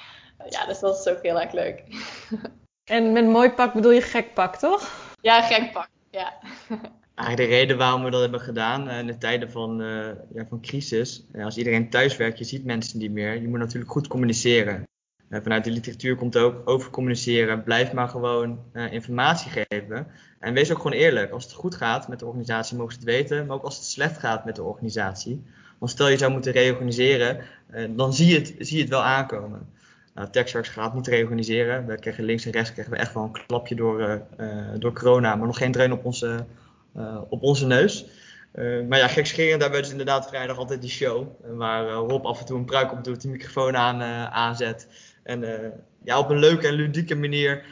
ja, 0.49 0.67
dus 0.67 0.79
dat 0.79 0.99
is 0.99 1.13
ook 1.13 1.23
heel 1.23 1.41
erg 1.41 1.53
leuk. 1.53 1.83
En 2.85 3.13
met 3.13 3.27
mooi 3.27 3.51
pak 3.51 3.73
bedoel 3.73 3.91
je 3.91 4.01
gek 4.01 4.35
pak, 4.35 4.57
toch? 4.57 5.15
Ja, 5.21 5.43
gek 5.43 5.73
pak, 5.73 5.89
ja. 6.11 6.33
Eigenlijk 7.15 7.51
de 7.51 7.57
reden 7.57 7.77
waarom 7.77 8.05
we 8.05 8.11
dat 8.11 8.21
hebben 8.21 8.41
gedaan 8.41 8.89
uh, 8.89 8.99
in 8.99 9.07
de 9.07 9.19
tijden 9.19 9.51
van, 9.51 9.83
uh, 9.83 10.07
ja, 10.35 10.47
van 10.49 10.61
crisis. 10.61 11.25
als 11.43 11.57
iedereen 11.57 11.91
thuis 11.91 12.17
werkt, 12.17 12.39
je 12.39 12.45
ziet 12.45 12.65
mensen 12.65 12.99
niet 12.99 13.11
meer. 13.11 13.41
Je 13.41 13.49
moet 13.49 13.59
natuurlijk 13.59 13.91
goed 13.91 14.07
communiceren. 14.07 14.89
vanuit 15.31 15.65
de 15.65 15.71
literatuur 15.71 16.17
komt 16.17 16.37
ook 16.37 16.69
over 16.69 16.91
communiceren. 16.91 17.63
Blijf 17.63 17.93
maar 17.93 18.09
gewoon 18.09 18.59
informatie 18.91 19.65
geven. 19.69 20.07
En 20.41 20.55
wees 20.55 20.71
ook 20.71 20.77
gewoon 20.77 20.93
eerlijk. 20.93 21.33
Als 21.33 21.45
het 21.45 21.53
goed 21.53 21.75
gaat 21.75 22.09
met 22.09 22.19
de 22.19 22.27
organisatie, 22.27 22.77
mogen 22.77 22.93
ze 22.93 22.99
het 22.99 23.09
weten. 23.09 23.47
Maar 23.47 23.57
ook 23.57 23.65
als 23.65 23.77
het 23.77 23.85
slecht 23.85 24.19
gaat 24.19 24.45
met 24.45 24.57
de 24.57 24.63
organisatie. 24.63 25.43
Want 25.79 25.91
stel 25.91 26.09
je 26.09 26.17
zou 26.17 26.33
moeten 26.33 26.53
reorganiseren, 26.53 27.45
dan 27.91 28.13
zie 28.13 28.27
je, 28.27 28.35
het, 28.35 28.55
zie 28.59 28.77
je 28.77 28.83
het 28.83 28.93
wel 28.93 29.05
aankomen. 29.05 29.69
Nou, 30.15 30.29
gaat 30.51 30.95
niet 30.95 31.07
reorganiseren. 31.07 31.87
We 31.87 31.99
krijgen 31.99 32.25
links 32.25 32.45
en 32.45 32.53
rechts 32.53 32.73
krijgen 32.73 32.93
we 32.93 32.99
echt 32.99 33.15
wel 33.15 33.23
een 33.23 33.47
klapje 33.47 33.75
door, 33.75 34.23
door 34.79 34.93
corona. 34.93 35.37
Maar 35.37 35.47
nog 35.47 35.57
geen 35.57 35.73
dreun 35.73 35.93
op 35.93 36.05
onze, 36.05 36.45
op 37.29 37.43
onze 37.43 37.67
neus. 37.67 38.07
Maar 38.89 38.99
ja, 38.99 39.09
gekscherend 39.09 39.61
hebben 39.61 39.79
we 39.79 39.85
dus 39.85 39.91
inderdaad 39.91 40.29
vrijdag 40.29 40.59
altijd 40.59 40.81
die 40.81 40.91
show. 40.91 41.27
waar 41.57 41.89
Rob 41.89 42.27
af 42.27 42.41
en 42.41 42.47
toe 42.47 42.59
een 42.59 42.65
pruik 42.65 42.93
op 42.93 43.05
doet, 43.05 43.21
de 43.21 43.29
microfoon 43.29 43.77
aan, 43.77 44.03
aanzet. 44.33 44.89
En 45.23 45.45
ja, 46.05 46.19
op 46.19 46.31
een 46.31 46.39
leuke 46.39 46.67
en 46.67 46.75
ludieke 46.75 47.15
manier 47.15 47.65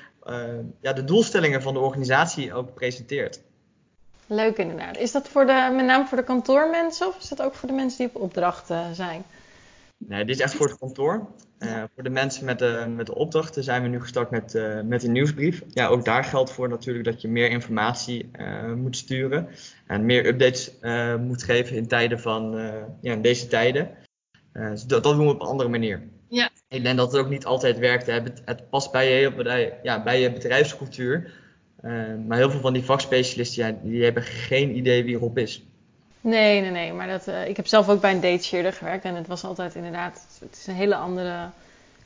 ja, 0.80 0.92
de 0.92 1.04
doelstellingen 1.04 1.62
van 1.62 1.74
de 1.74 1.80
organisatie 1.80 2.54
ook 2.54 2.74
presenteert. 2.74 3.40
Leuk 4.26 4.56
inderdaad. 4.56 4.96
Is 4.96 5.12
dat 5.12 5.28
voor 5.28 5.46
de, 5.46 5.72
met 5.76 5.84
name 5.84 6.06
voor 6.06 6.18
de 6.18 6.24
kantoormensen 6.24 7.06
of 7.06 7.18
is 7.18 7.28
dat 7.28 7.42
ook 7.42 7.54
voor 7.54 7.68
de 7.68 7.74
mensen 7.74 7.98
die 7.98 8.14
op 8.14 8.22
opdracht 8.22 8.66
zijn? 8.92 9.24
Nee, 10.08 10.24
dit 10.24 10.34
is 10.34 10.42
echt 10.42 10.54
voor 10.54 10.68
het 10.68 10.78
kantoor. 10.78 11.28
Uh, 11.58 11.82
voor 11.94 12.02
de 12.02 12.10
mensen 12.10 12.44
met 12.44 12.58
de, 12.58 12.86
met 12.96 13.06
de 13.06 13.14
opdrachten 13.14 13.64
zijn 13.64 13.82
we 13.82 13.88
nu 13.88 14.00
gestart 14.00 14.30
met, 14.30 14.54
uh, 14.54 14.80
met 14.80 15.02
een 15.02 15.12
nieuwsbrief. 15.12 15.62
Ja, 15.68 15.86
ook 15.86 16.04
daar 16.04 16.24
geldt 16.24 16.52
voor 16.52 16.68
natuurlijk 16.68 17.04
dat 17.04 17.20
je 17.20 17.28
meer 17.28 17.50
informatie 17.50 18.30
uh, 18.38 18.72
moet 18.72 18.96
sturen. 18.96 19.48
En 19.86 20.04
meer 20.04 20.26
updates 20.26 20.72
moet 21.20 21.42
geven 21.42 21.76
in 21.76 21.86
tijden 21.86 22.20
van 22.20 22.52
ja, 23.00 23.12
in 23.12 23.22
deze 23.22 23.46
tijden. 23.46 23.90
Dus 24.52 24.84
dat, 24.84 25.02
dat, 25.02 25.14
doen 25.16 25.26
we 25.26 25.32
op 25.32 25.40
een 25.40 25.48
andere 25.48 25.68
manier. 25.68 26.02
Ja. 26.28 26.50
Ik 26.68 26.82
denk 26.82 26.96
dat 26.96 27.12
het 27.12 27.20
ook 27.20 27.30
niet 27.30 27.44
altijd 27.44 27.78
werkt. 27.78 28.06
Hè. 28.06 28.12
Het, 28.12 28.42
het 28.44 28.70
past 28.70 28.92
bij 28.92 29.20
je, 29.20 29.34
bij, 29.34 29.78
ja, 29.82 30.02
bij 30.02 30.20
je 30.20 30.32
bedrijfscultuur. 30.32 31.32
maar 32.26 32.36
heel 32.36 32.50
veel 32.50 32.60
van 32.60 32.72
die 32.72 32.84
vakspecialisten, 32.84 33.66
ja, 33.66 33.78
die 33.82 34.04
hebben 34.04 34.22
geen 34.22 34.76
idee 34.76 35.04
wie 35.04 35.16
Rob 35.16 35.38
is. 35.38 35.66
Nee, 36.22 36.60
nee, 36.60 36.70
nee. 36.70 36.92
Maar 36.92 37.08
dat, 37.08 37.28
uh, 37.28 37.48
ik 37.48 37.56
heb 37.56 37.66
zelf 37.66 37.88
ook 37.88 38.00
bij 38.00 38.12
een 38.12 38.20
datacheerder 38.20 38.72
gewerkt. 38.72 39.04
En 39.04 39.14
het 39.14 39.26
was 39.26 39.44
altijd 39.44 39.74
inderdaad... 39.74 40.26
Het 40.40 40.56
is 40.56 40.66
een 40.66 40.74
hele 40.74 40.96
andere 40.96 41.50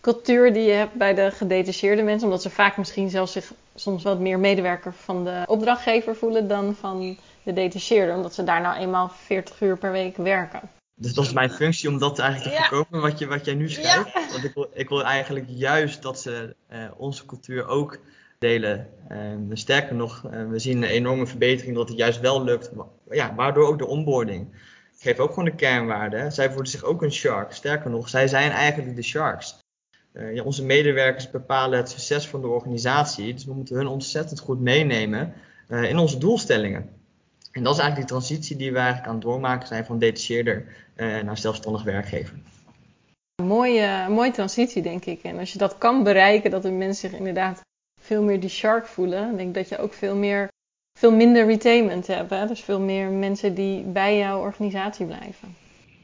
cultuur 0.00 0.52
die 0.52 0.62
je 0.62 0.72
hebt 0.72 0.94
bij 0.94 1.14
de 1.14 1.30
gedetacheerde 1.30 2.02
mensen. 2.02 2.26
Omdat 2.26 2.42
ze 2.42 2.50
vaak 2.50 2.76
misschien 2.76 3.10
zelfs 3.10 3.32
zich 3.32 3.52
soms 3.74 4.02
wat 4.02 4.18
meer 4.18 4.38
medewerker 4.38 4.92
van 4.92 5.24
de 5.24 5.42
opdrachtgever 5.46 6.16
voelen 6.16 6.48
dan 6.48 6.74
van 6.74 7.16
de 7.42 7.52
detacheerder. 7.52 8.14
Omdat 8.14 8.34
ze 8.34 8.44
daar 8.44 8.60
nou 8.60 8.76
eenmaal 8.76 9.08
40 9.08 9.60
uur 9.60 9.78
per 9.78 9.92
week 9.92 10.16
werken. 10.16 10.60
Dus 10.94 11.14
dat 11.14 11.24
is 11.24 11.32
mijn 11.32 11.50
functie 11.50 11.88
om 11.88 11.98
dat 11.98 12.18
eigenlijk 12.18 12.56
te 12.56 12.62
ja. 12.62 12.68
voorkomen 12.68 13.00
wat, 13.00 13.18
je, 13.18 13.26
wat 13.26 13.44
jij 13.44 13.54
nu 13.54 13.70
schrijft. 13.70 14.12
Ja. 14.12 14.26
Want 14.32 14.44
ik 14.44 14.54
wil, 14.54 14.70
ik 14.72 14.88
wil 14.88 15.04
eigenlijk 15.04 15.46
juist 15.48 16.02
dat 16.02 16.20
ze 16.20 16.54
uh, 16.72 16.78
onze 16.96 17.26
cultuur 17.26 17.66
ook 17.68 17.98
delen. 18.38 18.88
Um, 19.12 19.56
sterker 19.56 19.94
nog, 19.94 20.22
uh, 20.24 20.48
we 20.48 20.58
zien 20.58 20.76
een 20.76 20.88
enorme 20.88 21.26
verbetering 21.26 21.76
dat 21.76 21.88
het 21.88 21.98
juist 21.98 22.20
wel 22.20 22.44
lukt. 22.44 22.70
Ja, 23.10 23.34
waardoor 23.34 23.66
ook 23.66 23.78
de 23.78 23.86
onboarding. 23.86 24.54
Ik 24.96 25.02
geef 25.02 25.18
ook 25.18 25.28
gewoon 25.28 25.44
de 25.44 25.54
kernwaarden. 25.54 26.32
Zij 26.32 26.48
voelen 26.48 26.66
zich 26.66 26.82
ook 26.82 27.02
een 27.02 27.12
shark. 27.12 27.52
Sterker 27.52 27.90
nog, 27.90 28.08
zij 28.08 28.28
zijn 28.28 28.50
eigenlijk 28.50 28.96
de 28.96 29.02
sharks. 29.02 29.58
Uh, 30.12 30.34
ja, 30.34 30.42
onze 30.42 30.64
medewerkers 30.64 31.30
bepalen 31.30 31.78
het 31.78 31.90
succes 31.90 32.28
van 32.28 32.40
de 32.40 32.46
organisatie. 32.46 33.32
Dus 33.34 33.44
we 33.44 33.54
moeten 33.54 33.76
hun 33.76 33.86
ontzettend 33.86 34.40
goed 34.40 34.60
meenemen 34.60 35.34
uh, 35.68 35.90
in 35.90 35.98
onze 35.98 36.18
doelstellingen. 36.18 36.90
En 37.52 37.62
dat 37.62 37.74
is 37.74 37.80
eigenlijk 37.80 38.08
die 38.08 38.18
transitie 38.18 38.56
die 38.56 38.72
we 38.72 38.78
eigenlijk 38.78 39.08
aan 39.08 39.14
het 39.14 39.24
doormaken 39.24 39.68
zijn 39.68 39.84
van 39.84 39.98
detacheerder 39.98 40.64
naar 40.96 41.38
zelfstandig 41.38 41.82
werkgever. 41.82 42.38
Mooie, 43.42 44.08
mooie 44.08 44.30
transitie, 44.30 44.82
denk 44.82 45.04
ik. 45.04 45.22
En 45.22 45.38
als 45.38 45.52
je 45.52 45.58
dat 45.58 45.78
kan 45.78 46.02
bereiken, 46.02 46.50
dat 46.50 46.62
de 46.62 46.70
mensen 46.70 47.10
zich 47.10 47.18
inderdaad 47.18 47.60
veel 48.06 48.22
meer 48.22 48.40
die 48.40 48.50
shark 48.50 48.86
voelen. 48.86 49.30
Ik 49.30 49.36
denk 49.36 49.54
dat 49.54 49.68
je 49.68 49.78
ook 49.78 49.92
veel, 49.92 50.16
meer, 50.16 50.48
veel 50.98 51.12
minder 51.12 51.46
retainment 51.46 52.06
hebt. 52.06 52.30
Hè? 52.30 52.46
Dus 52.46 52.60
veel 52.60 52.80
meer 52.80 53.10
mensen 53.10 53.54
die 53.54 53.82
bij 53.82 54.18
jouw 54.18 54.40
organisatie 54.40 55.06
blijven. 55.06 55.56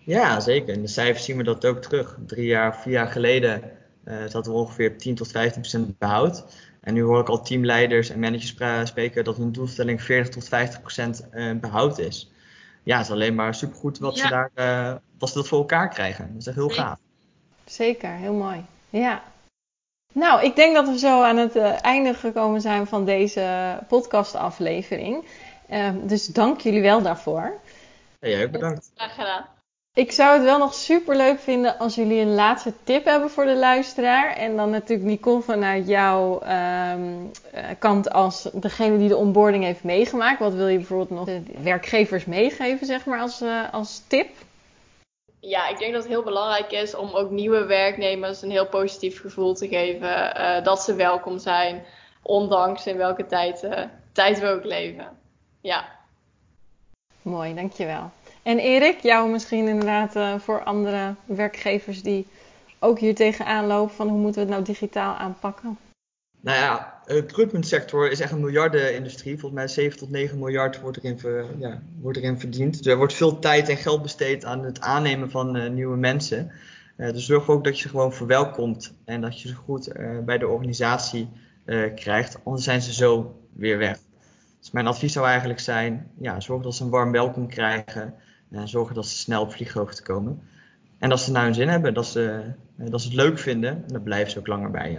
Ja, 0.05 0.40
zeker. 0.40 0.74
In 0.74 0.82
de 0.82 0.88
cijfers 0.88 1.24
zien 1.24 1.36
we 1.36 1.42
dat 1.42 1.64
ook 1.64 1.82
terug. 1.82 2.18
Drie 2.26 2.46
jaar, 2.46 2.76
vier 2.76 2.92
jaar 2.92 3.07
geleden 3.07 3.62
uh, 4.05 4.14
zat 4.26 4.46
er 4.46 4.53
ongeveer 4.53 4.98
10 4.98 5.14
tot 5.14 5.30
15 5.30 5.61
procent 5.61 5.98
behoud. 5.98 6.44
En 6.80 6.94
nu 6.94 7.03
hoor 7.03 7.20
ik 7.20 7.28
al 7.28 7.42
teamleiders 7.42 8.11
en 8.11 8.18
managers 8.18 8.88
spreken 8.88 9.24
dat 9.24 9.36
hun 9.36 9.53
doelstelling 9.53 10.03
40 10.03 10.34
tot 10.34 10.48
50 10.48 10.80
procent 10.80 11.28
uh, 11.32 11.53
behoud 11.61 11.98
is. 11.98 12.30
Ja, 12.82 12.96
het 12.96 13.07
is 13.07 13.12
alleen 13.12 13.34
maar 13.34 13.55
supergoed 13.55 13.98
wat, 13.98 14.16
ja. 14.16 14.22
ze 14.22 14.28
daar, 14.28 14.50
uh, 14.55 14.96
wat 15.18 15.28
ze 15.28 15.34
dat 15.34 15.48
voor 15.48 15.59
elkaar 15.59 15.88
krijgen. 15.88 16.28
Dat 16.32 16.40
is 16.40 16.46
echt 16.46 16.57
heel 16.57 16.68
gaaf. 16.68 16.98
Zeker, 17.64 18.11
heel 18.11 18.32
mooi. 18.32 18.64
Ja. 18.90 19.22
Nou, 20.12 20.42
ik 20.42 20.56
denk 20.56 20.74
dat 20.74 20.88
we 20.88 20.98
zo 20.98 21.22
aan 21.22 21.36
het 21.36 21.56
uh, 21.56 21.84
einde 21.84 22.14
gekomen 22.14 22.60
zijn 22.60 22.86
van 22.86 23.04
deze 23.04 23.78
podcastaflevering. 23.88 25.24
Uh, 25.70 25.88
dus 26.02 26.26
dank 26.26 26.60
jullie 26.60 26.82
wel 26.82 27.02
daarvoor. 27.02 27.52
Ja, 28.20 28.28
jij 28.28 28.50
bedankt. 28.50 28.90
Graag 28.94 29.14
gedaan. 29.14 29.46
Ik 29.94 30.12
zou 30.12 30.34
het 30.34 30.42
wel 30.42 30.58
nog 30.58 30.74
super 30.74 31.16
leuk 31.16 31.40
vinden 31.40 31.78
als 31.78 31.94
jullie 31.94 32.20
een 32.20 32.34
laatste 32.34 32.72
tip 32.84 33.04
hebben 33.04 33.30
voor 33.30 33.44
de 33.44 33.56
luisteraar. 33.56 34.36
En 34.36 34.56
dan 34.56 34.70
natuurlijk 34.70 35.08
Nicole 35.08 35.42
vanuit 35.42 35.88
jouw 35.88 36.42
um, 36.92 37.30
kant 37.78 38.10
als 38.10 38.48
degene 38.52 38.98
die 38.98 39.08
de 39.08 39.16
onboarding 39.16 39.64
heeft 39.64 39.84
meegemaakt. 39.84 40.38
Wat 40.38 40.54
wil 40.54 40.68
je 40.68 40.76
bijvoorbeeld 40.76 41.10
nog 41.10 41.24
de 41.24 41.42
werkgevers 41.62 42.24
meegeven, 42.24 42.86
zeg 42.86 43.04
maar, 43.04 43.20
als, 43.20 43.42
uh, 43.42 43.72
als 43.72 44.02
tip? 44.06 44.28
Ja, 45.45 45.68
ik 45.68 45.78
denk 45.78 45.93
dat 45.93 46.03
het 46.03 46.12
heel 46.12 46.22
belangrijk 46.22 46.72
is 46.72 46.95
om 46.95 47.11
ook 47.14 47.30
nieuwe 47.30 47.64
werknemers 47.64 48.43
een 48.43 48.51
heel 48.51 48.68
positief 48.68 49.20
gevoel 49.20 49.55
te 49.55 49.68
geven. 49.68 50.40
Uh, 50.40 50.64
dat 50.64 50.82
ze 50.82 50.95
welkom 50.95 51.38
zijn, 51.38 51.84
ondanks 52.22 52.86
in 52.86 52.97
welke 52.97 53.26
tijd, 53.26 53.62
uh, 53.62 53.80
tijd 54.12 54.40
we 54.40 54.49
ook 54.49 54.64
leven. 54.64 55.18
Ja. 55.61 55.88
Mooi, 57.22 57.55
dankjewel. 57.55 58.11
En 58.43 58.59
Erik, 58.59 59.01
jou 59.01 59.30
misschien 59.30 59.68
inderdaad 59.68 60.16
uh, 60.16 60.38
voor 60.38 60.62
andere 60.62 61.14
werkgevers 61.24 62.03
die 62.03 62.26
ook 62.78 62.99
hier 62.99 63.14
tegenaan 63.14 63.66
lopen 63.66 63.95
van 63.95 64.09
hoe 64.09 64.18
moeten 64.18 64.40
we 64.40 64.47
het 64.47 64.51
nou 64.51 64.64
digitaal 64.64 65.14
aanpakken? 65.14 65.78
Nou 66.40 66.59
ja, 66.59 66.91
recruitmentsector 67.07 68.11
is 68.11 68.20
echt 68.20 68.32
een 68.32 68.40
miljardenindustrie. 68.40 69.38
Volgens 69.38 69.61
mij 69.61 69.68
7 69.68 69.98
tot 69.98 70.11
9 70.11 70.38
miljard 70.38 70.80
wordt 70.80 70.96
erin, 70.96 71.18
ver, 71.18 71.46
ja, 71.59 71.82
wordt 72.00 72.18
erin 72.18 72.40
verdiend. 72.40 72.78
Dus 72.78 72.86
er 72.86 72.96
wordt 72.96 73.14
veel 73.14 73.38
tijd 73.38 73.68
en 73.68 73.76
geld 73.76 74.03
besteed 74.03 74.44
aan 74.44 74.64
het 74.64 74.80
aannemen 74.80 75.30
van 75.30 75.57
uh, 75.57 75.70
nieuwe 75.70 75.96
mensen. 75.96 76.53
Uh, 76.96 77.12
dus 77.12 77.26
zorg 77.26 77.48
ook 77.48 77.64
dat 77.64 77.76
je 77.76 77.82
ze 77.82 77.88
gewoon 77.88 78.12
verwelkomt 78.12 78.94
en 79.05 79.20
dat 79.20 79.40
je 79.40 79.48
ze 79.48 79.55
goed 79.55 79.92
bij 80.24 80.38
de 80.38 80.48
organisatie 80.48 81.28
krijgt. 81.94 82.38
Anders 82.44 82.64
zijn 82.64 82.82
ze 82.82 82.92
zo 82.92 83.40
weer 83.53 83.78
weg. 83.78 83.98
Dus 84.61 84.70
mijn 84.70 84.86
advies 84.86 85.12
zou 85.12 85.26
eigenlijk 85.26 85.61
zijn, 85.61 86.11
ja, 86.20 86.40
zorg 86.40 86.62
dat 86.62 86.74
ze 86.74 86.84
een 86.84 86.90
warm 86.90 87.12
welkom 87.12 87.48
krijgen. 87.48 88.14
En 88.50 88.68
zorg 88.68 88.92
dat 88.92 89.07
ze 89.07 89.16
snel 89.16 89.42
op 89.42 89.53
vlieghoogte 89.53 90.03
komen. 90.03 90.42
En 90.98 91.09
dat 91.09 91.20
ze 91.20 91.30
naar 91.30 91.44
hun 91.44 91.55
zin 91.55 91.68
hebben, 91.68 91.94
dat 91.94 92.07
ze, 92.07 92.42
dat 92.76 93.00
ze 93.00 93.07
het 93.07 93.16
leuk 93.16 93.38
vinden. 93.38 93.70
En 93.70 93.92
dan 93.92 94.03
blijven 94.03 94.30
ze 94.30 94.38
ook 94.38 94.46
langer 94.46 94.70
bij 94.70 94.90
je. 94.90 94.98